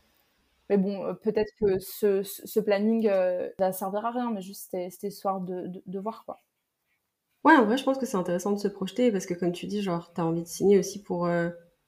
Mais 0.69 0.77
bon, 0.77 1.15
peut-être 1.23 1.53
que 1.59 1.79
ce, 1.79 2.61
planning 2.61 3.09
va 3.59 3.73
servir 3.73 4.05
à 4.05 4.11
rien, 4.11 4.31
mais 4.31 4.43
juste 4.43 4.69
c'était 4.71 5.09
histoire 5.09 5.41
de, 5.41 5.69
de, 5.69 5.83
de, 5.87 5.99
voir, 5.99 6.25
quoi. 6.27 6.39
Ouais, 7.45 7.57
en 7.57 7.65
vrai, 7.65 7.79
je 7.79 7.85
pense 7.85 7.97
que 7.97 8.05
c'est 8.05 8.17
intéressant 8.17 8.53
de 8.53 8.59
se 8.59 8.69
projeter 8.69 9.11
parce 9.11 9.25
que, 9.25 9.33
comme 9.33 9.53
tu 9.53 9.67
dis, 9.67 9.81
genre, 9.81 10.13
t'as 10.13 10.23
envie 10.23 10.43
de 10.43 10.49
signer 10.49 10.79
aussi 10.79 11.03
pour 11.03 11.29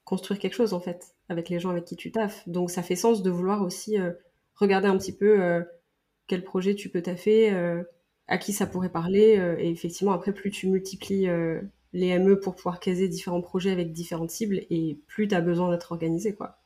construire 0.05 0.41
quelque 0.41 0.55
chose, 0.55 0.73
en 0.73 0.81
fait, 0.81 1.17
avec 1.29 1.51
les 1.51 1.59
gens 1.59 1.71
avec 1.71 1.85
qui 1.85 1.97
tu 1.97 2.13
taffes. 2.13 2.49
Donc, 2.49 2.71
ça 2.71 2.83
fait 2.83 2.97
sens 2.97 3.23
de 3.23 3.31
vouloir 3.31 3.63
aussi 3.63 3.99
regarder 4.59 4.89
un 4.89 4.99
petit 4.99 5.17
peu 5.17 5.41
euh, 5.41 5.63
quel 6.27 6.45
projet 6.45 6.75
tu 6.75 6.89
peux 6.89 7.03
taffer, 7.03 7.53
euh, 7.53 7.83
à 8.27 8.39
qui 8.39 8.53
ça 8.53 8.67
pourrait 8.67 8.91
parler. 8.91 9.39
Euh, 9.39 9.57
et 9.59 9.71
effectivement, 9.71 10.13
après, 10.13 10.33
plus 10.33 10.51
tu 10.51 10.69
multiplies 10.69 11.29
les 11.95 12.19
ME 12.19 12.39
pour 12.39 12.55
pouvoir 12.55 12.81
caser 12.81 13.09
différents 13.09 13.41
projets 13.41 13.71
avec 13.71 13.93
différentes 13.93 14.31
cibles, 14.31 14.61
et 14.71 14.99
plus 15.07 15.29
tu 15.29 15.35
as 15.35 15.41
besoin 15.41 15.71
d'être 15.71 15.93
organisé, 15.93 16.35
quoi. 16.35 16.59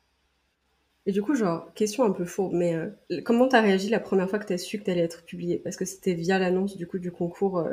Et 1.04 1.12
du 1.12 1.20
coup, 1.20 1.34
genre, 1.34 1.72
question 1.74 2.04
un 2.04 2.12
peu 2.12 2.24
fourbe, 2.24 2.52
mais 2.54 2.76
comment 3.24 3.48
t'as 3.48 3.60
réagi 3.60 3.88
la 3.88 3.98
première 3.98 4.30
fois 4.30 4.38
que 4.38 4.46
t'as 4.46 4.58
su 4.58 4.78
que 4.78 4.84
t'allais 4.84 5.00
être 5.00 5.24
publié? 5.24 5.58
Parce 5.58 5.76
que 5.76 5.84
c'était 5.84 6.14
via 6.14 6.38
l'annonce 6.38 6.76
du 6.76 6.86
coup 6.86 7.00
du 7.00 7.10
concours 7.10 7.64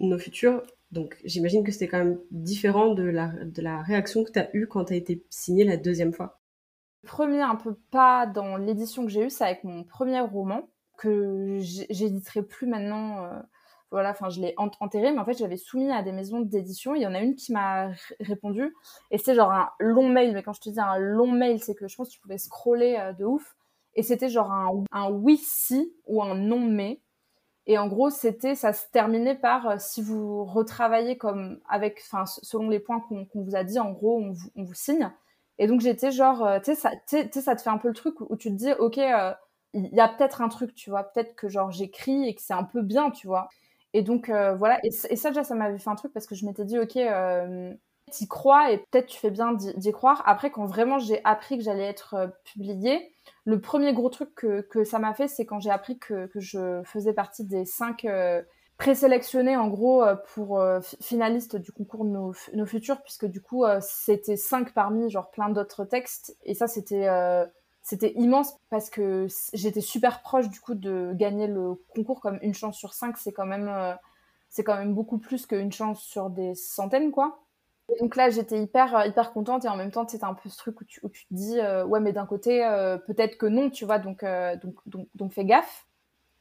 Nos 0.00 0.18
Futurs, 0.18 0.62
donc 0.92 1.16
j'imagine 1.24 1.64
que 1.64 1.72
c'était 1.72 1.88
quand 1.88 1.98
même 1.98 2.18
différent 2.30 2.94
de 2.94 3.04
la, 3.04 3.32
de 3.42 3.62
la 3.62 3.82
réaction 3.82 4.22
que 4.22 4.30
t'as 4.30 4.48
eue 4.52 4.66
quand 4.66 4.84
t'as 4.84 4.96
été 4.96 5.24
signé 5.30 5.64
la 5.64 5.78
deuxième 5.78 6.12
fois 6.12 6.40
premier 7.04 7.42
un 7.42 7.56
peu 7.56 7.74
pas 7.90 8.26
dans 8.26 8.56
l'édition 8.56 9.04
que 9.04 9.10
j'ai 9.10 9.26
eue, 9.26 9.30
c'est 9.30 9.44
avec 9.44 9.64
mon 9.64 9.84
premier 9.84 10.20
roman 10.20 10.68
que 10.96 11.58
j'éditerai 11.60 12.42
plus 12.42 12.66
maintenant. 12.66 13.24
Euh, 13.24 13.40
voilà, 13.90 14.10
enfin, 14.10 14.28
je 14.28 14.40
l'ai 14.40 14.54
enterré, 14.56 15.12
mais 15.12 15.20
en 15.20 15.24
fait, 15.24 15.38
j'avais 15.38 15.56
soumis 15.56 15.92
à 15.92 16.02
des 16.02 16.10
maisons 16.10 16.40
d'édition. 16.40 16.96
Il 16.96 17.02
y 17.02 17.06
en 17.06 17.14
a 17.14 17.20
une 17.20 17.36
qui 17.36 17.52
m'a 17.52 17.90
répondu, 18.20 18.74
et 19.10 19.18
c'était 19.18 19.34
genre 19.34 19.52
un 19.52 19.70
long 19.78 20.08
mail. 20.08 20.32
Mais 20.34 20.42
quand 20.42 20.52
je 20.52 20.60
te 20.60 20.68
dis 20.68 20.80
un 20.80 20.98
long 20.98 21.30
mail, 21.30 21.62
c'est 21.62 21.74
que 21.74 21.86
je 21.86 21.94
pense 21.96 22.08
que 22.08 22.14
tu 22.14 22.20
pouvais 22.20 22.38
scroller 22.38 22.96
euh, 22.98 23.12
de 23.12 23.24
ouf. 23.24 23.56
Et 23.94 24.02
c'était 24.02 24.28
genre 24.28 24.50
un, 24.50 25.10
oui 25.10 25.36
si 25.36 25.94
ou 26.06 26.22
un 26.22 26.34
non 26.34 26.60
mais. 26.60 27.00
Et 27.66 27.78
en 27.78 27.86
gros, 27.86 28.10
c'était, 28.10 28.56
ça 28.56 28.72
se 28.72 28.84
terminait 28.90 29.36
par 29.36 29.68
euh, 29.68 29.76
si 29.78 30.02
vous 30.02 30.44
retravaillez 30.44 31.16
comme 31.16 31.60
avec, 31.68 32.02
enfin, 32.04 32.26
selon 32.26 32.68
les 32.68 32.80
points 32.80 33.00
qu'on 33.00 33.26
vous 33.34 33.54
a 33.54 33.62
dit, 33.64 33.78
en 33.78 33.92
gros, 33.92 34.20
on 34.20 34.64
vous 34.64 34.74
signe. 34.74 35.10
Et 35.58 35.66
donc 35.66 35.80
j'étais 35.80 36.10
genre, 36.10 36.44
euh, 36.44 36.58
tu 36.58 36.74
sais, 36.74 36.76
ça, 36.76 36.90
ça 37.06 37.56
te 37.56 37.62
fait 37.62 37.70
un 37.70 37.78
peu 37.78 37.88
le 37.88 37.94
truc 37.94 38.20
où 38.20 38.36
tu 38.36 38.50
te 38.50 38.54
dis, 38.54 38.72
ok, 38.78 38.98
euh, 38.98 39.32
il 39.72 39.88
y 39.92 40.00
a 40.00 40.08
peut-être 40.08 40.42
un 40.42 40.48
truc, 40.48 40.74
tu 40.74 40.90
vois, 40.90 41.04
peut-être 41.04 41.34
que 41.36 41.48
genre 41.48 41.70
j'écris 41.70 42.28
et 42.28 42.34
que 42.34 42.42
c'est 42.42 42.54
un 42.54 42.64
peu 42.64 42.82
bien, 42.82 43.10
tu 43.10 43.26
vois. 43.26 43.48
Et 43.92 44.02
donc 44.02 44.28
euh, 44.28 44.54
voilà, 44.56 44.80
et, 44.84 44.90
ça 44.90 45.30
déjà, 45.30 45.44
ça 45.44 45.54
m'avait 45.54 45.78
fait 45.78 45.90
un 45.90 45.94
truc 45.94 46.12
parce 46.12 46.26
que 46.26 46.34
je 46.34 46.46
m'étais 46.46 46.64
dit, 46.64 46.78
ok, 46.78 46.98
t'y 48.10 48.28
crois 48.28 48.70
et 48.70 48.78
peut-être 48.78 49.06
tu 49.06 49.18
fais 49.18 49.30
bien 49.30 49.52
d'y 49.52 49.92
croire. 49.92 50.22
Après, 50.26 50.50
quand 50.50 50.66
vraiment 50.66 50.98
j'ai 50.98 51.20
appris 51.24 51.56
que 51.58 51.64
j'allais 51.64 51.84
être 51.86 52.32
publiée, 52.44 53.14
le 53.44 53.60
premier 53.60 53.92
gros 53.92 54.10
truc 54.10 54.34
que, 54.34 54.60
que 54.62 54.84
ça 54.84 54.98
m'a 54.98 55.14
fait, 55.14 55.28
c'est 55.28 55.46
quand 55.46 55.60
j'ai 55.60 55.70
appris 55.70 55.98
que, 55.98 56.26
que, 56.26 56.40
je 56.40 56.82
faisais 56.84 57.12
partie 57.12 57.44
des 57.44 57.64
cinq 57.64 58.04
présélectionné 58.76 59.56
en 59.56 59.68
gros 59.68 60.02
euh, 60.02 60.16
pour 60.34 60.58
euh, 60.60 60.80
finaliste 61.00 61.56
du 61.56 61.72
concours 61.72 62.04
nos, 62.04 62.34
nos, 62.54 62.66
futurs 62.66 63.00
puisque 63.02 63.26
du 63.26 63.40
coup 63.40 63.64
euh, 63.64 63.78
c'était 63.80 64.36
cinq 64.36 64.72
parmi 64.74 65.10
genre 65.10 65.30
plein 65.30 65.48
d'autres 65.48 65.84
textes. 65.84 66.36
Et 66.44 66.54
ça 66.54 66.66
c'était 66.66 67.08
c'était 67.82 68.12
immense 68.14 68.54
parce 68.70 68.88
que 68.90 69.26
j'étais 69.52 69.82
super 69.82 70.22
proche 70.22 70.48
du 70.48 70.60
coup 70.60 70.74
de 70.74 71.12
gagner 71.14 71.46
le 71.46 71.74
concours. 71.94 72.20
Comme 72.20 72.38
une 72.42 72.54
chance 72.54 72.76
sur 72.76 72.94
cinq 72.94 73.16
c'est 73.16 73.32
quand 73.32 73.46
même 73.46 73.70
c'est 74.50 74.64
quand 74.64 74.76
même 74.76 74.94
beaucoup 74.94 75.18
plus 75.18 75.46
qu'une 75.46 75.72
chance 75.72 76.02
sur 76.02 76.30
des 76.30 76.54
centaines 76.54 77.12
quoi. 77.12 77.40
Donc 78.00 78.16
là 78.16 78.30
j'étais 78.30 78.60
hyper 78.60 79.06
hyper 79.06 79.32
contente. 79.32 79.64
Et 79.64 79.68
en 79.68 79.76
même 79.76 79.92
temps 79.92 80.08
c'était 80.08 80.24
un 80.24 80.34
peu 80.34 80.48
ce 80.48 80.56
truc 80.56 80.80
où 80.80 80.84
tu, 80.84 81.00
où 81.04 81.08
tu 81.10 81.26
te 81.26 81.34
dis 81.34 81.60
ouais 81.86 82.00
mais 82.00 82.12
d'un 82.12 82.26
côté 82.26 82.60
peut-être 83.06 83.38
que 83.38 83.46
non 83.46 83.70
tu 83.70 83.84
vois. 83.84 84.00
Donc 84.00 84.24
donc, 84.24 84.74
donc 84.86 85.08
donc 85.14 85.32
fais 85.32 85.44
gaffe 85.44 85.86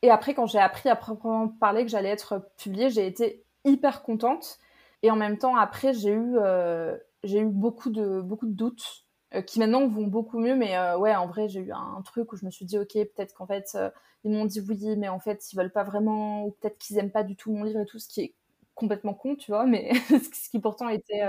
et 0.04 0.10
après, 0.12 0.34
quand 0.34 0.48
j'ai 0.48 0.60
appris 0.60 0.90
à 0.90 0.98
proprement 0.98 1.48
parler 1.48 1.86
que 1.86 1.90
j'allais 1.90 2.10
être 2.10 2.46
publiée, 2.58 2.90
j'ai 2.90 3.08
été 3.08 3.46
hyper 3.64 4.04
contente. 4.04 4.60
Et 5.02 5.10
en 5.10 5.16
même 5.16 5.38
temps, 5.38 5.56
après, 5.56 5.94
j'ai 5.94 6.12
eu, 6.12 6.38
euh, 6.38 6.98
eu 7.24 7.46
beaucoup 7.46 7.90
de, 7.90 8.20
beaucoup 8.20 8.46
de 8.46 8.52
doutes 8.52 9.06
euh, 9.34 9.42
qui 9.42 9.60
maintenant 9.60 9.88
vont 9.88 10.06
beaucoup 10.06 10.40
mieux. 10.40 10.56
Mais 10.56 10.78
euh, 10.78 10.98
ouais, 10.98 11.16
en 11.16 11.26
vrai, 11.28 11.48
j'ai 11.48 11.62
eu 11.62 11.72
un, 11.72 12.02
truc 12.04 12.34
où 12.34 12.36
je 12.36 12.46
me 12.46 12.52
suis 12.52 12.66
dit, 12.66 12.78
ok, 12.78 12.92
peut-être 12.92 13.34
qu'en 13.34 13.48
fait, 13.48 13.78
ils 14.26 14.32
m'ont 14.32 14.44
dit 14.44 14.60
oui, 14.60 14.98
mais 14.98 15.08
en 15.08 15.22
fait, 15.22 15.54
ils 15.54 15.56
veulent 15.56 15.72
pas 15.72 15.84
vraiment, 15.84 16.46
ou 16.48 16.52
peut-être 16.52 16.78
qu'ils 16.80 16.98
aiment 16.98 17.12
pas 17.12 17.24
du 17.24 17.38
tout 17.38 17.54
mon 17.54 17.64
livre 17.64 17.80
et 17.80 17.86
tout, 17.86 17.98
ce 18.00 18.10
qui 18.10 18.22
est 18.22 18.36
complètement 18.76 19.14
con, 19.14 19.38
tu 19.38 19.52
vois, 19.52 19.66
mais 19.66 19.94
ce 20.10 20.50
qui 20.50 20.60
pourtant 20.60 20.90
était, 20.90 21.22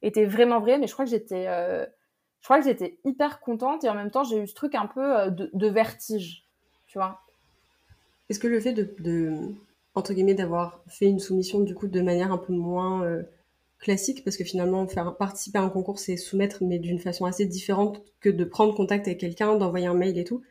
était 0.00 0.24
vraiment 0.24 0.60
vrai. 0.60 0.78
Mais 0.78 0.86
je 0.86 0.94
crois 0.94 1.04
que 1.04 1.10
j'étais, 1.10 1.44
je 1.44 2.90
hyper 3.04 3.40
contente 3.40 3.84
et 3.84 3.90
en 3.90 3.94
même 3.94 4.10
temps, 4.10 4.24
j'ai 4.24 4.38
eu 4.38 4.46
ce 4.46 4.54
truc 4.54 4.74
un 4.74 4.86
peu 4.86 5.30
de 5.30 5.68
vertige, 5.68 6.46
tu 6.86 6.96
vois. 6.96 7.25
Est-ce 8.28 8.38
que 8.38 8.48
le 8.48 8.60
fait 8.60 8.72
de, 8.72 9.32
entre 9.94 10.12
guillemets, 10.12 10.34
d'avoir 10.34 10.82
fait 10.88 11.06
une 11.06 11.20
soumission 11.20 11.60
du 11.60 11.74
coup 11.74 11.86
de 11.86 12.00
manière 12.00 12.32
un 12.32 12.38
peu 12.38 12.52
moins 12.52 13.04
euh, 13.04 13.22
classique, 13.78 14.24
parce 14.24 14.36
que 14.36 14.44
finalement 14.44 14.86
faire 14.86 15.16
participer 15.16 15.58
à 15.58 15.62
un 15.62 15.68
concours 15.68 15.98
c'est 15.98 16.16
soumettre, 16.16 16.62
mais 16.64 16.78
d'une 16.78 16.98
façon 16.98 17.24
assez 17.24 17.46
différente 17.46 18.02
que 18.20 18.28
de 18.28 18.44
prendre 18.44 18.74
contact 18.74 19.06
avec 19.06 19.20
quelqu'un, 19.20 19.56
d'envoyer 19.56 19.86
un 19.86 19.94
mail 19.94 20.18
et 20.18 20.24
tout. 20.24 20.42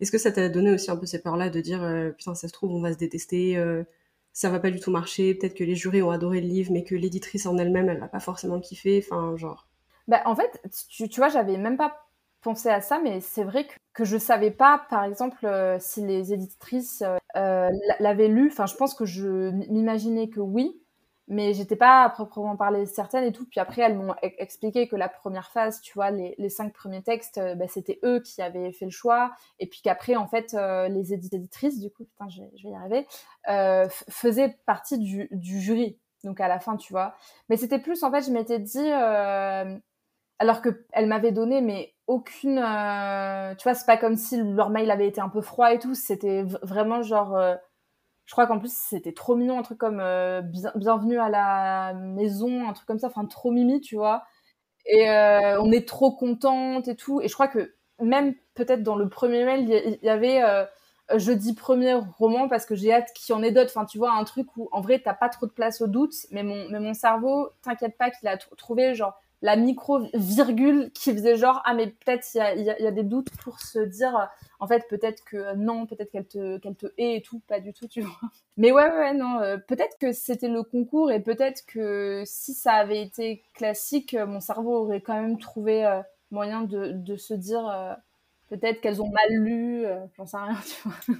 Est-ce 0.00 0.10
que 0.12 0.18
ça 0.18 0.32
t'a 0.32 0.48
donné 0.48 0.72
aussi 0.72 0.90
un 0.90 0.96
peu 0.96 1.06
ces 1.06 1.22
peurs-là 1.22 1.50
de 1.50 1.60
dire 1.60 1.82
euh, 1.82 2.10
putain 2.10 2.34
ça 2.34 2.48
se 2.48 2.52
trouve 2.52 2.72
on 2.72 2.80
va 2.80 2.92
se 2.92 2.98
détester, 2.98 3.56
euh, 3.56 3.84
ça 4.32 4.50
va 4.50 4.58
pas 4.58 4.70
du 4.70 4.80
tout 4.80 4.90
marcher, 4.90 5.34
peut-être 5.34 5.54
que 5.54 5.64
les 5.64 5.76
jurés 5.76 6.02
ont 6.02 6.10
adoré 6.10 6.40
le 6.40 6.48
livre, 6.48 6.72
mais 6.72 6.84
que 6.84 6.94
l'éditrice 6.94 7.46
en 7.46 7.56
elle-même 7.58 7.88
elle 7.88 8.00
va 8.00 8.08
pas 8.08 8.20
forcément 8.20 8.60
kiffé, 8.60 9.04
enfin 9.06 9.36
genre. 9.36 9.68
Bah 10.08 10.22
en 10.26 10.36
fait 10.36 10.60
tu 10.88 11.08
vois 11.16 11.28
j'avais 11.28 11.56
même 11.56 11.76
pas 11.76 12.03
pensé 12.44 12.68
à 12.68 12.80
ça, 12.80 13.00
mais 13.02 13.20
c'est 13.20 13.42
vrai 13.42 13.66
que, 13.66 13.72
que 13.94 14.04
je 14.04 14.18
savais 14.18 14.50
pas, 14.50 14.86
par 14.90 15.02
exemple, 15.02 15.46
euh, 15.46 15.78
si 15.80 16.06
les 16.06 16.32
éditrices 16.32 17.02
euh, 17.02 17.16
euh, 17.36 17.70
l'avaient 17.98 18.28
lu. 18.28 18.50
Enfin, 18.52 18.66
je 18.66 18.76
pense 18.76 18.94
que 18.94 19.06
je 19.06 19.50
m'imaginais 19.70 20.28
que 20.28 20.40
oui, 20.40 20.78
mais 21.26 21.54
j'étais 21.54 21.74
pas 21.74 22.04
à 22.04 22.10
proprement 22.10 22.54
parler 22.54 22.84
certaine 22.84 23.24
et 23.24 23.32
tout. 23.32 23.46
Puis 23.50 23.60
après, 23.60 23.80
elles 23.82 23.96
m'ont 23.96 24.12
e-, 24.12 24.16
expliqué 24.38 24.86
que 24.88 24.94
la 24.94 25.08
première 25.08 25.50
phase, 25.50 25.80
tu 25.80 25.94
vois, 25.94 26.10
les, 26.10 26.34
les 26.36 26.50
cinq 26.50 26.74
premiers 26.74 27.02
textes, 27.02 27.40
bah, 27.56 27.66
c'était 27.66 27.98
eux 28.04 28.20
qui 28.20 28.42
avaient 28.42 28.72
fait 28.72 28.84
le 28.84 28.90
choix, 28.90 29.32
et 29.58 29.66
puis 29.66 29.80
qu'après, 29.82 30.14
en 30.14 30.28
fait, 30.28 30.54
les 30.90 31.14
éditrices, 31.14 31.80
du 31.80 31.90
coup, 31.90 32.04
putain, 32.04 32.28
je, 32.28 32.42
vais 32.62 32.70
y 32.70 32.74
arriver, 32.74 33.06
faisaient 34.10 34.56
partie 34.66 34.98
du, 34.98 35.28
du, 35.32 35.60
jury. 35.60 35.98
Donc 36.24 36.40
à 36.40 36.48
la 36.48 36.58
fin, 36.60 36.76
tu 36.76 36.92
vois. 36.92 37.14
Mais 37.48 37.56
c'était 37.56 37.78
plus, 37.78 38.02
en 38.02 38.10
fait, 38.10 38.22
je 38.22 38.30
m'étais 38.30 38.58
dit 38.58 38.90
alors 40.38 40.62
que 40.62 40.84
elle 40.92 41.06
m'avait 41.06 41.32
donné 41.32 41.60
mais 41.60 41.93
aucune 42.06 42.58
euh, 42.58 43.54
tu 43.54 43.64
vois 43.64 43.74
c'est 43.74 43.86
pas 43.86 43.96
comme 43.96 44.16
si 44.16 44.36
leur 44.42 44.70
mail 44.70 44.90
avait 44.90 45.08
été 45.08 45.20
un 45.20 45.28
peu 45.28 45.40
froid 45.40 45.72
et 45.72 45.78
tout. 45.78 45.94
C'était 45.94 46.42
vraiment 46.62 47.02
genre 47.02 47.36
euh, 47.36 47.54
je 48.26 48.32
crois 48.32 48.46
qu'en 48.46 48.58
plus 48.58 48.72
c'était 48.74 49.12
trop 49.12 49.36
mignon 49.36 49.58
un 49.58 49.62
truc 49.62 49.78
comme 49.78 50.00
euh, 50.00 50.42
bienvenue 50.76 51.18
à 51.18 51.28
la 51.30 51.94
maison 51.94 52.68
un 52.68 52.72
truc 52.72 52.86
comme 52.86 52.98
ça. 52.98 53.08
Enfin 53.08 53.26
trop 53.26 53.50
mimi 53.50 53.80
tu 53.80 53.96
vois. 53.96 54.24
Et 54.86 55.08
on 55.60 55.72
est 55.72 55.88
trop 55.88 56.12
contente 56.12 56.88
et 56.88 56.96
tout. 56.96 57.20
Et 57.22 57.28
je 57.28 57.34
crois 57.34 57.48
que 57.48 57.74
même 58.00 58.34
peut-être 58.54 58.82
dans 58.82 58.96
le 58.96 59.08
premier 59.08 59.44
mail 59.44 59.60
il 59.68 59.98
y, 60.02 60.08
avait 60.10 60.42
je 61.16 61.32
dis 61.32 61.54
premier 61.54 61.94
roman 61.94 62.48
parce 62.48 62.66
que 62.66 62.74
j'ai 62.74 62.92
hâte 62.92 63.12
qu'il 63.14 63.34
y 63.34 63.38
en 63.38 63.42
ait 63.42 63.52
d'autres. 63.52 63.72
Enfin 63.74 63.86
tu 63.86 63.98
vois 63.98 64.12
un 64.12 64.24
truc 64.24 64.48
où 64.56 64.68
en 64.72 64.80
vrai 64.82 65.00
t'as 65.02 65.14
pas 65.14 65.30
trop 65.30 65.46
de 65.46 65.52
place 65.52 65.80
au 65.80 65.86
doute 65.86 66.14
mais 66.30 66.42
mon 66.42 66.68
mais 66.70 66.80
mon 66.80 66.94
cerveau 66.94 67.50
t'inquiète 67.62 67.96
pas 67.98 68.10
qu'il 68.10 68.28
a 68.28 68.36
trouvé 68.36 68.94
genre 68.94 69.18
la 69.44 69.56
micro-virgule 69.56 70.90
qui 70.94 71.12
faisait 71.12 71.36
genre 71.36 71.60
ah 71.66 71.74
mais 71.74 71.88
peut-être 71.88 72.26
il 72.34 72.62
y 72.62 72.70
a, 72.70 72.90
des 72.90 73.02
doutes 73.02 73.28
pour 73.42 73.60
se 73.60 73.78
dire 73.78 74.30
en 74.58 74.66
fait 74.66 74.88
peut-être 74.88 75.22
que 75.22 75.54
non 75.54 75.84
peut-être 75.84 76.10
qu'elle 76.10 76.26
te 76.26 76.56
qu'elle 76.56 76.74
te 76.74 76.86
hait 76.96 77.16
et 77.16 77.22
tout 77.22 77.42
pas 77.46 77.60
du 77.60 77.74
tout 77.74 77.86
tu 77.86 78.00
vois 78.00 78.18
mais 78.56 78.72
ouais 78.72 78.88
ouais 78.88 79.12
non 79.12 79.40
euh, 79.40 79.58
peut-être 79.58 79.98
que 80.00 80.12
c'était 80.12 80.48
le 80.48 80.62
concours 80.62 81.12
et 81.12 81.20
peut-être 81.20 81.66
que 81.66 82.22
si 82.24 82.54
ça 82.54 82.72
avait 82.72 83.02
été 83.02 83.44
classique 83.52 84.14
mon 84.14 84.40
cerveau 84.40 84.76
aurait 84.76 85.02
quand 85.02 85.20
même 85.20 85.38
trouvé 85.38 85.84
euh, 85.84 86.00
moyen 86.30 86.62
de, 86.62 86.92
de, 86.92 87.16
se 87.16 87.34
dire 87.34 87.68
euh, 87.68 87.92
Peut-être 88.48 88.80
qu'elles 88.80 89.00
ont 89.00 89.10
mal 89.10 89.30
lu, 89.30 89.84
j'en 90.16 90.26
sais 90.26 90.36
rien, 90.36 90.56
tu 90.66 90.88
vois. 90.88 91.16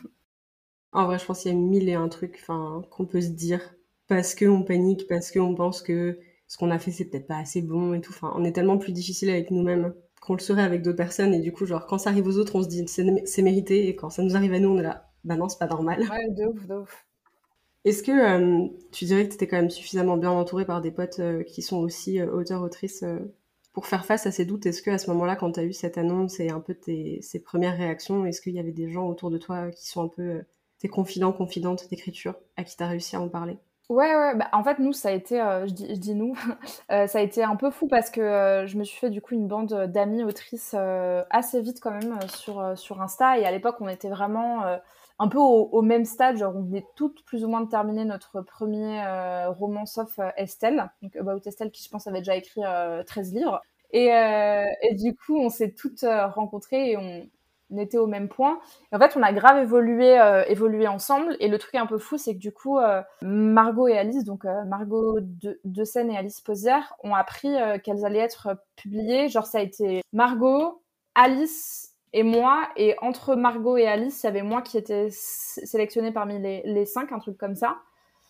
En 0.93 1.07
vrai, 1.07 1.19
je 1.19 1.25
pense 1.25 1.41
qu'il 1.41 1.53
y 1.53 1.55
a 1.55 1.59
mille 1.59 1.89
et 1.89 1.95
un 1.95 2.09
trucs 2.09 2.45
qu'on 2.47 3.07
peut 3.07 3.23
se 3.23 3.31
dire 3.31 3.75
parce 4.09 4.35
qu'on 4.35 4.63
panique, 4.63 5.09
parce 5.09 5.33
qu'on 5.33 5.55
pense 5.55 5.81
que 5.81 6.19
ce 6.47 6.59
qu'on 6.59 6.71
a 6.71 6.79
fait, 6.79 6.91
c'est 6.91 7.07
peut-être 7.07 7.27
pas 7.27 7.39
assez 7.39 7.63
bon 7.63 7.95
et 7.95 8.01
tout. 8.01 8.13
Enfin, 8.13 8.33
on 8.37 8.45
est 8.45 8.53
tellement 8.53 8.79
plus 8.79 8.93
difficile 8.93 9.31
avec 9.31 9.51
nous-mêmes 9.51 9.95
qu'on 10.21 10.35
le 10.35 10.41
serait 10.41 10.63
avec 10.63 10.83
d'autres 10.83 10.97
personnes. 10.97 11.35
Et 11.35 11.41
du 11.41 11.53
coup, 11.53 11.67
genre, 11.67 11.87
quand 11.87 11.99
ça 11.99 12.11
arrive 12.11 12.27
aux 12.27 12.39
autres, 12.39 12.57
on 12.57 12.63
se 12.63 12.69
dit 12.69 12.85
c'est 12.87 13.43
mérité. 13.43 13.89
Et 13.89 13.97
quand 13.97 14.11
ça 14.11 14.23
nous 14.23 14.37
arrive 14.37 14.55
à 14.55 14.61
nous, 14.61 14.71
on 14.71 14.79
est 14.79 14.83
là, 14.83 15.11
bah 15.25 15.37
non, 15.37 15.49
c'est 15.49 15.59
pas 15.59 15.67
normal. 15.67 16.01
Ouais, 16.01 16.31
de 16.31 16.45
ouf, 16.47 16.67
de 16.67 16.75
ouf. 16.75 17.07
Est-ce 17.85 18.03
que 18.03 18.13
euh, 18.13 18.67
tu 18.93 19.05
dirais 19.05 19.25
que 19.25 19.29
tu 19.29 19.35
étais 19.35 19.47
quand 19.47 19.59
même 19.59 19.71
suffisamment 19.71 20.17
bien 20.17 20.31
entouré 20.31 20.65
par 20.65 20.81
des 20.81 20.91
potes 20.91 21.19
euh, 21.21 21.43
qui 21.43 21.61
sont 21.61 21.77
aussi 21.79 22.19
euh, 22.19 22.33
auteurs-autrices 22.33 23.05
pour 23.75 23.87
faire 23.87 24.07
face 24.07 24.27
à 24.27 24.31
ces 24.31 24.47
doutes? 24.47 24.65
Est-ce 24.65 24.81
que 24.81 24.91
à 24.91 24.97
ce 24.97 25.11
moment-là, 25.11 25.37
quand 25.37 25.53
tu 25.53 25.61
as 25.61 25.65
eu 25.65 25.75
cette 25.75 25.99
annonce 25.99 26.41
et 26.41 26.49
un 26.49 26.61
peu 26.61 26.75
tes, 26.75 27.21
ces 27.21 27.41
premières 27.41 27.77
réactions, 27.77 28.25
est-ce 28.25 28.41
qu'il 28.41 28.55
y 28.55 28.59
avait 28.59 28.73
des 28.73 28.91
gens 28.91 29.07
autour 29.07 29.31
de 29.31 29.37
toi 29.37 29.71
qui 29.71 29.87
sont 29.87 30.03
un 30.03 30.09
peu 30.09 30.43
tes 30.79 30.89
confidents, 30.89 31.33
confidentes 31.33 31.89
d'écriture, 31.91 32.35
à 32.57 32.65
qui 32.65 32.75
tu 32.75 32.83
as 32.83 32.89
réussi 32.89 33.17
à 33.17 33.21
en 33.21 33.29
parler? 33.29 33.59
Ouais, 33.91 34.17
ouais, 34.17 34.35
bah, 34.35 34.49
en 34.53 34.65
fait, 34.65 34.79
nous, 34.79 34.93
ça 34.95 35.11
a 35.11 35.13
été, 35.13 35.37
je, 35.67 35.73
dis, 35.73 35.87
je, 35.91 36.01
dis, 36.01 36.15
nous, 36.15 36.35
ça 36.89 37.19
a 37.19 37.21
été 37.21 37.43
un 37.45 37.57
peu 37.57 37.71
fou 37.71 37.87
parce 37.87 38.11
que 38.11 38.65
je 38.67 38.79
me 38.79 38.85
suis 38.85 38.99
fait 38.99 39.11
du 39.11 39.21
coup 39.21 39.35
une 39.35 39.47
bande 39.47 39.75
d'amis 39.93 40.25
autrices 40.25 40.75
assez 41.31 41.61
vite 41.61 41.81
quand 41.81 41.91
même 41.91 42.19
sur, 42.29 42.77
sur 42.79 43.03
Insta. 43.03 43.39
Et 43.39 43.45
à 43.45 43.51
l'époque, 43.51 43.77
on 43.81 43.89
était 43.89 44.09
vraiment 44.09 44.79
un 45.19 45.29
peu 45.29 45.39
au, 45.39 45.83
même 45.83 46.05
stade, 46.05 46.37
genre 46.39 46.57
on 46.57 46.63
venait 46.63 46.87
toutes 46.97 47.25
plus 47.25 47.45
ou 47.45 47.49
moins 47.49 47.61
de 47.61 47.69
terminer 47.69 48.05
notre 48.05 48.41
premier 48.43 49.01
euh, 49.05 49.51
roman 49.51 49.87
sauf 49.87 50.19
euh, 50.19 50.31
Estelle, 50.37 50.91
donc 51.03 51.15
About 51.17 51.41
Estelle 51.47 51.71
qui 51.71 51.85
je 51.85 51.89
pense 51.89 52.07
avait 52.07 52.19
déjà 52.19 52.37
écrit 52.37 52.63
13 53.07 53.33
euh, 53.33 53.39
livres. 53.39 53.63
Et, 53.93 54.07
et, 54.09 54.95
du 54.95 55.15
coup 55.15 55.39
on 55.39 55.51
s'est 55.51 55.71
toutes 55.71 56.05
rencontrées 56.05 56.91
et 56.91 56.97
on, 56.97 57.29
était 57.77 57.99
au 57.99 58.07
même 58.07 58.29
point. 58.29 58.59
En 58.93 58.99
fait 58.99 59.17
on 59.17 59.23
a 59.23 59.33
grave 59.33 59.59
évolué, 59.59 60.19
évolué 60.49 60.87
ensemble 60.87 61.37
et 61.41 61.49
le 61.49 61.59
truc 61.59 61.75
un 61.75 61.87
peu 61.87 61.99
fou 61.99 62.19
c'est 62.19 62.35
que 62.35 62.41
du 62.41 62.53
coup 62.53 62.79
Margot 63.23 63.89
et 63.89 63.99
Alice, 63.99 64.25
donc 64.25 64.45
Margot 64.67 65.19
de, 65.21 65.85
Seine 65.85 66.11
et 66.11 66.17
Alice 66.17 66.41
Posière 66.41 66.95
ont 67.03 67.15
appris 67.15 67.55
qu'elles 67.83 68.05
allaient 68.05 68.19
être 68.19 68.57
publiées. 68.77 69.29
Genre 69.29 69.47
ça 69.47 69.59
a 69.59 69.61
été 69.63 70.03
Margot, 70.13 70.83
Alice 71.15 71.95
et 72.13 72.23
moi, 72.23 72.69
et 72.77 72.95
entre 73.01 73.35
Margot 73.35 73.77
et 73.77 73.89
Alice, 73.89 74.23
il 74.23 74.27
y 74.27 74.29
avait 74.29 74.43
moi 74.43 74.63
qui 74.63 74.79
étais 74.79 75.09
sélectionnée 75.11 76.13
parmi 76.13 76.39
les, 76.39 76.63
les 76.65 76.87
cinq, 76.87 77.11
un 77.11 77.19
truc 77.19 77.37
comme 77.37 77.57
ça. 77.57 77.79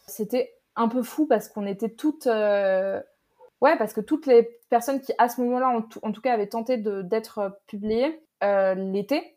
C'était 0.06 0.54
un 0.74 0.88
peu 0.88 1.02
fou 1.02 1.26
parce 1.26 1.48
qu'on 1.48 1.66
était 1.66 1.90
toutes. 1.90 2.26
Euh, 2.26 3.00
ouais, 3.60 3.76
parce 3.76 3.92
que 3.92 4.00
toutes 4.00 4.26
les 4.26 4.42
personnes 4.70 5.00
qui, 5.00 5.12
à 5.18 5.28
ce 5.28 5.40
moment-là, 5.42 5.68
en, 5.68 6.12
tout 6.12 6.20
cas, 6.20 6.32
avaient 6.32 6.48
tenté 6.48 6.78
d'être 6.78 7.60
publiées, 7.66 8.23
euh, 8.44 8.74
l'étaient. 8.74 9.36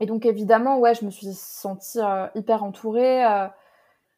Et 0.00 0.06
donc, 0.06 0.26
évidemment, 0.26 0.78
ouais, 0.78 0.94
je 0.94 1.04
me 1.04 1.10
suis 1.10 1.32
sentie 1.32 2.00
euh, 2.00 2.26
hyper 2.34 2.64
entourée. 2.64 3.24
Euh, 3.24 3.48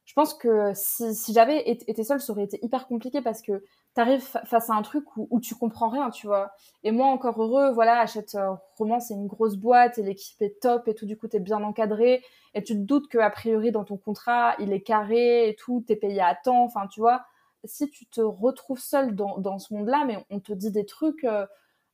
je 0.04 0.12
pense 0.14 0.34
que 0.34 0.72
si, 0.74 1.14
si 1.14 1.32
j'avais 1.32 1.68
été 1.68 2.04
seule, 2.04 2.20
ça 2.20 2.32
aurait 2.32 2.44
été 2.44 2.58
hyper 2.62 2.86
compliqué 2.86 3.20
parce 3.22 3.42
que 3.42 3.64
t'arrives 3.94 4.22
face 4.22 4.70
à 4.70 4.74
un 4.74 4.82
truc 4.82 5.04
où, 5.16 5.26
où, 5.30 5.40
tu 5.40 5.54
comprends 5.56 5.88
rien, 5.88 6.10
tu 6.10 6.28
vois. 6.28 6.52
Et 6.84 6.92
moi, 6.92 7.06
encore 7.06 7.42
heureux, 7.42 7.72
voilà, 7.72 7.98
achète 7.98 8.36
roman, 8.78 9.00
c'est 9.00 9.14
une 9.14 9.26
grosse 9.26 9.56
boîte 9.56 9.98
et 9.98 10.02
l'équipe 10.02 10.40
est 10.42 10.60
top 10.60 10.86
et 10.86 10.94
tout, 10.94 11.06
du 11.06 11.16
coup, 11.16 11.26
t'es 11.26 11.40
bien 11.40 11.62
encadré 11.62 12.22
et 12.54 12.62
tu 12.62 12.74
te 12.74 12.78
doutes 12.78 13.08
que 13.08 13.18
a 13.18 13.30
priori 13.30 13.72
dans 13.72 13.84
ton 13.84 13.96
contrat, 13.96 14.54
il 14.60 14.72
est 14.72 14.82
carré 14.82 15.48
et 15.48 15.56
tout, 15.56 15.82
t'es 15.86 15.96
payé 15.96 16.20
à 16.20 16.36
temps, 16.36 16.62
enfin, 16.64 16.86
tu 16.86 17.00
vois. 17.00 17.24
Si 17.64 17.90
tu 17.90 18.06
te 18.06 18.20
retrouves 18.20 18.78
seul 18.78 19.16
dans, 19.16 19.38
dans 19.38 19.58
ce 19.58 19.74
monde-là, 19.74 20.04
mais 20.06 20.24
on 20.30 20.38
te 20.38 20.52
dit 20.52 20.70
des 20.70 20.86
trucs, 20.86 21.26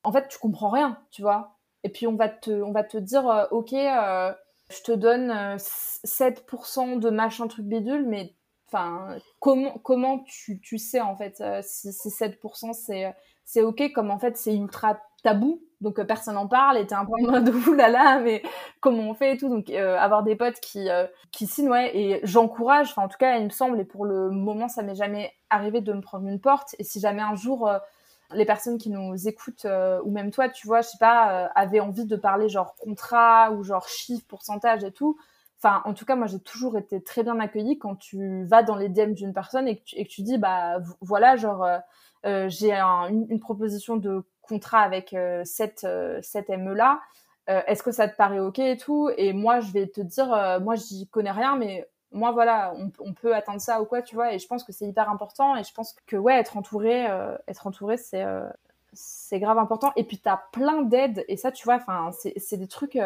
en 0.04 0.12
fait, 0.12 0.28
tu 0.28 0.38
comprends 0.38 0.70
rien, 0.70 0.98
tu 1.10 1.22
vois. 1.22 1.56
Et 1.84 1.88
puis 1.90 2.06
on 2.06 2.16
va 2.16 2.28
te, 2.28 2.50
on 2.50 2.72
va 2.72 2.84
te 2.84 2.98
dire, 2.98 3.28
euh, 3.28 3.44
ok, 3.50 3.72
euh, 3.72 4.32
je 4.70 4.82
te 4.82 4.92
donne 4.92 5.56
7% 5.58 6.98
de 6.98 7.10
machin 7.10 7.48
truc 7.48 7.66
bidule, 7.66 8.06
mais 8.06 8.34
Enfin, 8.72 9.18
comment, 9.38 9.72
comment 9.82 10.20
tu, 10.20 10.58
tu 10.60 10.78
sais 10.78 11.00
en 11.02 11.14
fait 11.14 11.42
euh, 11.42 11.60
si, 11.62 11.92
si 11.92 12.08
7% 12.08 12.72
c'est, 12.72 13.14
c'est 13.44 13.60
ok, 13.60 13.92
comme 13.92 14.10
en 14.10 14.18
fait 14.18 14.38
c'est 14.38 14.54
ultra 14.54 14.98
tabou, 15.22 15.62
donc 15.82 15.98
euh, 15.98 16.04
personne 16.04 16.36
n'en 16.36 16.48
parle 16.48 16.78
et 16.78 16.86
t'es 16.86 16.94
un 16.94 17.04
peu 17.04 17.12
en 17.12 17.32
mode 17.32 17.48
oulala, 17.68 18.20
mais 18.20 18.42
comment 18.80 19.02
on 19.10 19.14
fait 19.14 19.34
et 19.34 19.36
tout. 19.36 19.50
Donc 19.50 19.68
euh, 19.68 19.98
avoir 19.98 20.22
des 20.22 20.36
potes 20.36 20.58
qui, 20.60 20.88
qui 21.32 21.46
signent, 21.46 21.68
ouais, 21.68 21.94
et 21.94 22.20
j'encourage, 22.22 22.88
enfin 22.92 23.02
en 23.02 23.08
tout 23.08 23.18
cas 23.18 23.36
il 23.36 23.44
me 23.44 23.50
semble, 23.50 23.78
et 23.78 23.84
pour 23.84 24.06
le 24.06 24.30
moment 24.30 24.68
ça 24.68 24.82
m'est 24.82 24.94
jamais 24.94 25.34
arrivé 25.50 25.82
de 25.82 25.92
me 25.92 26.00
prendre 26.00 26.26
une 26.26 26.40
porte, 26.40 26.74
et 26.78 26.84
si 26.84 26.98
jamais 26.98 27.22
un 27.22 27.34
jour 27.34 27.70
les 28.34 28.44
personnes 28.44 28.78
qui 28.78 28.90
nous 28.90 29.28
écoutent, 29.28 29.66
ou 30.04 30.10
même 30.10 30.30
toi, 30.30 30.48
tu 30.48 30.66
vois, 30.66 30.80
je 30.82 30.88
sais 30.88 30.98
pas, 30.98 31.50
avaient 31.54 31.80
envie 31.80 32.04
de 32.04 32.16
parler 32.16 32.48
genre 32.48 32.74
contrat 32.76 33.52
ou 33.52 33.62
genre 33.62 33.88
chiffre, 33.88 34.24
pourcentage 34.26 34.84
et 34.84 34.92
tout, 34.92 35.16
Enfin, 35.64 35.80
en 35.84 35.94
tout 35.94 36.04
cas, 36.04 36.16
moi, 36.16 36.26
j'ai 36.26 36.40
toujours 36.40 36.76
été 36.76 37.00
très 37.00 37.22
bien 37.22 37.38
accueillie 37.38 37.78
quand 37.78 37.94
tu 37.94 38.44
vas 38.46 38.64
dans 38.64 38.74
les 38.74 38.88
DM 38.88 39.12
d'une 39.12 39.32
personne 39.32 39.68
et 39.68 39.76
que 39.78 40.02
tu, 40.08 40.22
dis, 40.22 40.36
bah 40.36 40.78
voilà, 41.00 41.36
genre, 41.36 41.62
euh, 41.62 41.78
euh 42.26 42.48
j'ai 42.48 42.72
un, 42.74 43.06
une, 43.08 43.38
proposition 43.38 43.96
de 43.96 44.24
contrat 44.40 44.80
avec 44.80 45.14
euh, 45.14 45.42
cette, 45.44 45.84
euh, 45.84 46.18
cette 46.20 46.48
ME-là. 46.48 47.00
Euh, 47.48 47.62
est-ce 47.68 47.84
que 47.84 47.92
ça 47.92 48.08
te 48.08 48.16
paraît 48.16 48.40
OK 48.40 48.58
et 48.58 48.76
tout? 48.76 49.08
Et 49.16 49.32
moi, 49.32 49.60
je 49.60 49.70
vais 49.70 49.86
te 49.86 50.00
dire, 50.00 50.26
moi, 50.60 50.74
j'y 50.74 51.06
connais 51.08 51.30
rien, 51.30 51.56
mais 51.56 51.88
moi, 52.12 52.32
voilà, 52.32 52.74
on, 52.98 53.12
peut 53.14 53.34
atteindre 53.34 53.60
ça 53.60 53.80
ou 53.82 53.84
quoi, 53.84 54.02
tu 54.02 54.14
vois. 54.14 54.32
Et 54.34 54.38
je 54.38 54.46
pense 54.46 54.64
que 54.64 54.72
c'est 54.72 54.86
hyper 54.86 55.10
important. 55.10 55.56
Et 55.56 55.64
je 55.64 55.72
pense 55.72 55.96
que, 56.06 56.16
ouais, 56.16 56.34
être 56.34 56.56
entouré, 56.56 57.08
être 57.48 57.66
entouré, 57.66 57.96
c'est 57.96 58.24
c'est 58.94 59.40
grave 59.40 59.58
important. 59.58 59.92
Et 59.96 60.04
puis, 60.04 60.18
tu 60.18 60.28
as 60.28 60.42
plein 60.52 60.82
d'aides. 60.82 61.24
Et 61.28 61.36
ça, 61.36 61.50
tu 61.52 61.64
vois, 61.64 61.76
enfin, 61.76 62.10
c'est 62.12 62.56
des 62.56 62.68
trucs 62.68 62.98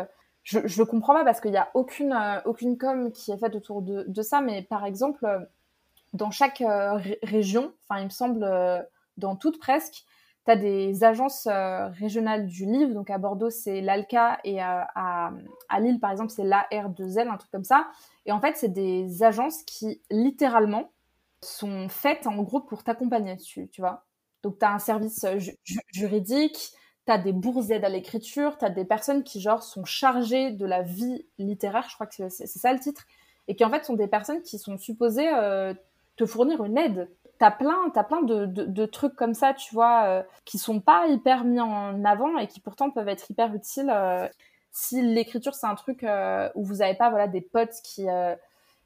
je, 0.47 0.61
je 0.65 0.79
le 0.79 0.85
comprends 0.87 1.13
pas 1.13 1.25
parce 1.25 1.41
qu'il 1.41 1.51
n'y 1.51 1.57
a 1.57 1.69
aucune, 1.75 2.13
euh, 2.13 2.41
aucune 2.45 2.79
com 2.79 3.11
qui 3.11 3.33
est 3.33 3.37
faite 3.37 3.57
autour 3.57 3.83
de, 3.83 4.05
de 4.07 4.23
ça, 4.23 4.41
mais 4.41 4.63
par 4.63 4.87
exemple, 4.87 5.27
euh, 5.27 5.41
dans 6.13 6.31
chaque 6.31 6.61
euh, 6.61 7.01
région, 7.25 7.73
enfin, 7.89 8.01
il 8.01 8.05
me 8.05 8.11
semble, 8.11 8.49
dans 9.17 9.35
toutes 9.35 9.59
presque, 9.59 10.05
tu 10.47 10.53
as 10.53 10.57
des 10.57 11.05
agences 11.05 11.47
régionales 11.47 12.47
du 12.47 12.65
livre. 12.65 12.95
Donc 12.95 13.11
à 13.11 13.19
Bordeaux, 13.19 13.51
c'est 13.51 13.81
l'ALCA 13.81 14.39
et 14.45 14.61
à, 14.61 14.89
à, 14.95 15.81
Lille, 15.81 16.01
par 16.01 16.13
exemple, 16.13 16.31
c'est 16.31 16.45
l'AR2L, 16.45 17.29
un 17.29 17.37
truc 17.37 17.51
comme 17.51 17.65
ça. 17.65 17.89
Et 18.25 18.33
en 18.33 18.41
fait, 18.41 18.57
c'est 18.57 18.73
des 18.73 19.23
agences 19.23 19.63
qui, 19.65 20.01
littéralement, 20.11 20.91
sont 21.43 21.89
faites 21.89 22.27
en 22.27 22.43
gros 22.43 22.61
pour 22.61 22.83
t'accompagner 22.83 23.37
dessus, 23.37 23.69
tu 23.71 23.81
vois. 23.81 24.05
Donc 24.43 24.59
tu 24.59 24.65
as 24.65 24.73
un 24.73 24.79
service 24.79 25.27
juridique, 25.93 26.73
tu 27.07 27.13
as 27.13 27.19
des 27.19 27.33
bourses 27.33 27.69
d'aide 27.69 27.85
à 27.85 27.89
l'écriture, 27.89 28.59
tu 28.59 28.65
as 28.65 28.71
des 28.71 28.85
personnes 28.85 29.23
qui, 29.23 29.41
genre, 29.41 29.63
sont 29.63 29.85
chargées 29.85 30.51
de 30.51 30.67
la 30.67 30.83
vie 30.83 31.27
littéraire, 31.39 31.87
je 31.89 31.95
crois 31.95 32.07
que 32.07 32.29
c'est 32.29 32.47
ça 32.47 32.73
le 32.73 32.81
titre, 32.81 33.07
et 33.49 33.57
qui, 33.57 33.65
en 33.65 33.71
fait, 33.71 33.85
sont 33.85 33.95
des 33.95 34.09
personnes 34.09 34.43
qui 34.43 34.59
sont 34.59 34.79
supposées 34.79 35.29
euh, 35.29 35.75
te 36.17 36.27
fournir 36.27 36.65
une 36.65 36.79
aide. 36.79 37.11
T'as 37.39 37.51
plein, 37.51 37.91
as 37.95 38.05
plein 38.05 38.23
de, 38.23 38.87
trucs 38.87 39.15
comme 39.15 39.35
ça, 39.35 39.55
tu 39.55 39.75
vois, 39.75 40.05
euh, 40.05 40.23
qui 40.45 40.59
sont 40.59 40.81
pas 40.81 41.07
hyper 41.09 41.45
mis 41.45 41.61
en 41.61 42.05
avant 42.05 42.39
et 42.39 42.47
qui 42.47 42.61
pourtant 42.61 42.91
peuvent 42.91 43.09
être 43.09 43.31
hyper 43.31 43.55
utiles. 43.55 43.91
Euh, 43.91 44.27
si 44.73 45.03
l'écriture, 45.03 45.55
c'est 45.55 45.67
un 45.67 45.75
truc 45.75 46.05
euh, 46.05 46.49
où 46.55 46.65
vous 46.65 46.83
avez 46.83 46.95
pas, 46.95 47.11
voilà, 47.11 47.29
des 47.29 47.41
potes 47.41 47.75
qui, 47.83 48.07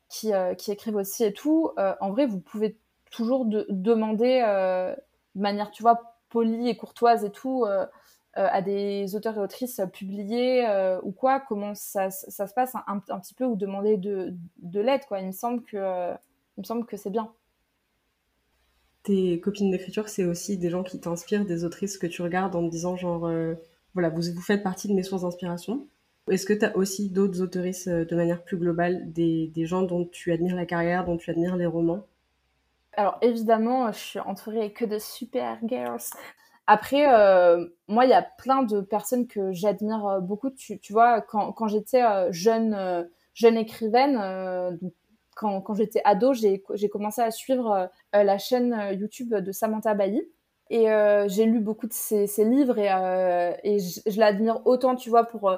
qui, 0.08 0.32
qui, 0.58 0.72
écrivent 0.72 0.96
aussi 0.96 1.24
et 1.24 1.32
tout, 1.32 1.70
en 2.00 2.10
vrai, 2.10 2.26
vous 2.26 2.40
pouvez 2.40 2.76
toujours 3.10 3.44
de, 3.44 3.66
demander 3.70 4.40
de 5.34 5.40
manière, 5.40 5.70
tu 5.70 5.82
vois, 5.82 6.16
polie 6.28 6.68
et 6.68 6.76
courtoise 6.76 7.24
et 7.24 7.30
tout, 7.30 7.66
euh, 8.38 8.46
à 8.48 8.62
des 8.62 9.16
auteurs 9.16 9.36
et 9.38 9.40
autrices 9.40 9.80
publiés 9.92 10.64
euh, 10.64 11.00
ou 11.02 11.10
quoi 11.10 11.40
Comment 11.40 11.74
ça, 11.74 12.10
ça 12.10 12.46
se 12.46 12.54
passe 12.54 12.76
un, 12.76 12.84
un, 12.86 13.18
petit 13.18 13.34
peu 13.34 13.44
ou 13.44 13.56
demander 13.56 13.96
de, 13.96 14.36
de 14.58 14.80
l'aide 14.80 15.04
quoi 15.06 15.18
Il 15.18 15.26
me 15.26 15.32
semble 15.32 15.64
que, 15.64 15.76
euh, 15.76 16.14
il 16.56 16.60
me 16.60 16.64
semble 16.64 16.86
que 16.86 16.96
c'est 16.96 17.10
bien. 17.10 17.32
Tes 19.02 19.40
copines 19.40 19.70
d'écriture, 19.70 20.08
c'est 20.08 20.24
aussi 20.24 20.58
des 20.58 20.70
gens 20.70 20.82
qui 20.82 21.00
t'inspirent, 21.00 21.46
des 21.46 21.64
autrices 21.64 21.96
que 21.98 22.06
tu 22.06 22.22
regardes 22.22 22.54
en 22.54 22.66
te 22.66 22.70
disant 22.70 22.96
genre 22.96 23.30
voilà, 23.94 24.10
vous, 24.10 24.22
vous 24.34 24.42
faites 24.42 24.62
partie 24.62 24.88
de 24.88 24.92
mes 24.92 25.02
sources 25.02 25.22
d'inspiration. 25.22 25.86
Est-ce 26.28 26.46
que 26.46 26.52
tu 26.52 26.64
as 26.64 26.76
aussi 26.76 27.10
d'autres 27.10 27.40
autrices 27.40 27.88
de 27.88 28.14
manière 28.14 28.44
plus 28.44 28.56
globale, 28.56 29.10
des, 29.12 29.48
des 29.48 29.66
gens 29.66 29.82
dont 29.82 30.04
tu 30.04 30.32
admires 30.32 30.54
la 30.54 30.66
carrière, 30.66 31.04
dont 31.04 31.16
tu 31.16 31.30
admires 31.30 31.56
les 31.56 31.66
romans? 31.66 32.06
Alors 32.92 33.18
évidemment, 33.22 33.90
je 33.92 33.98
suis 33.98 34.20
entourée 34.20 34.72
que 34.72 34.84
de 34.84 34.98
super 34.98 35.58
girls. 35.66 36.02
Après, 36.66 37.12
euh, 37.12 37.66
moi, 37.88 38.04
il 38.04 38.10
y 38.10 38.14
a 38.14 38.22
plein 38.22 38.62
de 38.62 38.80
personnes 38.80 39.26
que 39.26 39.52
j'admire 39.52 40.06
euh, 40.06 40.20
beaucoup. 40.20 40.50
Tu, 40.50 40.78
tu, 40.78 40.92
vois, 40.92 41.20
quand, 41.20 41.52
quand 41.52 41.66
j'étais 41.66 42.02
euh, 42.02 42.30
jeune, 42.30 42.74
euh, 42.74 43.02
jeune 43.34 43.56
écrivaine, 43.56 44.16
euh, 44.16 44.70
quand, 45.40 45.74
j'étais 45.74 46.02
ado, 46.04 46.32
j'ai 46.34 46.88
commencé 46.90 47.22
à 47.22 47.30
suivre 47.30 47.90
la 48.12 48.38
chaîne 48.38 48.76
YouTube 48.92 49.34
de 49.34 49.52
Samantha 49.52 49.94
Bailly. 49.94 50.22
Et 50.70 50.86
j'ai 51.26 51.46
lu 51.46 51.60
beaucoup 51.60 51.88
de 51.88 51.92
ses, 51.92 52.26
livres 52.44 52.78
et, 52.78 52.90
et 53.64 53.78
je, 53.80 54.18
l'admire 54.20 54.60
autant, 54.66 54.94
tu 54.94 55.10
vois, 55.10 55.24
pour 55.24 55.50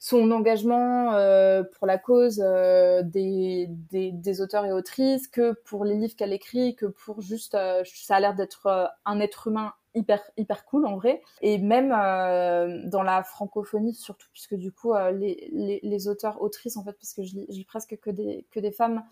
son 0.00 0.30
engagement 0.30 1.12
euh, 1.12 1.62
pour 1.62 1.86
la 1.86 1.98
cause 1.98 2.42
euh, 2.42 3.02
des, 3.04 4.40
auteurs 4.40 4.64
et 4.64 4.72
autrices, 4.72 5.28
que 5.28 5.52
pour 5.66 5.84
les 5.84 5.94
livres 5.94 6.16
qu'elle 6.16 6.32
écrit, 6.32 6.74
que 6.74 6.86
pour 6.86 7.20
juste, 7.20 7.54
euh, 7.54 7.82
ça 7.84 8.16
a 8.16 8.20
l'air 8.20 8.34
d'être 8.34 8.90
un 9.04 9.20
être 9.20 9.48
humain 9.48 9.74
hyper 9.94 10.22
hyper 10.36 10.64
cool 10.64 10.86
en 10.86 10.96
vrai. 10.96 11.22
Et 11.42 11.58
même 11.58 11.92
euh, 11.92 12.82
dans 12.86 13.02
la 13.02 13.22
francophonie 13.22 13.94
surtout 13.94 14.28
puisque 14.32 14.54
du 14.54 14.72
coup 14.72 14.94
euh, 14.94 15.10
les, 15.10 15.48
les, 15.52 15.80
les, 15.82 16.08
auteurs 16.08 16.42
autrices 16.42 16.76
en 16.76 16.84
fait 16.84 16.92
parce 16.92 17.14
que 17.14 17.22
je 17.22 17.34
lis, 17.34 17.46
je 17.48 17.54
lis, 17.54 17.64
presque 17.64 17.98
que 18.00 18.10
des 18.10 18.46
que 18.50 18.60
des 18.60 18.72
femmes 18.72 19.02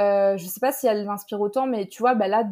euh, 0.00 0.36
je 0.36 0.46
sais 0.46 0.60
pas 0.60 0.72
si 0.72 0.86
elles 0.86 1.06
m'inspirent 1.06 1.40
autant 1.40 1.66
mais 1.66 1.86
tu 1.86 2.02
vois 2.02 2.14
bah 2.14 2.28
là 2.28 2.44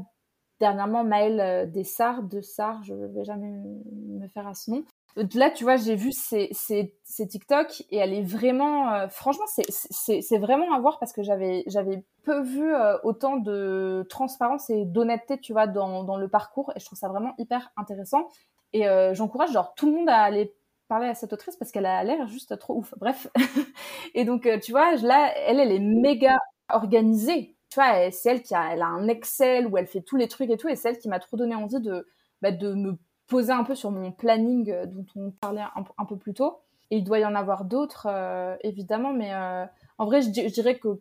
dernièrement 0.61 1.03
Maëlle 1.03 1.71
Dessart 1.73 2.23
de 2.23 2.41
Sart 2.41 2.83
je 2.85 2.95
vais 2.95 3.25
jamais 3.25 3.51
me 3.51 4.29
faire 4.29 4.47
à 4.47 4.55
ce 4.55 4.71
nom 4.71 4.85
Là, 5.35 5.51
tu 5.51 5.65
vois, 5.65 5.77
j'ai 5.77 5.95
vu 5.95 6.11
ces, 6.11 6.49
ces, 6.53 6.95
ces, 7.05 7.29
TikTok 7.29 7.83
et 7.91 7.99
elle 7.99 8.15
est 8.15 8.23
vraiment, 8.23 8.93
euh, 8.95 9.09
franchement, 9.09 9.45
c'est 9.47 10.39
vraiment 10.39 10.73
à 10.73 10.81
voir 10.81 10.99
parce 10.99 11.13
que 11.13 11.23
j'avais 11.23 11.65
j'avais 11.67 12.03
peu 12.23 12.41
vu 12.41 12.75
euh, 12.75 12.97
autant 13.03 13.37
de 13.37 14.07
transparence 14.09 14.71
et 14.71 14.87
d'honnêteté, 14.87 15.39
tu 15.39 15.53
vois, 15.53 15.67
dans, 15.67 16.03
dans 16.05 16.17
le 16.17 16.29
parcours 16.29 16.73
et 16.75 16.81
je 16.81 16.87
trouve 16.87 16.99
ça 16.99 17.09
vraiment 17.09 17.35
hyper 17.37 17.73
intéressant. 17.77 18.29
Et 18.73 18.89
euh, 18.89 19.13
j'encourage 19.13 19.53
genre 19.53 19.75
tout 19.75 19.87
le 19.87 19.93
monde 19.93 20.09
à 20.09 20.23
aller 20.23 20.55
parler 20.89 21.09
à 21.09 21.15
cette 21.15 21.33
autrice 21.35 21.57
parce 21.57 21.73
qu'elle 21.73 21.87
a 21.87 22.03
l'air 22.05 22.27
juste 22.27 22.59
trop 22.59 22.77
ouf. 22.77 22.95
Bref. 22.99 23.29
et 24.15 24.25
donc, 24.25 24.49
tu 24.63 24.73
vois, 24.73 24.95
là, 24.97 25.31
elle, 25.47 25.61
elle 25.61 25.73
est 25.73 25.79
méga 25.79 26.39
organisée. 26.71 27.55
Tu 27.69 27.75
vois, 27.75 28.11
c'est 28.11 28.31
elle 28.31 28.43
qui 28.43 28.55
a, 28.55 28.73
elle 28.73 28.83
a 28.83 28.87
un 28.87 29.09
Excel 29.09 29.67
où 29.67 29.77
elle 29.77 29.87
fait 29.87 30.03
tous 30.03 30.17
les 30.17 30.29
trucs 30.29 30.51
et 30.51 30.57
tout 30.57 30.69
et 30.69 30.77
c'est 30.77 30.91
elle 30.91 30.99
qui 30.99 31.09
m'a 31.09 31.21
trop 31.21 31.37
donné 31.37 31.55
envie 31.55 31.81
de, 31.81 32.07
bah, 32.41 32.51
de 32.51 32.73
me 32.75 32.99
poser 33.27 33.53
un 33.53 33.65
peu 33.65 33.75
sur 33.75 33.91
mon 33.91 34.13
planning 34.13 34.71
euh, 34.71 34.87
dont 34.87 35.07
on 35.17 35.31
parlait 35.31 35.63
un, 35.99 36.05
peu 36.05 36.17
plus 36.17 36.35
tôt. 36.35 36.61
Et 36.91 36.99
il 36.99 37.05
doit 37.05 37.19
y 37.19 37.25
en 37.25 37.35
avoir 37.35 37.65
d'autres, 37.65 38.07
euh, 38.11 38.57
évidemment, 38.63 39.13
mais 39.13 39.33
euh, 39.33 39.65
en 39.99 40.05
vrai, 40.05 40.21
je, 40.21 40.29
dirais 40.29 40.79
que 40.79 41.01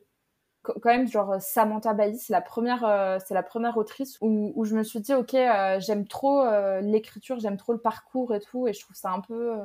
quand 0.63 0.85
même, 0.85 1.07
genre 1.07 1.41
Samantha 1.41 1.93
Bailly, 1.93 2.17
c'est 2.17 2.31
la 2.31 2.39
première, 2.39 3.19
c'est 3.27 3.33
la 3.33 3.43
première 3.43 3.75
autrice 3.77 4.17
où, 4.21 4.53
où, 4.55 4.63
je 4.63 4.75
me 4.75 4.83
suis 4.83 5.01
dit, 5.01 5.13
ok, 5.13 5.35
j'aime 5.79 6.07
trop 6.07 6.45
l'écriture, 6.81 7.39
j'aime 7.39 7.57
trop 7.57 7.73
le 7.73 7.79
parcours 7.79 8.33
et 8.35 8.39
tout, 8.39 8.67
et 8.67 8.73
je 8.73 8.79
trouve 8.79 8.95
ça 8.95 9.09
un 9.09 9.21
peu, 9.21 9.55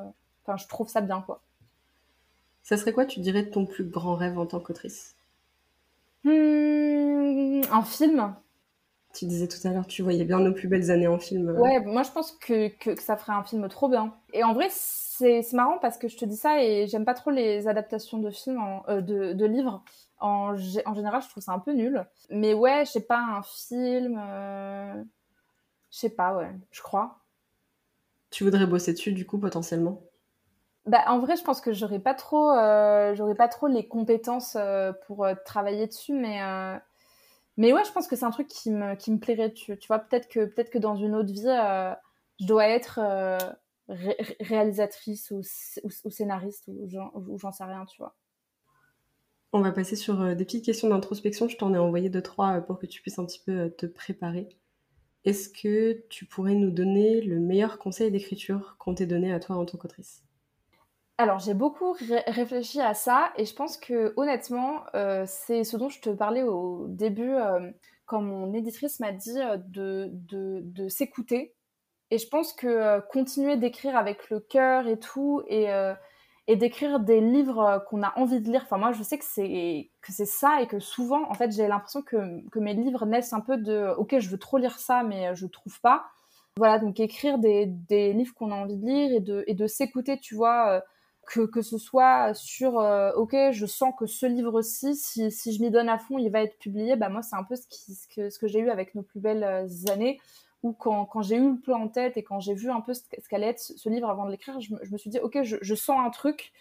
enfin, 0.43 0.57
je 0.57 0.67
trouve 0.67 0.89
ça 0.89 1.03
bien, 1.03 1.21
quoi. 1.21 1.43
Ça 2.63 2.77
serait 2.77 2.93
quoi, 2.93 3.05
tu 3.05 3.21
dirais, 3.21 3.49
ton 3.49 3.67
plus 3.67 3.85
grand 3.85 4.17
rêve 4.17 4.39
en 4.39 4.47
tant 4.47 4.59
qu'autrice? 4.59 5.15
Hmm, 6.25 7.61
Un 7.71 7.83
film? 7.83 8.35
Tu 9.17 9.25
disais 9.25 9.49
tout 9.49 9.67
à 9.67 9.71
l'heure, 9.73 9.87
tu 9.87 10.03
voyais 10.03 10.25
bien 10.25 10.41
nos 10.41 10.53
plus 10.53 10.69
belles 10.69 10.91
années 10.91 11.07
en 11.07 11.19
film. 11.19 11.49
Ouais, 11.59 11.81
moi 11.81 12.03
je 12.03 12.11
pense 12.11 12.33
que, 12.33 12.69
que, 12.69 13.01
ça 13.01 13.17
ferait 13.17 13.33
un 13.33 13.43
film 13.43 13.67
trop 13.69 13.89
bien. 13.89 14.13
Et 14.35 14.45
en 14.45 14.53
vrai, 14.53 14.69
c'est 14.71 15.43
marrant 15.55 15.79
parce 15.79 15.97
que 15.97 16.07
je 16.07 16.19
te 16.19 16.27
dis 16.27 16.37
ça 16.37 16.63
et 16.63 16.87
j'aime 16.87 17.07
pas 17.07 17.15
trop 17.15 17.31
les 17.31 17.67
adaptations 17.67 18.19
de 18.19 18.31
films, 18.31 18.61
euh, 18.91 19.01
de, 19.01 19.33
de, 19.33 19.47
livres. 19.47 19.83
En, 20.21 20.55
en, 20.85 20.95
général, 20.95 21.23
je 21.23 21.31
trouve 21.31 21.43
ça 21.43 21.53
un 21.53 21.59
peu 21.61 21.73
nul. 21.73 22.05
Mais 22.29 22.53
ouais, 22.53 22.85
je 22.85 22.91
sais 22.91 23.07
pas, 23.07 23.19
un 23.19 23.43
film. 23.43 24.21
Euh... 24.23 25.03
Je 25.91 25.99
sais 25.99 26.11
pas, 26.11 26.37
ouais, 26.37 26.51
je 26.71 26.83
crois. 26.83 27.21
Tu 28.29 28.45
voudrais 28.45 28.67
bosser 28.67 28.93
dessus 28.93 29.13
du 29.13 29.25
coup 29.25 29.39
potentiellement? 29.39 30.03
Bah, 30.85 31.05
en 31.07 31.21
vrai, 31.21 31.37
je 31.37 31.43
pense 31.43 31.63
que 31.63 31.73
j'aurais 31.73 32.01
pas 32.01 32.15
trop, 32.15 32.51
euh, 32.51 33.15
j'aurais 33.15 33.35
pas 33.35 33.49
trop 33.49 33.67
les 33.67 33.89
compétences 33.89 34.59
pour 35.07 35.27
travailler 35.47 35.87
dessus, 35.87 36.13
mais 36.13 36.43
mais 37.57 37.73
ouais, 37.73 37.85
je 37.85 37.93
pense 37.93 38.07
que 38.07 38.17
c'est 38.17 38.25
un 38.25 38.31
truc 38.31 38.49
qui 38.49 38.71
me, 38.71 39.19
plairait. 39.19 39.53
Tu, 39.53 39.77
vois, 39.89 39.99
peut-être 39.99 40.29
que, 40.29 40.45
peut 40.45 40.65
que 40.65 40.79
dans 40.79 40.97
une 40.97 41.15
autre 41.15 41.33
vie, 41.33 41.49
euh, 41.49 41.95
je 42.39 42.47
dois 42.47 42.69
être 42.69 43.01
euh, 43.03 43.39
réalisatrice 44.41 45.31
ou, 45.31 45.43
scénariste 46.11 46.69
ou, 46.69 46.87
ou 47.15 47.39
j'en 47.39 47.53
sais 47.53 47.65
rien, 47.65 47.87
tu 47.87 47.99
vois. 47.99 48.15
On 49.53 49.61
va 49.61 49.73
passer 49.73 49.97
sur 49.97 50.21
euh, 50.21 50.35
des 50.35 50.45
petites 50.45 50.65
questions 50.65 50.89
d'introspection. 50.89 51.49
Je 51.49 51.57
t'en 51.57 51.73
ai 51.73 51.79
envoyé 51.79 52.11
deux, 52.11 52.21
trois 52.21 52.61
pour 52.61 52.79
que 52.79 52.85
tu 52.85 53.01
puisses 53.01 53.19
un 53.19 53.25
petit 53.25 53.41
peu 53.45 53.71
te 53.71 53.87
préparer. 53.87 54.49
Est-ce 55.25 55.49
que 55.49 56.05
tu 56.11 56.27
pourrais 56.27 56.55
nous 56.55 56.71
donner 56.71 57.23
le 57.23 57.41
meilleur 57.41 57.79
conseil 57.79 58.11
d'écriture 58.11 58.77
qu'on 58.79 58.95
t'ait 58.95 59.07
donné 59.07 59.33
à 59.33 59.41
toi 59.41 59.57
en 59.57 59.65
tant 59.65 59.79
qu'autrice? 59.79 60.26
Alors 61.19 61.39
j'ai 61.39 61.55
beaucoup 61.55 61.97
réfléchi 62.27 62.81
à 62.81 62.93
ça 62.93 63.33
et 63.37 63.47
je 63.47 63.55
pense 63.55 63.79
que 63.79 64.13
honnêtement 64.17 64.83
euh, 64.95 65.25
c'est 65.27 65.65
ce 65.65 65.79
dont 65.79 65.89
je 65.89 66.01
te 66.01 66.11
parlais 66.11 66.43
au 66.43 66.87
début 66.89 67.33
euh, 67.33 67.71
quand 68.05 68.21
mon 68.21 68.53
éditrice 68.53 69.01
m'a 69.01 69.13
dit 69.13 69.41
euh, 69.41 69.57
de, 69.69 70.11
de, 70.13 70.89
s'écouter. 70.89 71.55
Et 72.11 72.19
je 72.19 72.29
pense 72.29 72.53
que 72.53 73.01
continuer 73.09 73.57
d'écrire 73.57 73.97
avec 73.97 74.31
le 74.31 74.41
cœur 74.41 74.87
et 74.87 74.99
tout 74.99 75.43
et, 75.49 75.67
d'écrire 76.49 77.01
des 77.01 77.21
livres 77.21 77.85
qu'on 77.89 78.05
a 78.05 78.17
envie 78.17 78.41
de 78.41 78.49
lire. 78.49 78.63
Enfin 78.65 78.79
moi 78.79 78.93
je 78.93 79.03
sais 79.03 79.19
que 79.19 79.25
c'est 79.25 79.91
que 80.03 80.13
c'est 80.13 80.27
ça 80.27 80.61
et 80.61 80.67
que 80.69 80.79
souvent 80.79 81.29
en 81.31 81.35
fait 81.35 81.51
j'ai 81.51 81.67
l'impression 81.67 82.03
que, 82.03 82.49
que 82.51 82.59
mes 82.59 82.75
livres 82.75 83.07
naissent 83.07 83.33
un 83.33 83.41
peu 83.41 83.57
de 83.57 83.95
ok 83.97 84.19
je 84.19 84.29
veux 84.29 84.39
trop 84.39 84.59
lire 84.59 84.79
ça 84.79 85.03
mais 85.03 85.35
je 85.35 85.47
trouve 85.47 85.81
pas 85.81 86.05
voilà 86.59 86.79
donc 86.79 87.01
écrire 87.01 87.39
des, 87.39 87.67
des 87.67 88.13
livres 88.13 88.35
qu'on 88.35 88.53
a 88.53 88.55
envie 88.55 88.77
de 88.77 88.87
lire 88.87 89.13
et 89.13 89.21
de, 89.21 89.45
et 89.49 89.55
de 89.55 89.67
s'écouter 89.67 90.21
tu 90.21 90.37
vois 90.37 90.83
que, 91.27 91.41
que 91.41 91.61
ce 91.61 91.77
soit 91.77 92.33
sur 92.35 92.79
euh, 92.79 93.13
ok 93.15 93.35
je 93.51 93.67
sens 93.67 93.93
que 93.99 94.07
ce 94.07 94.27
livre-ci 94.27 94.95
si, 94.95 95.31
si 95.33 95.53
je 95.53 95.61
m'y 95.61 95.71
donne 95.71 95.89
à 95.89 95.99
fond 95.99 96.19
il 96.19 96.31
va 96.31 96.43
être 96.43 96.57
publié 96.59 96.95
bah 96.95 97.09
moi 97.09 97.21
c'est 97.23 97.35
un 97.35 97.43
peu 97.43 97.57
ce, 97.57 97.67
que, 98.15 98.31
ce 98.31 98.39
que 98.39 98.47
j'ai 98.47 98.61
eu 98.61 98.71
avec 98.71 98.95
nos 98.95 99.03
plus 99.03 99.21
belles 99.21 99.43
euh, 99.43 99.93
années 99.93 100.21
où 100.63 100.73
quand, 100.73 101.05
quand 101.05 101.23
j'ai 101.23 101.37
eu 101.37 101.51
le 101.51 101.61
plan 101.61 101.83
en 101.83 101.89
tête 101.89 102.17
et 102.17 102.23
quand 102.23 102.39
j'ai 102.39 102.55
vu 102.55 102.71
un 102.71 102.81
peu 102.81 102.95
ce, 102.95 103.03
qu'allait 103.29 103.49
être 103.49 103.59
ce 103.59 103.89
livre 103.89 104.09
avant 104.09 104.25
de 104.25 104.31
l'écrire 104.31 104.61
je, 104.61 104.73
me 104.73 104.99
suis 104.99 105.11
dit 105.11 105.19
ok 105.19 105.43
je, 105.43 105.57
je, 105.61 105.75
sens 105.75 105.99
un 105.99 106.11
truc 106.11 106.53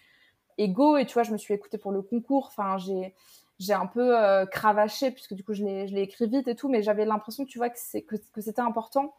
et 0.58 0.68
go 0.68 0.98
et 0.98 1.06
tu 1.06 1.14
vois 1.14 1.24
je 1.24 1.32
me 1.32 1.38
suis 1.38 1.54
écoutée 1.54 1.78
pour 1.78 1.92
le 1.92 2.02
concours. 2.02 2.48
Enfin 2.48 2.78
j'ai 2.78 3.14
j'ai 3.58 3.74
un 3.74 3.86
peu 3.86 4.18
euh, 4.18 4.46
cravaché 4.46 5.12
puisque 5.12 5.34
du 5.34 5.44
coup 5.44 5.54
je 5.54 5.64
l'ai 5.64 6.02
écrit 6.02 6.28
vite 6.28 6.48
et 6.48 6.56
tout 6.56 6.68
mais 6.70 6.82
j'avais 6.82 7.06
l'impression 7.06 7.46
tu 7.46 7.58
vois 7.58 7.70
que, 7.70 7.80
c'est, 7.80 8.02
que, 8.02 8.16
que 8.34 8.42
c'était 8.42 8.62
important 8.62 9.16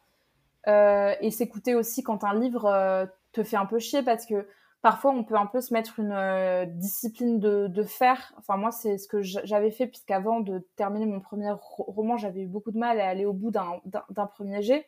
euh, 0.67 1.15
et 1.21 1.31
s'écouter 1.31 1.73
aussi 1.73 2.03
quand 2.03 2.23
un 2.23 2.37
livre 2.37 3.07
te 3.31 3.43
fait 3.43 3.57
un 3.57 3.65
peu 3.65 3.79
chier 3.79 4.03
parce 4.03 4.25
que 4.25 4.45
parfois 4.87 5.11
on 5.11 5.25
peut 5.25 5.35
un 5.35 5.47
peu 5.47 5.59
se 5.59 5.73
mettre 5.73 5.99
une 5.99 6.13
euh, 6.13 6.65
discipline 6.65 7.41
de, 7.41 7.67
de, 7.67 7.83
faire. 7.83 8.33
Enfin 8.37 8.55
moi 8.55 8.71
c'est 8.71 8.97
ce 8.97 9.09
que 9.09 9.21
j'avais 9.21 9.69
fait 9.69 9.85
puisqu'avant 9.85 10.39
de 10.39 10.65
terminer 10.77 11.05
mon 11.05 11.19
premier 11.19 11.51
roman 11.59 12.15
j'avais 12.15 12.43
eu 12.43 12.47
beaucoup 12.47 12.71
de 12.71 12.77
mal 12.77 13.01
à 13.01 13.09
aller 13.09 13.25
au 13.25 13.33
bout 13.33 13.51
d'un 13.51 14.25
premier 14.27 14.61
jet 14.61 14.87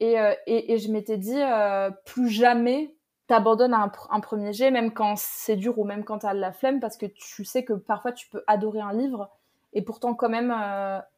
et, 0.00 0.18
euh, 0.18 0.34
et, 0.48 0.76
je 0.78 0.90
m'étais 0.90 1.18
dit 1.18 1.40
euh, 1.40 1.92
plus 2.04 2.30
jamais 2.30 2.96
t'abandonnes 3.28 3.74
un, 3.74 3.92
un 4.10 4.18
premier 4.18 4.52
jet 4.52 4.72
même 4.72 4.92
quand 4.92 5.14
c'est 5.16 5.54
dur 5.54 5.78
ou 5.78 5.84
même 5.84 6.02
quand 6.02 6.18
t'as 6.18 6.34
la 6.34 6.50
flemme 6.50 6.80
parce 6.80 6.96
que 6.96 7.06
tu 7.06 7.44
sais 7.44 7.64
que 7.64 7.74
parfois 7.74 8.10
tu 8.10 8.28
peux 8.28 8.42
adorer 8.48 8.80
un 8.80 8.92
livre 8.92 9.30
et 9.72 9.82
pourtant 9.82 10.16
quand 10.16 10.30
même 10.30 10.52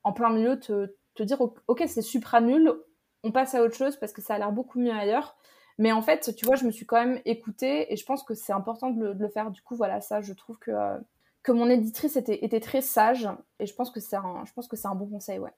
en 0.02 0.12
plein 0.12 0.28
milieu 0.28 0.60
te, 0.60 0.94
te 1.14 1.22
dire 1.22 1.40
ok 1.40 1.84
c'est 1.86 2.02
supra 2.02 2.42
nul 2.42 2.70
on 3.22 3.32
passe 3.32 3.54
à 3.54 3.62
autre 3.62 3.76
chose 3.76 3.96
parce 3.96 4.12
que 4.12 4.20
ça 4.20 4.34
a 4.34 4.38
l'air 4.38 4.52
beaucoup 4.52 4.78
mieux 4.78 4.92
ailleurs 4.92 5.38
mais 5.78 5.92
en 5.92 6.02
fait, 6.02 6.34
tu 6.36 6.46
vois, 6.46 6.56
je 6.56 6.64
me 6.64 6.70
suis 6.70 6.86
quand 6.86 7.04
même 7.04 7.20
écoutée 7.24 7.92
et 7.92 7.96
je 7.96 8.04
pense 8.04 8.22
que 8.22 8.34
c'est 8.34 8.52
important 8.52 8.90
de 8.90 9.12
le, 9.12 9.28
faire. 9.28 9.50
Du 9.50 9.62
coup, 9.62 9.76
voilà, 9.76 10.00
ça, 10.00 10.20
je 10.20 10.32
trouve 10.32 10.58
que, 10.58 10.70
euh, 10.70 10.98
que 11.42 11.52
mon 11.52 11.68
éditrice 11.68 12.16
était, 12.16 12.44
était 12.44 12.60
très 12.60 12.80
sage 12.80 13.28
et 13.58 13.66
je 13.66 13.74
pense 13.74 13.90
que 13.90 14.00
c'est 14.00 14.16
un, 14.16 14.44
je 14.46 14.52
pense 14.52 14.68
que 14.68 14.76
c'est 14.76 14.88
un 14.88 14.94
bon 14.94 15.06
conseil, 15.06 15.38
ouais. 15.38 15.52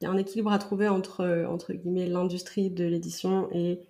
Il 0.00 0.04
y 0.04 0.08
a 0.08 0.10
un 0.10 0.16
équilibre 0.16 0.52
à 0.52 0.58
trouver 0.58 0.88
entre, 0.88 1.46
entre 1.48 1.72
guillemets, 1.72 2.06
l'industrie 2.06 2.70
de 2.70 2.84
l'édition 2.84 3.48
et 3.52 3.80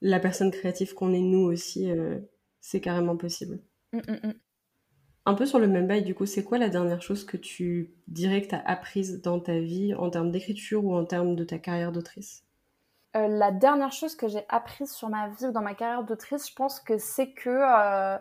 la 0.00 0.18
personne 0.18 0.50
créative 0.50 0.94
qu'on 0.94 1.12
est 1.12 1.20
nous 1.20 1.44
aussi. 1.44 1.90
Euh, 1.90 2.18
c'est 2.60 2.80
carrément 2.80 3.16
possible. 3.16 3.60
Mmh, 3.92 3.98
mmh, 3.98 4.26
mmh. 4.28 4.34
Un 5.26 5.34
peu 5.34 5.46
sur 5.46 5.58
le 5.58 5.68
même 5.68 5.86
bail, 5.86 6.02
du 6.02 6.14
coup, 6.14 6.26
c'est 6.26 6.42
quoi 6.42 6.58
la 6.58 6.68
dernière 6.68 7.02
chose 7.02 7.24
que 7.24 7.36
tu 7.36 7.94
dirais 8.08 8.42
que 8.42 8.48
tu 8.48 8.54
as 8.54 8.66
apprise 8.66 9.20
dans 9.20 9.38
ta 9.38 9.58
vie 9.60 9.94
en 9.94 10.10
termes 10.10 10.30
d'écriture 10.30 10.84
ou 10.84 10.94
en 10.94 11.04
termes 11.04 11.36
de 11.36 11.44
ta 11.44 11.58
carrière 11.58 11.92
d'autrice? 11.92 12.44
Euh, 13.14 13.28
la 13.28 13.50
dernière 13.50 13.92
chose 13.92 14.16
que 14.16 14.26
j'ai 14.26 14.44
apprise 14.48 14.90
sur 14.90 15.10
ma 15.10 15.28
vie 15.28 15.46
ou 15.46 15.52
dans 15.52 15.60
ma 15.60 15.74
carrière 15.74 16.04
d'autrice, 16.04 16.48
je 16.48 16.54
pense 16.54 16.80
que 16.80 16.96
c'est 16.96 17.32
que 17.32 17.50
euh, 17.50 18.16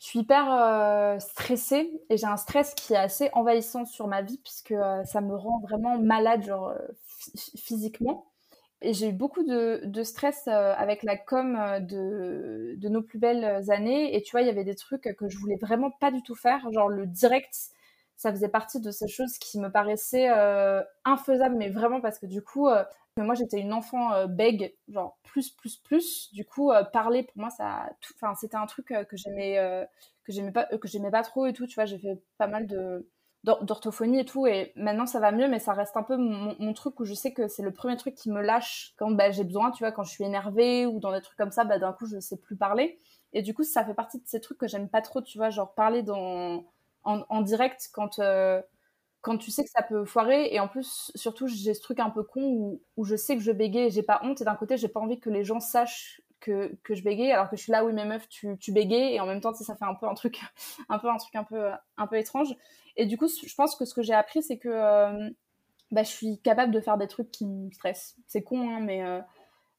je 0.00 0.06
suis 0.06 0.20
hyper 0.20 0.52
euh, 0.52 1.18
stressée 1.20 2.02
et 2.10 2.16
j'ai 2.16 2.26
un 2.26 2.36
stress 2.36 2.74
qui 2.74 2.94
est 2.94 2.96
assez 2.96 3.30
envahissant 3.32 3.84
sur 3.84 4.08
ma 4.08 4.22
vie 4.22 4.38
puisque 4.38 4.74
ça 5.04 5.20
me 5.20 5.36
rend 5.36 5.60
vraiment 5.60 5.98
malade 5.98 6.42
genre 6.42 6.74
physiquement. 7.56 8.26
Et 8.82 8.92
j'ai 8.92 9.10
eu 9.10 9.12
beaucoup 9.12 9.44
de, 9.44 10.02
stress 10.02 10.46
avec 10.48 11.04
la 11.04 11.16
com 11.16 11.56
de, 11.80 12.74
de, 12.76 12.88
nos 12.88 13.02
plus 13.02 13.18
belles 13.18 13.70
années. 13.70 14.14
Et 14.14 14.22
tu 14.22 14.32
vois, 14.32 14.42
il 14.42 14.46
y 14.46 14.50
avait 14.50 14.64
des 14.64 14.74
trucs 14.74 15.08
que 15.16 15.28
je 15.28 15.38
voulais 15.38 15.56
vraiment 15.56 15.90
pas 15.90 16.10
du 16.10 16.22
tout 16.22 16.34
faire. 16.34 16.70
Genre 16.70 16.88
le 16.88 17.06
direct, 17.06 17.54
ça 18.16 18.30
faisait 18.30 18.48
partie 18.48 18.80
de 18.80 18.90
ces 18.90 19.08
choses 19.08 19.38
qui 19.38 19.58
me 19.58 19.70
paraissaient 19.70 20.28
infaisables, 21.04 21.56
mais 21.56 21.70
vraiment 21.70 22.02
parce 22.02 22.18
que 22.18 22.26
du 22.26 22.42
coup, 22.42 22.68
moi, 23.22 23.34
j'étais 23.34 23.60
une 23.60 23.72
enfant 23.72 24.12
euh, 24.12 24.26
bègue, 24.26 24.74
genre 24.88 25.18
plus, 25.22 25.50
plus, 25.50 25.76
plus. 25.76 26.32
Du 26.32 26.44
coup, 26.44 26.72
euh, 26.72 26.82
parler 26.84 27.22
pour 27.22 27.38
moi, 27.38 27.50
ça, 27.50 27.88
enfin, 28.16 28.34
c'était 28.34 28.56
un 28.56 28.66
truc 28.66 28.90
euh, 28.90 29.04
que 29.04 29.16
j'aimais, 29.16 29.86
que 30.24 30.32
j'aimais 30.32 30.52
pas, 30.52 30.64
que 30.64 30.88
j'aimais 30.88 31.10
pas 31.10 31.22
trop 31.22 31.46
et 31.46 31.52
tout. 31.52 31.66
Tu 31.66 31.74
vois, 31.76 31.84
j'ai 31.84 31.98
fait 31.98 32.20
pas 32.38 32.46
mal 32.46 32.66
de 32.66 33.08
d'orthophonie 33.44 34.20
et 34.20 34.24
tout, 34.24 34.46
et 34.46 34.72
maintenant 34.74 35.04
ça 35.04 35.20
va 35.20 35.30
mieux, 35.30 35.48
mais 35.48 35.58
ça 35.58 35.74
reste 35.74 35.98
un 35.98 36.02
peu 36.02 36.16
mon, 36.16 36.72
truc 36.72 36.98
où 36.98 37.04
je 37.04 37.12
sais 37.12 37.34
que 37.34 37.46
c'est 37.46 37.62
le 37.62 37.72
premier 37.74 37.94
truc 37.98 38.14
qui 38.14 38.30
me 38.30 38.40
lâche 38.40 38.94
quand 38.96 39.10
bah, 39.10 39.30
j'ai 39.32 39.44
besoin, 39.44 39.70
tu 39.70 39.84
vois, 39.84 39.92
quand 39.92 40.02
je 40.02 40.10
suis 40.10 40.24
énervée 40.24 40.86
ou 40.86 40.98
dans 40.98 41.12
des 41.12 41.20
trucs 41.20 41.36
comme 41.36 41.50
ça, 41.50 41.64
bah, 41.64 41.78
d'un 41.78 41.92
coup 41.92 42.06
je 42.06 42.18
sais 42.20 42.38
plus 42.38 42.56
parler. 42.56 42.98
Et 43.34 43.42
du 43.42 43.52
coup, 43.52 43.62
ça 43.62 43.84
fait 43.84 43.92
partie 43.92 44.18
de 44.18 44.26
ces 44.26 44.40
trucs 44.40 44.56
que 44.56 44.66
j'aime 44.66 44.88
pas 44.88 45.02
trop, 45.02 45.20
tu 45.20 45.36
vois, 45.36 45.50
genre 45.50 45.74
parler 45.74 46.02
dans, 46.02 46.64
en 47.04 47.42
direct 47.42 47.90
quand, 47.92 48.18
quand 49.24 49.38
tu 49.38 49.50
sais 49.50 49.64
que 49.64 49.70
ça 49.70 49.82
peut 49.82 50.04
foirer 50.04 50.54
et 50.54 50.60
en 50.60 50.68
plus 50.68 51.10
surtout 51.14 51.46
j'ai 51.48 51.72
ce 51.74 51.80
truc 51.80 51.98
un 51.98 52.10
peu 52.10 52.22
con 52.22 52.42
où, 52.44 52.82
où 52.98 53.04
je 53.04 53.16
sais 53.16 53.36
que 53.36 53.42
je 53.42 53.52
bégaye 53.52 53.90
j'ai 53.90 54.02
pas 54.02 54.20
honte 54.22 54.42
et 54.42 54.44
d'un 54.44 54.54
côté 54.54 54.76
j'ai 54.76 54.88
pas 54.88 55.00
envie 55.00 55.18
que 55.18 55.30
les 55.30 55.44
gens 55.44 55.60
sachent 55.60 56.20
que, 56.40 56.76
que 56.82 56.94
je 56.94 57.02
bégaye 57.02 57.32
alors 57.32 57.48
que 57.48 57.56
je 57.56 57.62
suis 57.62 57.72
là 57.72 57.84
oui 57.84 57.94
mais 57.94 58.04
meuf 58.04 58.28
tu, 58.28 58.58
tu 58.58 58.70
bégayes 58.70 59.14
et 59.14 59.20
en 59.20 59.26
même 59.26 59.40
temps 59.40 59.54
ça 59.54 59.74
fait 59.74 59.84
un 59.86 59.94
peu 59.94 60.06
un 60.06 60.14
truc 60.14 60.40
un 60.90 60.98
peu 60.98 61.08
un 61.08 61.16
truc 61.16 61.34
un 61.36 61.44
peu 61.44 61.70
un 61.96 62.06
peu 62.06 62.16
étrange. 62.18 62.54
Et 62.96 63.06
du 63.06 63.16
coup 63.16 63.28
je 63.28 63.54
pense 63.54 63.76
que 63.76 63.86
ce 63.86 63.94
que 63.94 64.02
j'ai 64.02 64.12
appris 64.14 64.42
c'est 64.42 64.58
que 64.58 64.68
euh, 64.68 65.30
bah, 65.90 66.02
je 66.02 66.10
suis 66.10 66.40
capable 66.42 66.72
de 66.72 66.80
faire 66.80 66.98
des 66.98 67.08
trucs 67.08 67.30
qui 67.30 67.46
me 67.46 67.70
stressent. 67.70 68.16
C'est 68.26 68.42
con 68.42 68.68
hein, 68.70 68.80
mais 68.80 69.02
euh, 69.02 69.20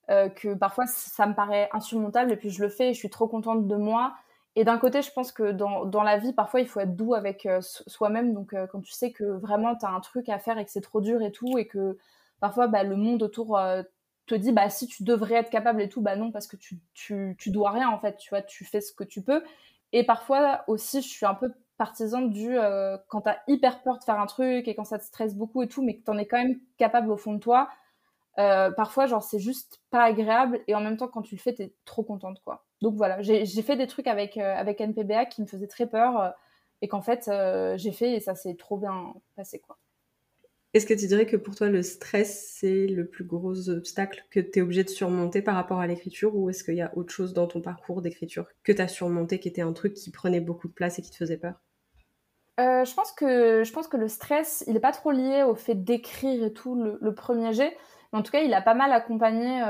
euh, 0.10 0.30
que 0.30 0.54
parfois 0.56 0.88
ça 0.88 1.28
me 1.28 1.36
paraît 1.36 1.70
insurmontable 1.72 2.32
et 2.32 2.38
puis 2.38 2.50
je 2.50 2.64
le 2.64 2.70
fais 2.70 2.90
et 2.90 2.94
je 2.94 3.00
suis 3.00 3.10
trop 3.12 3.28
contente 3.28 3.68
de 3.68 3.76
moi 3.76 4.16
et 4.56 4.64
d'un 4.64 4.78
côté, 4.78 5.02
je 5.02 5.12
pense 5.12 5.32
que 5.34 5.52
dans, 5.52 5.86
dans, 5.86 6.04
la 6.04 6.18
vie, 6.18 6.32
parfois, 6.32 6.62
il 6.62 6.68
faut 6.68 6.80
être 6.80 6.96
doux 6.96 7.14
avec 7.14 7.46
euh, 7.46 7.60
soi-même. 7.62 8.34
Donc, 8.34 8.54
euh, 8.54 8.68
quand 8.68 8.82
tu 8.82 8.94
sais 8.94 9.12
que 9.12 9.26
vraiment, 9.26 9.76
tu 9.76 9.86
as 9.86 9.90
un 9.90 10.00
truc 10.00 10.30
à 10.30 10.40
faire 10.40 10.58
et 10.58 10.64
que 10.64 10.72
c'est 10.72 10.82
trop 10.82 11.02
dur 11.02 11.22
et 11.22 11.32
tout, 11.32 11.58
et 11.58 11.68
que 11.68 11.98
parfois, 12.40 12.68
bah, 12.68 12.84
le 12.84 12.96
monde 12.96 13.22
autour 13.22 13.58
euh, 13.58 13.84
te 14.28 14.36
dit, 14.36 14.54
bah, 14.54 14.70
si 14.70 14.88
tu 14.88 15.04
devrais 15.04 15.36
être 15.36 15.50
capable 15.50 15.82
et 15.82 15.90
tout, 15.90 16.02
bah 16.02 16.16
non, 16.16 16.32
parce 16.32 16.48
que 16.48 16.56
tu, 16.56 16.80
tu, 16.94 17.36
tu, 17.38 17.52
dois 17.52 17.72
rien, 17.72 17.90
en 17.90 18.00
fait. 18.00 18.16
Tu 18.18 18.30
vois, 18.30 18.42
tu 18.42 18.64
fais 18.64 18.80
ce 18.80 18.94
que 18.94 19.04
tu 19.04 19.22
peux. 19.22 19.44
Et 19.92 20.06
parfois 20.06 20.64
aussi, 20.68 21.02
je 21.02 21.08
suis 21.08 21.26
un 21.26 21.36
peu 21.36 21.52
partisane 21.78 22.30
du 22.30 22.56
quand 23.10 23.22
tu 23.22 23.30
as 23.30 23.42
hyper 23.48 23.84
peur 23.84 24.00
de 24.00 24.04
faire 24.04 24.20
un 24.20 24.26
truc 24.26 24.68
et 24.68 24.76
quand 24.76 24.86
ça 24.86 24.98
te 24.98 25.04
stresse 25.04 25.36
beaucoup 25.36 25.62
et 25.64 25.68
tout, 25.68 25.84
mais 25.84 25.98
que 25.98 26.04
tu 26.04 26.12
en 26.12 26.18
es 26.18 26.26
quand 26.26 26.38
même 26.38 26.60
capable 26.78 27.12
au 27.12 27.18
fond 27.18 27.34
de 27.34 27.40
toi. 27.40 27.70
Parfois, 28.36 29.06
genre, 29.06 29.24
c'est 29.24 29.40
juste 29.40 29.82
pas 29.90 30.04
agréable. 30.04 30.62
Et 30.68 30.76
en 30.76 30.82
même 30.82 30.98
temps, 30.98 31.08
quand 31.08 31.22
tu 31.22 31.36
le 31.36 31.40
fais, 31.40 31.54
tu 31.54 31.64
es 31.64 31.74
trop 31.86 32.04
contente, 32.04 32.42
quoi 32.44 32.66
donc 32.82 32.96
voilà, 32.96 33.22
j'ai 33.22 33.62
fait 33.62 33.78
des 33.78 33.88
trucs 33.88 34.08
avec, 34.08 34.38
euh, 34.38 34.56
avec 34.56 34.82
NPBA 34.82 35.26
qui 35.26 35.42
me 35.42 35.48
faisaient 35.48 35.68
très 35.68 35.88
peur 35.88 36.20
euh, 36.20 36.30
et 36.82 36.88
qu'en 36.88 37.02
fait 37.02 37.28
euh, 37.28 37.78
j'ai 37.78 37.92
fait 37.92 38.14
et 38.14 38.20
ça 38.20 38.36
s'est 38.36 38.56
trop 38.56 38.78
bien 38.78 39.14
passé 39.36 39.60
quoi. 39.60 39.80
Est-ce 40.74 40.86
que 40.86 40.94
tu 40.94 41.08
dirais 41.08 41.26
que 41.26 41.38
pour 41.38 41.56
toi 41.56 41.70
le 41.70 41.82
stress 41.82 42.58
c'est 42.60 42.86
le 42.86 43.08
plus 43.08 43.24
gros 43.24 43.70
obstacle 43.70 44.26
que 44.30 44.42
tu 44.42 44.60
es 44.60 44.62
obligé 44.62 44.84
de 44.84 44.90
surmonter 44.90 45.42
par 45.42 45.56
rapport 45.56 45.80
à 45.80 45.88
l'écriture 45.88 46.36
ou 46.36 46.50
est-ce 46.50 46.64
qu'il 46.64 46.76
y 46.76 46.82
a 46.82 46.96
autre 46.98 47.14
chose 47.14 47.34
dans 47.34 47.48
ton 47.48 47.62
parcours 47.62 48.02
d'écriture 48.02 48.46
que 48.64 48.74
tu 48.74 48.82
as 48.82 48.90
surmonté 48.90 49.40
qui 49.40 49.48
était 49.48 49.62
un 49.62 49.74
truc 49.74 49.94
qui 49.94 50.12
prenait 50.12 50.42
beaucoup 50.42 50.68
de 50.68 50.74
place 50.74 51.00
et 51.00 51.02
qui 51.02 51.12
te 51.12 51.18
faisait 51.18 51.38
peur? 51.38 51.56
Je, 52.58 52.94
pense 52.94 53.12
que, 53.14 53.64
je 53.64 53.74
pense 53.74 53.88
que 53.88 53.98
le 53.98 54.08
stress, 54.08 54.64
il 54.68 54.74
n'est 54.74 54.80
pas 54.80 54.92
trop 54.92 55.12
lié 55.12 55.44
au 55.44 55.56
fait 55.56 55.76
d'écrire 55.76 56.44
et 56.44 56.54
tout 56.54 56.76
le, 56.76 57.16
premier 57.16 57.52
jet. 57.52 57.76
Mais 58.12 58.20
en 58.20 58.24
tout 58.24 58.32
cas, 58.32 58.42
il 58.42 58.54
a 58.54 58.62
pas 58.62 58.74
mal 58.74 58.92
accompagné 58.92 59.62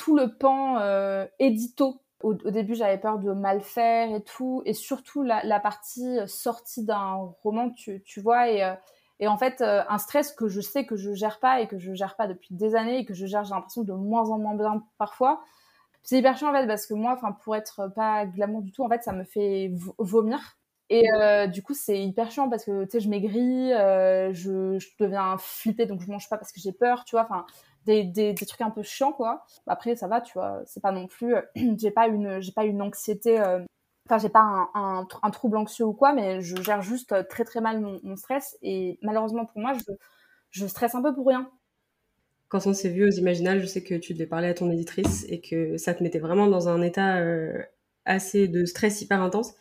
tout 0.00 0.16
le 0.16 0.34
pan 0.34 0.78
euh, 0.78 1.26
édito. 1.38 2.02
Au, 2.22 2.34
début, 2.34 2.74
j'avais 2.74 2.98
peur 2.98 3.18
de 3.18 3.32
mal 3.32 3.62
faire 3.62 4.14
et 4.14 4.22
tout, 4.22 4.62
et 4.66 4.74
surtout 4.74 5.22
la, 5.22 5.60
partie 5.60 6.18
euh, 6.18 6.26
sortie 6.26 6.84
d'un 6.84 7.32
roman, 7.42 7.70
tu, 7.70 8.02
vois, 8.20 8.50
et, 8.50 8.62
euh, 8.62 8.74
et, 9.20 9.28
en 9.28 9.38
fait, 9.38 9.62
un 9.62 9.98
stress 9.98 10.32
que 10.32 10.48
je 10.48 10.60
sais 10.60 10.84
que 10.84 10.96
je 10.96 11.12
gère 11.12 11.38
pas 11.38 11.60
et 11.60 11.66
que 11.66 11.78
je 11.78 11.94
gère 11.94 12.16
pas 12.16 12.26
depuis 12.26 12.54
des 12.54 12.74
années 12.74 12.98
et 12.98 13.04
que 13.04 13.14
je 13.14 13.26
gère, 13.26 13.44
j'ai 13.44 13.54
l'impression, 13.54 13.82
de 13.82 13.92
moins 13.92 14.28
en 14.30 14.38
moins 14.38 14.54
bien 14.54 14.82
parfois. 14.98 15.42
C'est 16.02 16.18
hyper 16.18 16.36
chiant 16.38 16.48
en 16.48 16.52
fait 16.54 16.66
parce 16.66 16.86
que 16.86 16.94
moi, 16.94 17.18
pour 17.42 17.56
être 17.56 17.92
pas 17.94 18.24
glamour 18.24 18.62
du 18.62 18.72
tout, 18.72 18.82
en 18.82 18.88
fait, 18.88 19.02
ça 19.02 19.12
me 19.12 19.24
fait 19.24 19.70
vomir. 19.98 20.58
Et 20.92 21.06
du 21.48 21.62
coup, 21.62 21.72
c'est 21.72 22.02
hyper 22.02 22.30
chiant 22.32 22.48
parce 22.48 22.64
que 22.64 22.84
tu 22.84 22.90
sais, 22.90 23.00
je 23.00 23.08
maigris, 23.08 23.70
je, 23.70 24.76
je, 24.78 24.88
deviens 24.98 25.36
flippée, 25.38 25.86
donc 25.86 26.00
je 26.00 26.10
mange 26.10 26.28
pas 26.28 26.36
parce 26.36 26.50
que 26.50 26.60
j'ai 26.60 26.72
peur, 26.72 27.04
tu 27.04 27.14
vois. 27.14 27.22
Enfin, 27.22 27.46
des, 27.86 28.04
des, 28.04 28.34
trucs 28.34 28.60
un 28.60 28.70
peu 28.70 28.82
chiants 28.82 29.12
quoi 29.12 29.44
après 29.66 29.96
ça 29.96 30.06
va 30.06 30.20
tu 30.20 30.34
vois 30.34 30.62
c'est 30.66 30.80
pas 30.80 30.92
non 30.92 31.06
plus 31.06 31.34
euh, 31.34 31.42
j'ai 31.78 31.90
pas 31.90 32.08
une 32.08 32.40
j'ai 32.40 32.52
pas 32.52 32.64
une 32.64 32.82
anxiété 32.82 33.40
euh, 33.40 33.60
enfin 34.06 34.18
j'ai 34.18 34.28
pas 34.28 34.68
un, 34.74 35.06
un, 35.22 35.30
trouble 35.30 35.56
anxieux 35.56 35.84
ou 35.84 35.92
quoi 35.92 36.12
mais 36.12 36.40
je 36.40 36.60
gère 36.62 36.82
juste 36.82 37.12
euh, 37.12 37.22
très 37.22 37.44
très 37.44 37.60
mal 37.60 37.80
mon, 37.80 38.16
stress 38.16 38.58
et 38.62 38.98
malheureusement 39.02 39.46
pour 39.46 39.60
moi 39.60 39.72
je, 39.74 39.92
je 40.50 40.66
stresse 40.66 40.94
un 40.94 41.02
peu 41.02 41.14
pour 41.14 41.26
rien 41.26 41.50
quand 42.48 42.66
on 42.66 42.74
s'est 42.74 42.88
vu 42.88 43.06
aux 43.06 43.12
Imaginales, 43.12 43.60
je 43.60 43.66
sais 43.66 43.84
que 43.84 43.94
tu 43.94 44.12
devais 44.12 44.26
parler 44.26 44.48
à 44.48 44.54
ton 44.54 44.72
éditrice 44.72 45.24
et 45.28 45.40
que 45.40 45.76
ça 45.76 45.94
te 45.94 46.02
mettait 46.02 46.18
vraiment 46.18 46.48
dans 46.48 46.68
un 46.68 46.82
état 46.82 47.22
assez 48.04 48.48
de 48.48 48.64
stress 48.64 49.02
hyper 49.02 49.22
intense. 49.22 49.54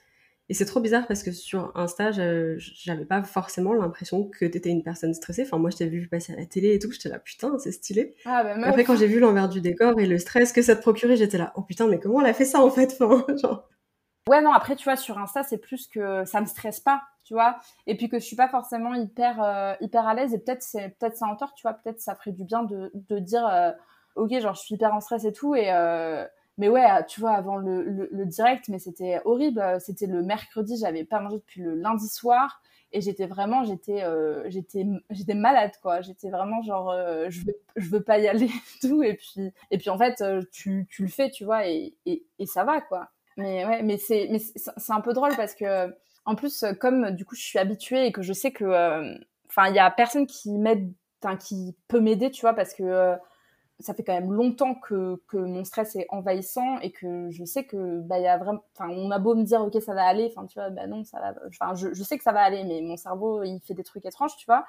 Et 0.50 0.56
c'est 0.56 0.66
trop 0.66 0.80
bizarre 0.80 1.06
parce 1.06 1.22
que 1.22 1.32
sur 1.32 1.72
Insta, 1.76 2.10
j'avais 2.12 3.06
pas 3.06 3.22
forcément 3.22 3.74
l'impression 3.74 4.24
que 4.24 4.46
t'étais 4.46 4.70
une 4.70 4.84
personne 4.84 5.14
stressée. 5.14 5.44
Enfin, 5.44 5.60
moi, 5.60 5.70
je 5.70 5.78
t'avais 5.78 5.92
vu 5.92 6.08
passer 6.08 6.34
à 6.34 6.38
la 6.38 6.48
télé 6.48 6.74
et 6.74 6.80
tout, 6.80 6.92
j'étais 6.92 7.10
là, 7.10 7.20
putain, 7.20 7.60
c'est 7.60 7.72
stylé. 7.72 8.16
Ah, 8.26 8.44
bah, 8.44 8.56
Après, 8.64 8.84
quand 8.84 8.96
j'ai 8.96 9.06
vu 9.06 9.20
l'envers 9.20 9.48
du 9.48 9.62
décor 9.62 10.00
et 10.00 10.08
le 10.08 10.18
stress 10.18 10.52
que 10.52 10.64
ça 10.64 10.76
te 10.76 10.82
procurait, 10.82 11.18
j'étais 11.18 11.38
là, 11.38 11.54
oh 11.56 11.62
putain, 11.62 11.88
mais 11.88 12.00
comment 12.00 12.22
elle 12.22 12.28
a 12.28 12.34
fait 12.34 12.46
ça 12.46 12.62
en 12.62 12.72
fait? 12.72 12.98
Enfin, 13.00 13.26
genre... 13.38 13.70
Ouais, 14.28 14.42
non, 14.42 14.52
après, 14.52 14.76
tu 14.76 14.86
vois, 14.86 14.96
sur 14.96 15.20
Insta, 15.20 15.44
c'est 15.44 15.60
plus 15.60 15.88
que 15.88 16.26
ça 16.26 16.42
me 16.42 16.48
stresse 16.48 16.80
pas, 16.80 17.04
tu 17.24 17.36
vois. 17.36 17.58
Et 17.86 17.96
puis 17.96 18.10
que 18.10 18.18
je 18.18 18.26
suis 18.26 18.36
pas 18.36 18.50
forcément 18.50 18.96
hyper, 18.96 19.44
euh, 19.44 19.74
hyper 19.82 20.08
à 20.08 20.16
l'aise. 20.16 20.34
Et 20.34 20.40
peut-être 20.40 20.64
c'est 20.64 20.96
peut-être 21.00 21.16
ça 21.16 21.28
en 21.28 21.36
tort, 21.36 21.54
tu 21.54 21.62
vois. 21.62 21.74
Peut-être 21.74 22.00
ça 22.00 22.16
ferait 22.16 22.32
du 22.32 22.44
bien 22.44 22.64
de, 22.64 22.92
de 22.94 23.20
dire, 23.20 23.48
euh, 23.48 23.72
ok, 24.16 24.40
genre, 24.40 24.56
je 24.56 24.62
suis 24.62 24.76
hyper 24.76 24.96
en 24.96 25.00
stress 25.00 25.26
et 25.26 25.32
tout. 25.34 25.54
Et. 25.54 25.72
Euh, 25.72 26.26
mais 26.60 26.68
ouais, 26.68 26.86
tu 27.08 27.22
vois, 27.22 27.32
avant 27.32 27.56
le, 27.56 28.26
direct, 28.26 28.68
mais 28.68 28.80
c'était 28.80 29.22
horrible. 29.24 29.64
C'était 29.80 30.08
le 30.08 30.22
mercredi, 30.22 30.78
j'avais 30.78 31.06
pas 31.06 31.22
mangé 31.22 31.38
depuis 31.38 31.62
le 31.62 31.74
lundi 31.74 32.10
soir. 32.10 32.62
Et 32.92 33.02
j'étais 33.02 33.28
vraiment 33.28 33.64
j'étais 33.64 34.04
euh, 34.04 34.44
j'étais 34.50 34.84
j'étais 35.12 35.36
malade 35.36 35.72
quoi. 35.82 36.02
J'étais 36.02 36.30
vraiment 36.30 36.62
genre 36.64 36.90
euh, 36.90 37.28
je 37.30 37.46
veux 37.46 37.56
je 37.76 37.88
veux 37.90 38.02
pas 38.02 38.18
y 38.18 38.28
aller 38.28 38.50
tout. 38.82 39.04
Et 39.04 39.14
puis 39.14 39.54
et 39.72 39.78
puis 39.78 39.90
en 39.90 39.98
fait 39.98 40.22
euh, 40.22 40.42
tu, 40.52 40.88
tu 40.90 41.04
le 41.04 41.08
fais 41.08 41.30
tu 41.30 41.46
vois 41.46 41.68
et, 41.68 41.96
et, 42.06 42.26
et 42.40 42.46
ça 42.46 42.64
va 42.64 42.82
quoi. 42.82 43.10
Mais 43.38 43.64
ouais 43.66 43.84
mais 43.84 43.98
c'est 43.98 44.28
mais 44.32 44.40
c'est 44.40 44.92
un 44.92 45.02
peu 45.02 45.14
drôle 45.14 45.36
parce 45.38 45.54
que 45.56 45.96
en 46.26 46.36
plus 46.36 46.66
comme 46.80 47.12
du 47.12 47.26
coup 47.26 47.36
je 47.36 47.44
suis 47.44 47.60
habituée 47.60 48.08
et 48.08 48.12
que 48.12 48.24
je 48.24 48.34
sais 48.34 48.52
que 48.52 48.66
enfin 49.48 49.70
il 49.70 49.76
y 49.76 49.80
a 49.80 49.90
personne 49.92 50.26
qui 50.26 50.58
m'aide 50.58 50.92
qui 51.40 51.78
peut 51.88 52.00
m'aider 52.00 52.32
tu 52.32 52.42
vois 52.42 52.54
parce 52.54 52.74
que 52.74 53.16
ça 53.80 53.94
fait 53.94 54.04
quand 54.04 54.14
même 54.14 54.32
longtemps 54.32 54.76
que, 54.76 55.20
mon 55.34 55.64
stress 55.64 55.96
est 55.96 56.08
envahissant 56.10 56.80
et 56.80 56.92
que 56.92 57.30
je 57.30 57.44
sais 57.46 57.64
que 57.66 58.02
bah 58.02 58.20
il 58.20 58.24
y 58.24 58.28
a 58.28 58.38
vraiment 58.38 58.64
enfin 58.76 58.90
on 58.90 59.10
a 59.12 59.20
beau 59.20 59.36
me 59.36 59.44
dire 59.44 59.62
ok 59.62 59.82
ça 59.82 59.94
va 59.94 60.06
aller 60.06 60.32
enfin 60.32 60.46
tu 60.48 60.60
vois 60.60 60.70
bah 60.70 60.88
non 60.88 61.04
ça 61.04 61.20
va 61.20 61.74
je, 61.76 62.04
sais 62.04 62.18
que 62.18 62.24
ça 62.24 62.34
va 62.34 62.42
aller 62.42 62.64
mais 62.66 62.82
mon 62.82 62.98
cerveau 62.98 63.44
il 63.44 63.60
fait 63.62 63.74
des 63.74 63.84
trucs 63.84 64.06
étranges 64.06 64.36
tu 64.38 64.46
vois. 64.46 64.66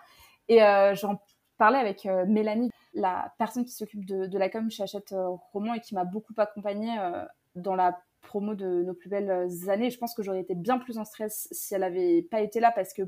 Et 0.49 0.63
euh, 0.63 0.95
j'en 0.95 1.21
parlais 1.59 1.79
avec 1.79 2.07
euh, 2.07 2.25
Mélanie 2.27 2.71
la 2.95 3.33
personne 3.39 3.65
qui 3.65 3.73
s'occupe 3.73 4.05
de, 4.05 4.27
de, 4.27 4.39
la 4.39 4.49
com 4.49 4.71
chez 4.71 4.83
Hachette 4.83 5.13
euh, 5.13 5.29
Roman 5.53 5.75
et 5.75 5.81
qui 5.81 5.95
m'a 5.95 6.05
beaucoup 6.05 6.33
accompagnée 6.39 6.99
euh, 6.99 7.25
dans 7.55 7.77
la 7.77 8.01
promo 8.23 8.55
de 8.55 8.83
nos 8.83 8.95
plus 8.95 9.09
belles 9.09 9.49
années. 9.69 9.91
Je 9.91 9.99
pense 9.99 10.15
que 10.15 10.23
j'aurais 10.23 10.41
été 10.41 10.55
bien 10.55 10.79
plus 10.79 10.99
en 10.99 11.05
stress 11.05 11.49
si 11.53 11.75
elle 11.75 11.85
avait 11.85 12.23
pas 12.23 12.41
été 12.41 12.61
là 12.61 12.73
parce 12.75 12.93
que 12.93 13.03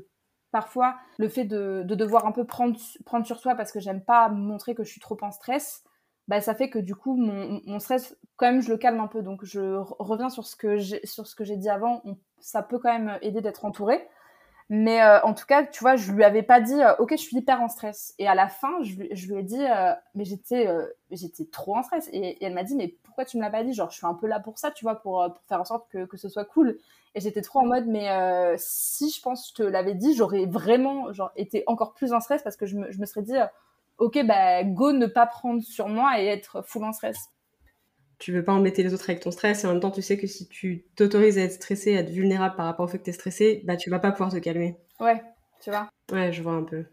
parfois 0.51 0.95
le 1.17 1.27
fait 1.27 1.45
de, 1.45 1.83
de 1.85 1.95
devoir 1.95 2.25
un 2.25 2.31
peu 2.31 2.45
prendre, 2.45 2.79
prendre 3.05 3.25
sur 3.25 3.39
soi 3.39 3.55
parce 3.55 3.71
que 3.71 3.79
j'aime 3.79 4.03
pas 4.03 4.29
montrer 4.29 4.75
que 4.75 4.83
je 4.83 4.91
suis 4.91 5.01
trop 5.01 5.17
en 5.21 5.31
stress 5.31 5.83
bah, 6.27 6.41
ça 6.41 6.55
fait 6.55 6.69
que 6.69 6.79
du 6.79 6.95
coup, 6.95 7.15
mon, 7.15 7.79
stress, 7.79 8.17
quand 8.37 8.45
même, 8.45 8.61
je 8.61 8.69
le 8.69 8.77
calme 8.77 8.99
un 8.99 9.07
peu. 9.07 9.21
Donc, 9.21 9.43
je 9.43 9.77
reviens 9.99 10.29
sur 10.29 10.45
ce 10.45 10.55
que 10.55 10.77
j'ai, 10.77 11.57
dit 11.57 11.69
avant. 11.69 12.01
ça 12.39 12.63
peut 12.63 12.79
quand 12.79 12.93
même 12.93 13.17
aider 13.21 13.41
d'être 13.41 13.65
entouré. 13.65 14.07
Mais 14.69 15.03
euh, 15.03 15.21
en 15.23 15.33
tout 15.33 15.45
cas, 15.45 15.65
tu 15.65 15.81
vois, 15.81 15.97
je 15.97 16.11
lui 16.11 16.23
avais 16.23 16.41
pas 16.41 16.61
dit, 16.61 16.81
euh, 16.81 16.95
ok, 16.97 17.11
je 17.11 17.17
suis 17.17 17.37
hyper 17.37 17.61
en 17.61 17.67
stress. 17.67 18.15
Et 18.17 18.27
à 18.27 18.35
la 18.35 18.47
fin, 18.47 18.81
je, 18.81 18.95
je 19.11 19.27
lui 19.27 19.39
ai 19.39 19.43
dit, 19.43 19.63
euh, 19.63 19.93
mais 20.15 20.23
j'étais, 20.23 20.67
j'étais 21.11 21.45
trop 21.45 21.75
en 21.77 21.83
stress. 21.83 22.09
Et, 22.13 22.43
elle 22.43 22.53
m'a 22.53 22.63
dit, 22.63 22.75
mais 22.75 22.95
pourquoi 23.03 23.25
tu 23.25 23.37
me 23.37 23.41
l'as 23.41 23.49
pas 23.49 23.63
dit? 23.63 23.73
Genre, 23.73 23.91
je 23.91 23.97
suis 23.97 24.07
un 24.07 24.13
peu 24.13 24.27
là 24.27 24.39
pour 24.39 24.57
ça, 24.57 24.71
tu 24.71 24.85
vois, 24.85 24.95
pour, 24.95 25.25
pour 25.33 25.43
faire 25.47 25.59
en 25.59 25.65
sorte 25.65 25.89
que, 25.89 26.05
que 26.05 26.17
ce 26.17 26.29
soit 26.29 26.45
cool. 26.45 26.77
Et 27.15 27.19
j'étais 27.19 27.41
trop 27.41 27.59
en 27.59 27.65
mode, 27.65 27.85
mais 27.87 28.07
si 28.57 29.11
je 29.11 29.21
pense 29.21 29.51
que 29.51 29.63
je 29.63 29.63
te 29.67 29.69
l'avais 29.71 29.93
dit, 29.93 30.15
j'aurais 30.15 30.45
vraiment, 30.45 31.11
genre, 31.11 31.31
été 31.35 31.63
encore 31.67 31.93
plus 31.93 32.13
en 32.13 32.21
stress 32.21 32.41
parce 32.41 32.55
que 32.55 32.65
je 32.65 32.77
me, 32.77 32.89
je 32.91 32.99
me 32.99 33.05
serais 33.05 33.21
dit 33.21 33.35
ok, 33.97 34.25
bah, 34.25 34.63
go 34.63 34.91
ne 34.91 35.07
pas 35.07 35.25
prendre 35.25 35.61
sur 35.61 35.87
moi 35.87 36.21
et 36.21 36.25
être 36.25 36.61
full 36.65 36.83
en 36.83 36.93
stress. 36.93 37.17
Tu 38.19 38.31
veux 38.31 38.43
pas 38.43 38.53
embêter 38.53 38.83
les 38.83 38.93
autres 38.93 39.09
avec 39.09 39.21
ton 39.21 39.31
stress 39.31 39.63
et 39.63 39.67
en 39.67 39.71
même 39.71 39.79
temps, 39.79 39.91
tu 39.91 40.01
sais 40.01 40.17
que 40.17 40.27
si 40.27 40.47
tu 40.47 40.85
t'autorises 40.95 41.37
à 41.37 41.41
être 41.41 41.53
stressé, 41.53 41.97
à 41.97 42.01
être 42.01 42.09
vulnérable 42.09 42.55
par 42.55 42.65
rapport 42.65 42.85
au 42.85 42.87
fait 42.87 42.99
que 42.99 43.03
tu 43.03 43.09
es 43.09 43.13
stressé, 43.13 43.61
bah, 43.65 43.75
tu 43.75 43.89
vas 43.89 43.99
pas 43.99 44.11
pouvoir 44.11 44.31
te 44.31 44.37
calmer. 44.37 44.77
Ouais, 44.99 45.21
tu 45.61 45.69
vois. 45.69 45.89
Ouais, 46.11 46.31
je 46.31 46.41
vois 46.41 46.53
un 46.53 46.63
peu. 46.63 46.85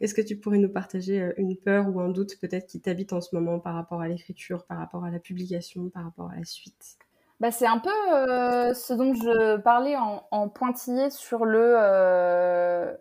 Est-ce 0.00 0.14
que 0.14 0.20
tu 0.20 0.36
pourrais 0.36 0.58
nous 0.58 0.68
partager 0.68 1.20
euh, 1.20 1.32
une 1.38 1.56
peur 1.56 1.86
ou 1.88 2.00
un 2.00 2.08
doute 2.08 2.38
peut-être 2.40 2.66
qui 2.66 2.80
t'habite 2.80 3.12
en 3.12 3.20
ce 3.20 3.34
moment 3.34 3.58
par 3.58 3.74
rapport 3.74 4.00
à 4.00 4.08
l'écriture, 4.08 4.64
par 4.66 4.78
rapport 4.78 5.04
à 5.04 5.10
la 5.10 5.18
publication, 5.18 5.90
par 5.90 6.04
rapport 6.04 6.30
à 6.30 6.36
la 6.36 6.44
suite? 6.44 6.98
Bah, 7.40 7.50
c'est 7.50 7.66
un 7.66 7.78
peu 7.78 7.90
euh, 8.12 8.74
ce 8.74 8.92
dont 8.92 9.14
je 9.14 9.58
parlais 9.58 9.96
en, 9.96 10.48
pointillé 10.48 11.10
sur 11.10 11.44
le 11.44 11.74
euh, 11.76 12.94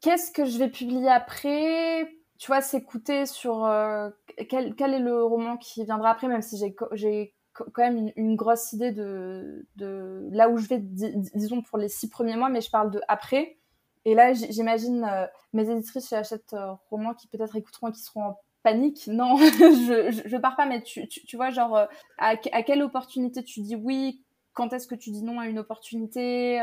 qu'est-ce 0.00 0.32
que 0.32 0.44
je 0.44 0.58
vais 0.58 0.68
publier 0.68 1.08
après? 1.08 2.08
Tu 2.40 2.46
vois, 2.46 2.62
s'écouter 2.62 3.26
sur 3.26 3.66
euh, 3.66 4.08
quel, 4.48 4.74
quel, 4.74 4.94
est 4.94 4.98
le 4.98 5.22
roman 5.22 5.58
qui 5.58 5.84
viendra 5.84 6.10
après, 6.10 6.26
même 6.26 6.40
si 6.40 6.56
j'ai, 6.56 6.74
quand 7.52 7.70
même 7.76 8.10
une, 8.16 8.34
grosse 8.34 8.72
idée 8.72 8.92
de, 8.92 9.66
de, 9.76 10.26
là 10.32 10.48
où 10.48 10.56
je 10.56 10.66
vais, 10.66 10.78
disons, 10.78 11.60
pour 11.60 11.76
les 11.76 11.90
six 11.90 12.08
premiers 12.08 12.36
mois, 12.36 12.48
mais 12.48 12.62
je 12.62 12.70
parle 12.70 12.90
de 12.90 13.02
après. 13.08 13.58
Et 14.06 14.14
là, 14.14 14.32
j'imagine 14.32 15.04
euh, 15.04 15.26
mes 15.52 15.68
éditrices 15.68 16.08
qui 16.08 16.14
achètent 16.14 16.54
euh, 16.54 16.72
romans 16.88 17.12
qui 17.12 17.28
peut-être 17.28 17.56
écouteront 17.56 17.88
et 17.88 17.92
qui 17.92 18.00
seront 18.00 18.24
en 18.24 18.40
panique. 18.62 19.06
Non, 19.12 19.36
je, 19.36 20.22
je, 20.24 20.36
pars 20.38 20.56
pas, 20.56 20.64
mais 20.64 20.82
tu, 20.82 21.06
tu, 21.08 21.36
vois, 21.36 21.50
genre, 21.50 21.76
à, 21.76 21.88
à, 22.52 22.62
quelle 22.62 22.82
opportunité 22.82 23.44
tu 23.44 23.60
dis 23.60 23.76
oui 23.76 24.24
Quand 24.54 24.72
est-ce 24.72 24.88
que 24.88 24.94
tu 24.94 25.10
dis 25.10 25.22
non 25.22 25.40
à 25.40 25.46
une 25.46 25.58
opportunité 25.58 26.58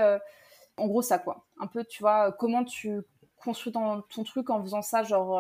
En 0.78 0.88
gros, 0.88 1.04
ça, 1.04 1.20
quoi. 1.20 1.46
Un 1.60 1.68
peu, 1.68 1.86
tu 1.86 2.02
vois, 2.02 2.32
comment 2.32 2.64
tu 2.64 3.04
construit 3.38 3.72
ton, 3.72 4.02
ton, 4.02 4.24
truc 4.24 4.50
en 4.50 4.62
faisant 4.62 4.82
ça 4.82 5.04
genre 5.04 5.40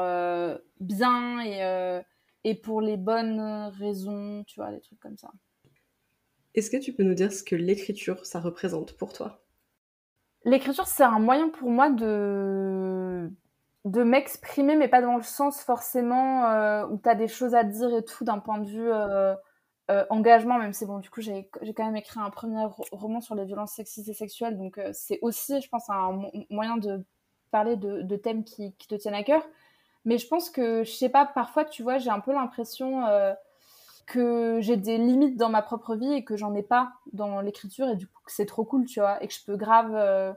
bien 0.79 1.39
et, 1.41 2.01
et 2.43 2.55
pour 2.55 2.81
les 2.81 2.97
bonnes 2.97 3.71
raisons, 3.79 4.43
tu 4.45 4.59
vois, 4.59 4.71
des 4.71 4.81
trucs 4.81 4.99
comme 4.99 5.17
ça. 5.17 5.29
Est-ce 6.57 6.71
que 6.71 6.77
tu 6.77 6.91
peux 6.91 7.03
nous 7.03 7.13
dire 7.13 7.31
ce 7.31 7.43
que 7.43 7.55
l'écriture, 7.55 8.25
ça 8.25 8.39
représente 8.39 8.93
pour 8.93 9.13
toi? 9.13 9.43
L'écriture, 10.43 10.87
c'est 10.87 11.03
un 11.03 11.19
moyen 11.19 11.49
pour 11.49 11.69
moi 11.69 11.91
de, 11.91 13.29
de 13.85 14.03
m'exprimer, 14.03 14.75
mais 14.75 14.87
pas 14.87 15.01
dans 15.01 15.17
le 15.17 15.23
sens 15.23 15.61
forcément 15.61 16.45
euh, 16.45 16.87
où 16.87 16.97
tu 16.97 17.09
as 17.09 17.15
des 17.15 17.27
choses 17.27 17.53
à 17.53 17.63
dire 17.63 17.93
et 17.95 18.03
tout 18.03 18.23
d'un 18.23 18.39
point 18.39 18.57
de 18.59 18.65
vue 18.65 18.91
euh, 18.91 19.35
euh, 19.91 20.05
engagement, 20.09 20.57
même 20.57 20.73
si 20.73 20.85
bon, 20.85 20.99
du 20.99 21.09
coup, 21.09 21.21
j'ai 21.21 21.49
quand 21.75 21.85
même 21.85 21.95
écrit 21.95 22.19
un 22.19 22.29
premier 22.29 22.65
roman 22.91 23.21
sur 23.21 23.35
les 23.35 23.45
violences 23.45 23.73
sexistes 23.73 24.09
et 24.09 24.13
sexuelles, 24.13 24.57
donc 24.57 24.79
c'est 24.93 25.19
aussi, 25.21 25.61
je 25.61 25.69
pense, 25.69 25.89
un 25.89 26.21
moyen 26.49 26.77
de 26.77 27.05
parler 27.51 27.75
de, 27.75 28.15
thèmes 28.15 28.43
qui, 28.43 28.73
te 28.73 28.95
tiennent 28.95 29.13
à 29.13 29.23
cœur. 29.23 29.45
Mais 30.05 30.17
je 30.17 30.27
pense 30.27 30.49
que, 30.49 30.83
je 30.83 30.91
sais 30.91 31.09
pas, 31.09 31.25
parfois, 31.25 31.65
tu 31.65 31.83
vois, 31.83 31.97
j'ai 31.97 32.09
un 32.09 32.19
peu 32.19 32.33
l'impression 32.33 33.03
que 34.07 34.59
j'ai 34.61 34.77
des 34.77 34.97
limites 34.97 35.37
dans 35.37 35.49
ma 35.49 35.61
propre 35.61 35.95
vie 35.95 36.13
et 36.13 36.23
que 36.23 36.37
j'en 36.37 36.55
ai 36.55 36.63
pas 36.63 36.93
dans 37.11 37.41
l'écriture 37.41 37.89
et 37.89 37.95
du 37.95 38.07
coup 38.07 38.21
c'est 38.27 38.45
trop 38.45 38.63
cool 38.63 38.85
tu 38.85 39.01
vois 39.01 39.21
et 39.21 39.27
que 39.27 39.33
je 39.33 39.43
peux 39.45 39.57
grave 39.57 39.93
euh, 39.93 40.33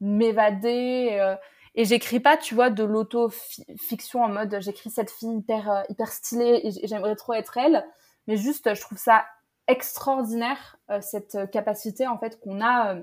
m'évader 0.00 1.10
euh, 1.12 1.36
et 1.76 1.84
j'écris 1.84 2.18
pas 2.18 2.36
tu 2.36 2.56
vois 2.56 2.68
de 2.68 2.82
l'auto-fiction 2.82 4.24
en 4.24 4.28
mode 4.28 4.58
j'écris 4.60 4.90
cette 4.90 5.10
fille 5.10 5.38
hyper 5.38 5.70
euh, 5.70 5.82
hyper 5.88 6.08
stylée 6.08 6.60
et 6.64 6.86
j'aimerais 6.88 7.14
trop 7.14 7.32
être 7.32 7.56
elle 7.56 7.86
mais 8.26 8.36
juste 8.36 8.74
je 8.74 8.80
trouve 8.80 8.98
ça 8.98 9.24
extraordinaire 9.68 10.76
cette 11.00 11.50
capacité 11.50 12.06
en 12.06 12.18
fait 12.18 12.38
qu'on 12.40 12.64
a 12.64 12.96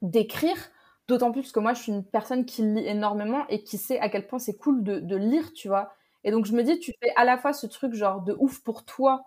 d'écrire 0.00 0.56
d'autant 1.08 1.32
plus 1.32 1.52
que 1.52 1.60
moi 1.60 1.74
je 1.74 1.82
suis 1.82 1.92
une 1.92 2.04
personne 2.04 2.44
qui 2.44 2.62
lit 2.62 2.86
énormément 2.86 3.46
et 3.48 3.64
qui 3.64 3.78
sait 3.78 3.98
à 3.98 4.08
quel 4.08 4.26
point 4.26 4.38
c'est 4.38 4.56
cool 4.56 4.82
de, 4.82 5.16
lire 5.16 5.52
tu 5.52 5.68
vois 5.68 5.90
et 6.24 6.30
donc, 6.30 6.46
je 6.46 6.52
me 6.52 6.62
dis, 6.62 6.78
tu 6.78 6.92
fais 7.02 7.12
à 7.16 7.24
la 7.24 7.38
fois 7.38 7.52
ce 7.52 7.66
truc 7.66 7.94
genre 7.94 8.22
de 8.22 8.36
ouf 8.38 8.60
pour 8.60 8.84
toi, 8.84 9.24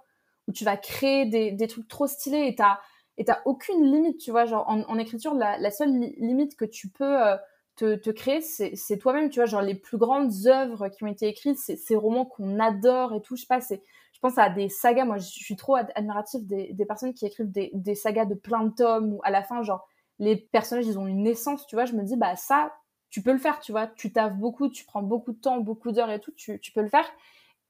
où 0.48 0.52
tu 0.52 0.64
vas 0.66 0.78
créer 0.78 1.26
des, 1.26 1.52
des 1.52 1.68
trucs 1.68 1.88
trop 1.88 2.08
stylés 2.08 2.48
et 2.48 2.56
t'as, 2.56 2.80
et 3.18 3.26
aucune 3.46 3.84
limite, 3.92 4.20
tu 4.20 4.32
vois. 4.32 4.46
Genre, 4.46 4.66
en, 4.68 4.98
écriture, 4.98 5.34
la, 5.34 5.72
seule 5.72 5.90
limite 6.18 6.56
que 6.56 6.66
tu 6.66 6.90
peux 6.90 7.28
euh, 7.28 7.38
te, 7.76 7.96
te, 7.96 8.10
créer, 8.10 8.42
c'est, 8.42 8.98
toi-même, 8.98 9.30
tu 9.30 9.40
vois. 9.40 9.46
Genre, 9.46 9.62
les 9.62 9.76
plus 9.76 9.98
grandes 9.98 10.32
œuvres 10.48 10.90
qui 10.90 11.04
ont 11.04 11.08
été 11.08 11.28
écrites, 11.28 11.58
c'est 11.58 11.76
ces 11.76 11.96
romans 11.96 12.26
qu'on 12.26 12.60
adore 12.60 13.14
et 13.14 13.22
tout. 13.22 13.36
Je 13.36 13.42
sais 13.42 13.48
pas, 13.48 13.60
je 13.60 14.20
pense 14.22 14.38
à 14.38 14.50
des 14.50 14.70
sagas. 14.70 15.06
Moi, 15.06 15.18
je 15.18 15.28
suis 15.28 15.56
trop 15.56 15.76
admirative 15.76 16.46
des, 16.46 16.74
des 16.74 16.86
personnes 16.86 17.14
qui 17.14 17.26
écrivent 17.26 17.52
des, 17.52 17.72
des 17.74 17.96
sagas 17.96 18.26
de 18.26 18.36
plein 18.36 18.64
de 18.64 18.74
tomes 18.74 19.14
où 19.14 19.22
à 19.24 19.32
la 19.32 19.44
fin, 19.44 19.64
genre, 19.64 19.88
les 20.22 20.36
personnages, 20.36 20.86
ils 20.86 21.00
ont 21.00 21.08
une 21.08 21.24
naissance, 21.24 21.66
tu 21.66 21.76
vois. 21.76 21.86
Je 21.86 21.94
me 21.94 22.04
dis, 22.04 22.16
bah, 22.16 22.36
ça, 22.36 22.72
tu 23.10 23.24
peux 23.24 23.34
le 23.34 23.40
faire, 23.40 23.60
tu 23.60 23.72
vois. 23.72 23.88
Tu 23.88 24.14
taffes 24.14 24.36
beaucoup, 24.36 24.70
tu 24.70 24.86
prends 24.86 25.02
beaucoup 25.02 25.34
de 25.34 25.40
temps, 25.40 25.60
beaucoup 25.60 25.92
d'heures 25.92 26.12
et 26.12 26.20
tout, 26.20 26.32
tu, 26.32 26.60
peux 26.74 26.82
le 26.82 26.90
faire. 26.90 27.06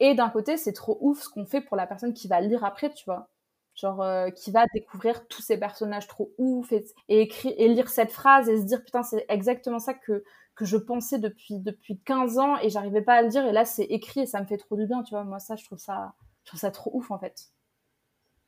Et 0.01 0.15
d'un 0.15 0.29
côté, 0.29 0.57
c'est 0.57 0.73
trop 0.73 0.97
ouf 0.99 1.21
ce 1.21 1.29
qu'on 1.29 1.45
fait 1.45 1.61
pour 1.61 1.77
la 1.77 1.87
personne 1.87 2.13
qui 2.13 2.27
va 2.27 2.41
lire 2.41 2.65
après, 2.65 2.93
tu 2.93 3.05
vois. 3.05 3.29
Genre, 3.73 4.01
euh, 4.01 4.29
qui 4.31 4.51
va 4.51 4.65
découvrir 4.73 5.25
tous 5.29 5.41
ces 5.41 5.57
personnages 5.57 6.07
trop 6.07 6.33
ouf 6.37 6.73
et, 6.73 6.85
écrire, 7.07 7.53
et 7.55 7.69
lire 7.69 7.89
cette 7.89 8.11
phrase 8.11 8.49
et 8.49 8.57
se 8.57 8.65
dire, 8.65 8.83
putain, 8.83 9.01
c'est 9.01 9.25
exactement 9.29 9.79
ça 9.79 9.93
que, 9.93 10.25
que 10.55 10.65
je 10.65 10.75
pensais 10.75 11.19
depuis, 11.19 11.57
depuis 11.57 11.99
15 12.01 12.37
ans 12.37 12.57
et 12.59 12.69
j'arrivais 12.69 13.01
pas 13.01 13.13
à 13.13 13.21
le 13.21 13.29
dire. 13.29 13.45
Et 13.45 13.53
là, 13.53 13.63
c'est 13.63 13.85
écrit 13.85 14.21
et 14.21 14.25
ça 14.25 14.41
me 14.41 14.45
fait 14.45 14.57
trop 14.57 14.75
du 14.75 14.87
bien, 14.87 15.03
tu 15.03 15.11
vois. 15.11 15.23
Moi, 15.23 15.39
ça, 15.39 15.55
je 15.55 15.63
trouve 15.63 15.79
ça, 15.79 16.13
je 16.43 16.49
trouve 16.49 16.59
ça 16.59 16.69
trop 16.69 16.91
ouf, 16.93 17.11
en 17.11 17.17
fait. 17.17 17.45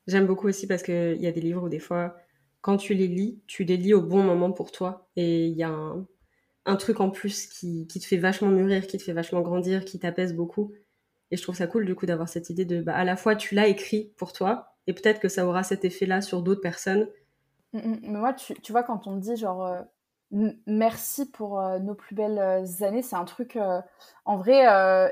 J'aime 0.07 0.27
beaucoup 0.27 0.49
aussi 0.49 0.67
parce 0.67 0.83
qu'il 0.83 1.21
y 1.21 1.27
a 1.27 1.31
des 1.31 1.39
livres 1.39 1.63
où 1.63 1.69
des 1.69 1.79
fois, 1.79 2.17
quand 2.63 2.77
tu 2.77 2.93
les 2.93 3.09
lis, 3.09 3.43
tu 3.45 3.65
les 3.65 3.75
lis 3.75 3.93
au 3.93 4.01
bon 4.01 4.23
moment 4.23 4.53
pour 4.53 4.71
toi. 4.71 5.09
Et 5.17 5.47
il 5.47 5.57
y 5.57 5.63
a 5.63 5.69
un, 6.65 6.75
truc 6.77 7.01
en 7.01 7.09
plus 7.09 7.45
qui, 7.47 7.85
te 7.85 8.05
fait 8.05 8.17
vachement 8.17 8.47
mûrir, 8.47 8.87
qui 8.87 8.97
te 8.97 9.03
fait 9.03 9.11
vachement 9.11 9.41
grandir, 9.41 9.83
qui 9.83 9.99
t'apaise 9.99 10.33
beaucoup. 10.33 10.71
Et 11.29 11.35
je 11.35 11.43
trouve 11.43 11.55
ça 11.55 11.67
cool 11.67 11.85
du 11.85 11.93
coup 11.93 12.05
d'avoir 12.05 12.29
cette 12.29 12.49
idée 12.49 12.63
de, 12.63 12.81
bah, 12.81 12.95
à 12.95 13.03
la 13.03 13.17
fois 13.17 13.35
tu 13.35 13.53
l'as 13.53 13.67
écrit 13.67 14.13
pour 14.17 14.31
toi, 14.31 14.77
et 14.87 14.93
peut-être 14.93 15.19
que 15.19 15.27
ça 15.27 15.45
aura 15.45 15.63
cet 15.63 15.83
effet-là 15.83 16.21
sur 16.21 16.41
d'autres 16.41 16.61
personnes. 16.61 17.09
Mm, 17.73 17.79
mm. 17.79 17.99
Mais 18.03 18.19
moi, 18.19 18.33
tu, 18.33 18.71
vois, 18.71 18.83
quand 18.83 19.07
on 19.07 19.17
dit 19.17 19.35
genre 19.35 19.65
euh, 19.65 19.81
merci 20.65 21.29
pour 21.29 21.59
euh, 21.59 21.79
nos 21.79 21.95
plus 21.95 22.15
belles 22.15 22.39
euh, 22.39 22.85
années, 22.85 23.01
c'est 23.01 23.17
un 23.17 23.25
truc, 23.25 23.59
en 24.23 24.37
vrai, 24.37 25.11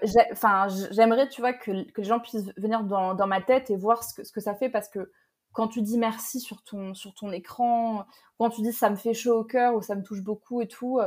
j'aimerais, 0.91 1.27
tu 1.27 1.41
vois, 1.41 1.51
que, 1.51 1.71
les 1.71 2.03
gens 2.05 2.21
puissent 2.21 2.55
venir 2.55 2.85
dans, 2.85 3.27
ma 3.27 3.41
tête 3.41 3.69
et 3.71 3.75
voir 3.75 4.05
ce 4.05 4.31
que 4.31 4.39
ça 4.39 4.55
fait 4.55 4.69
parce 4.69 4.87
que 4.87 5.11
quand 5.53 5.67
tu 5.67 5.81
dis 5.81 5.97
merci 5.97 6.39
sur 6.39 6.61
ton, 6.63 6.93
sur 6.93 7.13
ton 7.13 7.31
écran, 7.31 8.05
quand 8.37 8.49
tu 8.49 8.61
dis 8.61 8.73
ça 8.73 8.89
me 8.89 8.95
fait 8.95 9.13
chaud 9.13 9.39
au 9.39 9.43
cœur 9.43 9.75
ou 9.75 9.81
ça 9.81 9.95
me 9.95 10.03
touche 10.03 10.21
beaucoup 10.21 10.61
et 10.61 10.67
tout, 10.67 10.99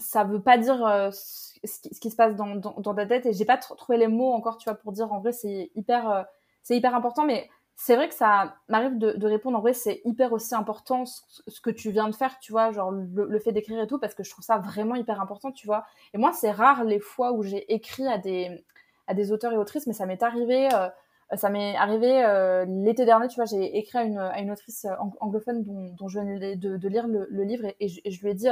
ça 0.00 0.24
veut 0.24 0.40
pas 0.40 0.58
dire 0.58 0.84
euh, 0.86 1.10
ce, 1.12 1.98
qui, 2.00 2.10
se 2.10 2.16
passe 2.16 2.34
dans, 2.36 2.56
dans, 2.56 2.94
ta 2.94 3.06
tête. 3.06 3.26
Et 3.26 3.32
j'ai 3.32 3.44
pas 3.44 3.58
trouvé 3.58 3.98
les 3.98 4.08
mots 4.08 4.32
encore 4.32 4.56
tu 4.56 4.68
vois 4.68 4.78
pour 4.78 4.92
dire 4.92 5.12
en 5.12 5.20
vrai 5.20 5.32
c'est 5.32 5.70
hyper 5.74 6.10
euh, 6.10 6.22
hyper 6.70 6.94
important. 6.94 7.24
Mais 7.24 7.48
c'est 7.76 7.96
vrai 7.96 8.08
que 8.08 8.14
ça 8.14 8.56
m'arrive 8.68 8.98
de, 8.98 9.26
répondre 9.26 9.58
en 9.58 9.60
vrai 9.60 9.74
c'est 9.74 10.00
hyper 10.04 10.32
aussi 10.32 10.54
important 10.54 11.04
ce, 11.06 11.60
que 11.60 11.70
tu 11.70 11.90
viens 11.90 12.08
de 12.08 12.14
faire 12.14 12.38
tu 12.38 12.52
vois 12.52 12.70
genre 12.70 12.90
le, 12.92 13.38
fait 13.38 13.52
d'écrire 13.52 13.80
et 13.80 13.86
tout 13.86 13.98
parce 13.98 14.14
que 14.14 14.22
je 14.22 14.30
trouve 14.30 14.44
ça 14.44 14.58
vraiment 14.58 14.94
hyper 14.94 15.20
important 15.20 15.52
tu 15.52 15.66
vois. 15.66 15.84
Et 16.14 16.18
moi 16.18 16.32
c'est 16.32 16.50
rare 16.50 16.84
les 16.84 17.00
fois 17.00 17.32
où 17.32 17.42
j'ai 17.42 17.72
écrit 17.72 18.06
à 18.06 18.18
des 18.18 18.64
à 19.08 19.14
des 19.14 19.32
auteurs 19.32 19.52
et 19.52 19.58
autrices 19.58 19.86
mais 19.86 19.94
ça 19.94 20.06
m'est 20.06 20.22
arrivé 20.22 20.72
euh, 20.72 20.88
ça 21.36 21.48
m'est 21.50 21.76
arrivé 21.76 22.22
l'été 22.66 23.04
dernier, 23.04 23.28
tu 23.28 23.36
vois, 23.36 23.44
j'ai 23.44 23.78
écrit 23.78 23.98
à 23.98 24.04
une, 24.40 24.50
autrice 24.50 24.86
anglophone 25.20 25.64
dont, 25.64 26.08
je 26.08 26.18
venais 26.18 26.56
de, 26.56 26.88
lire 26.88 27.06
le, 27.06 27.42
livre 27.42 27.66
et, 27.80 27.88
je, 27.88 28.20
lui 28.22 28.30
ai 28.30 28.34
dit, 28.34 28.48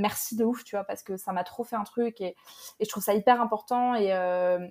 merci 0.00 0.34
de 0.34 0.44
ouf, 0.44 0.64
tu 0.64 0.74
vois, 0.74 0.84
parce 0.84 1.02
que 1.02 1.16
ça 1.16 1.32
m'a 1.32 1.44
trop 1.44 1.62
fait 1.62 1.76
un 1.76 1.84
truc 1.84 2.20
et, 2.20 2.34
je 2.80 2.88
trouve 2.88 3.02
ça 3.02 3.14
hyper 3.14 3.40
important. 3.40 3.94
Et, 3.94 4.12
euh, 4.12 4.66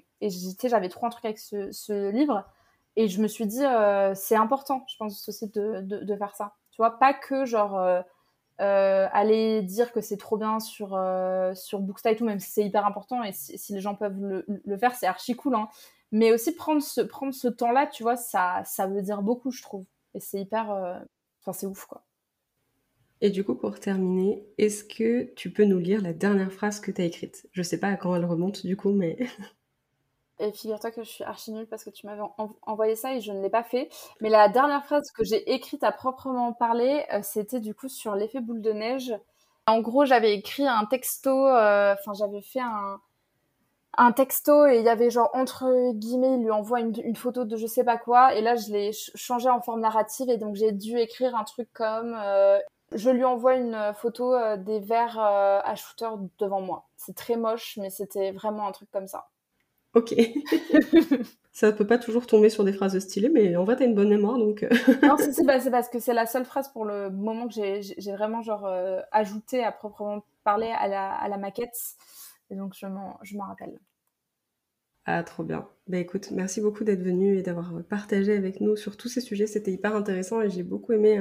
j'avais 0.64 0.90
trop 0.90 1.06
un 1.06 1.10
truc 1.10 1.26
avec 1.26 1.38
ce, 1.38 2.10
livre. 2.10 2.44
Et 2.96 3.08
je 3.08 3.22
me 3.22 3.28
suis 3.28 3.46
dit, 3.46 3.64
euh, 3.64 4.14
c'est 4.16 4.36
important, 4.36 4.84
je 4.90 4.98
pense 4.98 5.30
aussi, 5.30 5.48
de, 5.48 6.16
faire 6.18 6.36
ça. 6.36 6.56
Tu 6.72 6.78
vois, 6.78 7.00
pas 7.00 7.14
que 7.14 7.46
genre 7.46 7.78
euh, 7.78 8.02
aller 8.60 9.62
dire 9.62 9.94
que 9.94 10.02
c'est 10.02 10.18
trop 10.18 10.38
bien 10.38 10.60
sur, 10.60 11.00
sur 11.54 11.80
Booksta 11.80 12.12
et 12.12 12.16
tout, 12.16 12.26
même 12.26 12.40
si 12.40 12.52
c'est 12.52 12.66
hyper 12.66 12.86
important 12.86 13.24
et 13.24 13.32
si, 13.32 13.74
les 13.74 13.80
gens 13.80 13.96
peuvent 13.96 14.20
le, 14.20 14.46
le 14.48 14.78
faire, 14.78 14.96
c'est 14.96 15.08
archi 15.08 15.36
cool. 15.36 15.56
Hein. 15.56 15.70
Mais 16.12 16.32
aussi 16.32 16.54
prendre 16.56 16.82
ce, 16.82 17.02
prendre 17.02 17.34
ce 17.34 17.48
temps-là, 17.48 17.88
tu 17.88 18.04
vois, 18.04 18.18
ça, 18.18 18.64
ça 18.66 18.88
veut 18.88 19.02
dire 19.02 19.22
beaucoup, 19.22 19.52
je 19.52 19.62
trouve. 19.62 19.86
Et 20.16 20.20
c'est 20.20 20.40
hyper. 20.42 20.70
Enfin, 21.42 21.54
c'est 21.54 21.68
ouf, 21.68 21.86
quoi. 21.86 22.04
Et 23.22 23.30
du 23.32 23.44
coup, 23.44 23.56
pour 23.56 23.80
terminer, 23.80 24.46
est-ce 24.58 24.84
que 24.84 25.24
tu 25.36 25.52
peux 25.52 25.66
nous 25.66 25.78
lire 25.78 26.02
la 26.02 26.14
dernière 26.14 26.54
phrase 26.54 26.80
que 26.80 26.92
tu 26.92 27.02
as 27.02 27.06
écrite? 27.06 27.48
Je 27.52 27.62
sais 27.62 27.80
pas 27.80 27.90
à 27.90 27.96
quand 27.98 28.16
elle 28.16 28.26
remonte 28.26 28.66
du 28.66 28.78
coup, 28.78 28.92
mais... 28.92 29.18
Et 30.42 30.54
figure-toi 30.54 30.92
que 30.92 31.04
je 31.04 31.10
suis 31.10 31.24
archi 31.26 31.52
nulle 31.52 31.68
parce 31.68 31.84
que 31.84 31.90
tu 31.90 32.06
m'avais 32.06 32.22
envoyé 32.62 32.96
ça 32.96 33.14
et 33.14 33.20
je 33.20 33.34
ne 33.34 33.42
l'ai 33.42 33.50
pas 33.50 33.64
fait. 33.64 33.90
Mais 34.22 34.30
la 34.30 34.48
dernière 34.48 34.86
phrase 34.86 35.12
que 35.12 35.26
j'ai 35.26 35.52
écrite 35.52 35.84
à 35.84 35.92
proprement 35.92 36.54
parler, 36.54 37.04
euh, 37.12 37.20
c'était 37.22 37.60
du 37.60 37.76
coup 37.76 37.90
sur 37.90 38.16
l'effet 38.16 38.40
boule 38.40 38.62
de 38.62 38.72
neige. 38.72 39.14
En 39.68 39.82
gros, 39.82 40.06
j'avais 40.06 40.34
écrit 40.34 40.66
un 40.66 40.86
texto, 40.86 41.30
euh, 41.30 41.94
enfin 41.94 42.14
j'avais 42.14 42.42
fait 42.42 42.62
un, 42.62 43.02
un 44.00 44.14
texto 44.14 44.66
et 44.66 44.78
il 44.80 44.86
y 44.86 44.90
avait 44.90 45.10
genre 45.10 45.30
entre 45.34 45.92
guillemets, 45.92 46.36
il 46.36 46.44
lui 46.44 46.52
envoie 46.52 46.80
une, 46.80 46.94
une, 47.04 47.18
photo 47.18 47.44
de 47.44 47.58
je 47.58 47.68
sais 47.68 47.84
pas 47.84 47.98
quoi 47.98 48.34
et 48.34 48.42
là 48.42 48.56
je 48.56 48.72
l'ai 48.72 48.92
changé 48.94 49.50
en 49.50 49.62
forme 49.62 49.82
narrative 49.82 50.30
et 50.30 50.38
donc 50.38 50.56
j'ai 50.56 50.72
dû 50.72 50.98
écrire 50.98 51.36
un 51.36 51.44
truc 51.44 51.68
comme 51.74 52.16
euh, 52.18 52.60
je 52.94 53.10
lui 53.10 53.26
envoie 53.26 53.56
une 53.56 53.92
photo 53.94 54.34
euh, 54.34 54.56
des 54.56 54.80
verres 54.80 55.20
euh, 55.20 55.60
à 55.64 55.76
shooter 55.76 56.10
devant 56.40 56.62
moi. 56.62 56.88
C'est 56.96 57.16
très 57.16 57.36
moche, 57.36 57.78
mais 57.80 57.90
c'était 57.90 58.32
vraiment 58.32 58.68
un 58.68 58.72
truc 58.72 58.90
comme 58.90 59.08
ça. 59.08 59.28
Ok. 59.94 60.16
ça 61.52 61.72
peut 61.72 61.86
pas 61.86 61.98
toujours 61.98 62.26
tomber 62.26 62.50
sur 62.50 62.64
des 62.64 62.74
phrases 62.74 62.98
stylées, 63.00 63.30
mais 63.30 63.56
en 63.58 63.64
vrai, 63.64 63.76
t'as 63.76 63.86
une 63.86 63.96
bonne 63.96 64.10
mémoire, 64.10 64.38
donc... 64.38 64.66
non, 65.04 65.18
c'est 65.18 65.72
parce 65.72 65.90
que 65.90 66.00
c'est 66.00 66.14
la 66.14 66.26
seule 66.26 66.46
phrase 66.46 66.72
pour 66.72 66.86
le 66.86 67.10
moment 67.10 67.48
que 67.48 67.54
j'ai 67.54 68.12
vraiment 68.12 68.42
genre 68.42 68.68
ajouté 69.12 69.64
à 69.64 69.72
proprement 69.72 70.24
parler 70.44 70.72
à 70.72 70.88
la, 70.88 71.12
à 71.14 71.28
la 71.28 71.38
maquette. 71.38 71.78
Et 72.50 72.56
donc, 72.56 72.74
je 72.76 72.88
m'en 72.88 73.46
rappelle. 73.46 73.80
Ah, 75.12 75.24
trop 75.24 75.44
bien. 75.44 75.68
Bah 75.88 75.98
écoute, 75.98 76.30
merci 76.30 76.62
beaucoup 76.62 76.84
d'être 76.84 77.02
venu 77.02 77.36
et 77.36 77.42
d'avoir 77.42 77.74
partagé 77.90 78.38
avec 78.38 78.62
nous 78.62 78.76
sur 78.76 78.96
tous 78.96 79.08
ces 79.08 79.22
sujets. 79.22 79.48
C'était 79.48 79.72
hyper 79.72 79.96
intéressant 79.96 80.40
et 80.40 80.52
j'ai 80.52 80.62
beaucoup 80.62 80.94
aimé 80.94 81.20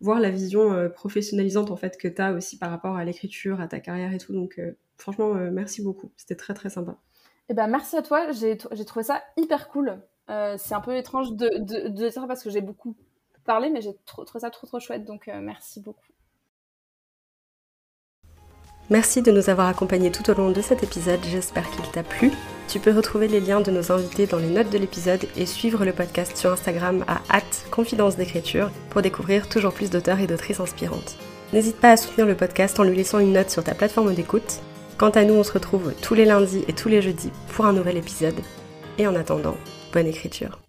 voir 0.00 0.18
la 0.18 0.30
vision 0.30 0.72
euh, 0.72 0.88
professionnalisante 0.88 1.70
en 1.70 1.76
fait 1.76 1.96
que 1.96 2.08
tu 2.08 2.20
as 2.20 2.32
aussi 2.32 2.58
par 2.58 2.70
rapport 2.70 2.96
à 2.96 3.04
l'écriture, 3.04 3.60
à 3.60 3.68
ta 3.68 3.78
carrière 3.78 4.12
et 4.12 4.18
tout. 4.18 4.32
Donc 4.32 4.58
euh, 4.58 4.72
franchement, 4.96 5.36
euh, 5.36 5.52
merci 5.52 5.80
beaucoup. 5.80 6.10
C'était 6.16 6.34
très 6.34 6.54
très 6.54 6.70
sympa. 6.70 6.96
Eh 7.48 7.54
ben, 7.54 7.68
merci 7.68 7.96
à 7.96 8.02
toi. 8.02 8.32
J'ai 8.32 8.56
trouvé 8.56 9.04
ça 9.04 9.22
hyper 9.36 9.68
cool. 9.68 10.02
c'est 10.26 10.74
un 10.74 10.80
peu 10.80 10.96
étrange 10.96 11.36
de, 11.36 11.48
de, 11.58 11.88
de 11.88 12.08
dire 12.08 12.26
parce 12.26 12.42
que 12.42 12.50
j'ai 12.50 12.62
beaucoup 12.62 12.96
parlé, 13.44 13.70
mais 13.70 13.80
j'ai 13.80 13.94
trouvé 14.06 14.40
ça 14.40 14.50
trop 14.50 14.66
trop 14.66 14.80
chouette. 14.80 15.04
Donc 15.04 15.28
merci 15.40 15.80
beaucoup. 15.80 16.12
Merci 18.88 19.22
de 19.22 19.30
nous 19.30 19.50
avoir 19.50 19.68
accompagnés 19.68 20.10
tout 20.10 20.28
au 20.28 20.34
long 20.34 20.50
de 20.50 20.60
cet 20.60 20.82
épisode, 20.82 21.20
j'espère 21.22 21.70
qu'il 21.70 21.88
t'a 21.92 22.02
plu. 22.02 22.32
Tu 22.70 22.78
peux 22.78 22.94
retrouver 22.94 23.26
les 23.26 23.40
liens 23.40 23.60
de 23.60 23.72
nos 23.72 23.90
invités 23.90 24.28
dans 24.28 24.38
les 24.38 24.48
notes 24.48 24.70
de 24.70 24.78
l'épisode 24.78 25.26
et 25.36 25.44
suivre 25.44 25.84
le 25.84 25.92
podcast 25.92 26.36
sur 26.36 26.52
Instagram 26.52 27.04
à 27.08 27.40
confidence 27.72 28.16
d'écriture 28.16 28.70
pour 28.90 29.02
découvrir 29.02 29.48
toujours 29.48 29.72
plus 29.72 29.90
d'auteurs 29.90 30.20
et 30.20 30.28
d'autrices 30.28 30.60
inspirantes. 30.60 31.16
N'hésite 31.52 31.78
pas 31.78 31.90
à 31.90 31.96
soutenir 31.96 32.26
le 32.26 32.36
podcast 32.36 32.78
en 32.78 32.84
lui 32.84 32.96
laissant 32.96 33.18
une 33.18 33.32
note 33.32 33.50
sur 33.50 33.64
ta 33.64 33.74
plateforme 33.74 34.14
d'écoute. 34.14 34.60
Quant 34.98 35.10
à 35.10 35.24
nous, 35.24 35.34
on 35.34 35.42
se 35.42 35.52
retrouve 35.52 35.94
tous 36.00 36.14
les 36.14 36.24
lundis 36.24 36.64
et 36.68 36.72
tous 36.72 36.88
les 36.88 37.02
jeudis 37.02 37.32
pour 37.48 37.64
un 37.64 37.72
nouvel 37.72 37.96
épisode. 37.96 38.38
Et 38.98 39.06
en 39.08 39.16
attendant, 39.16 39.56
bonne 39.92 40.06
écriture. 40.06 40.60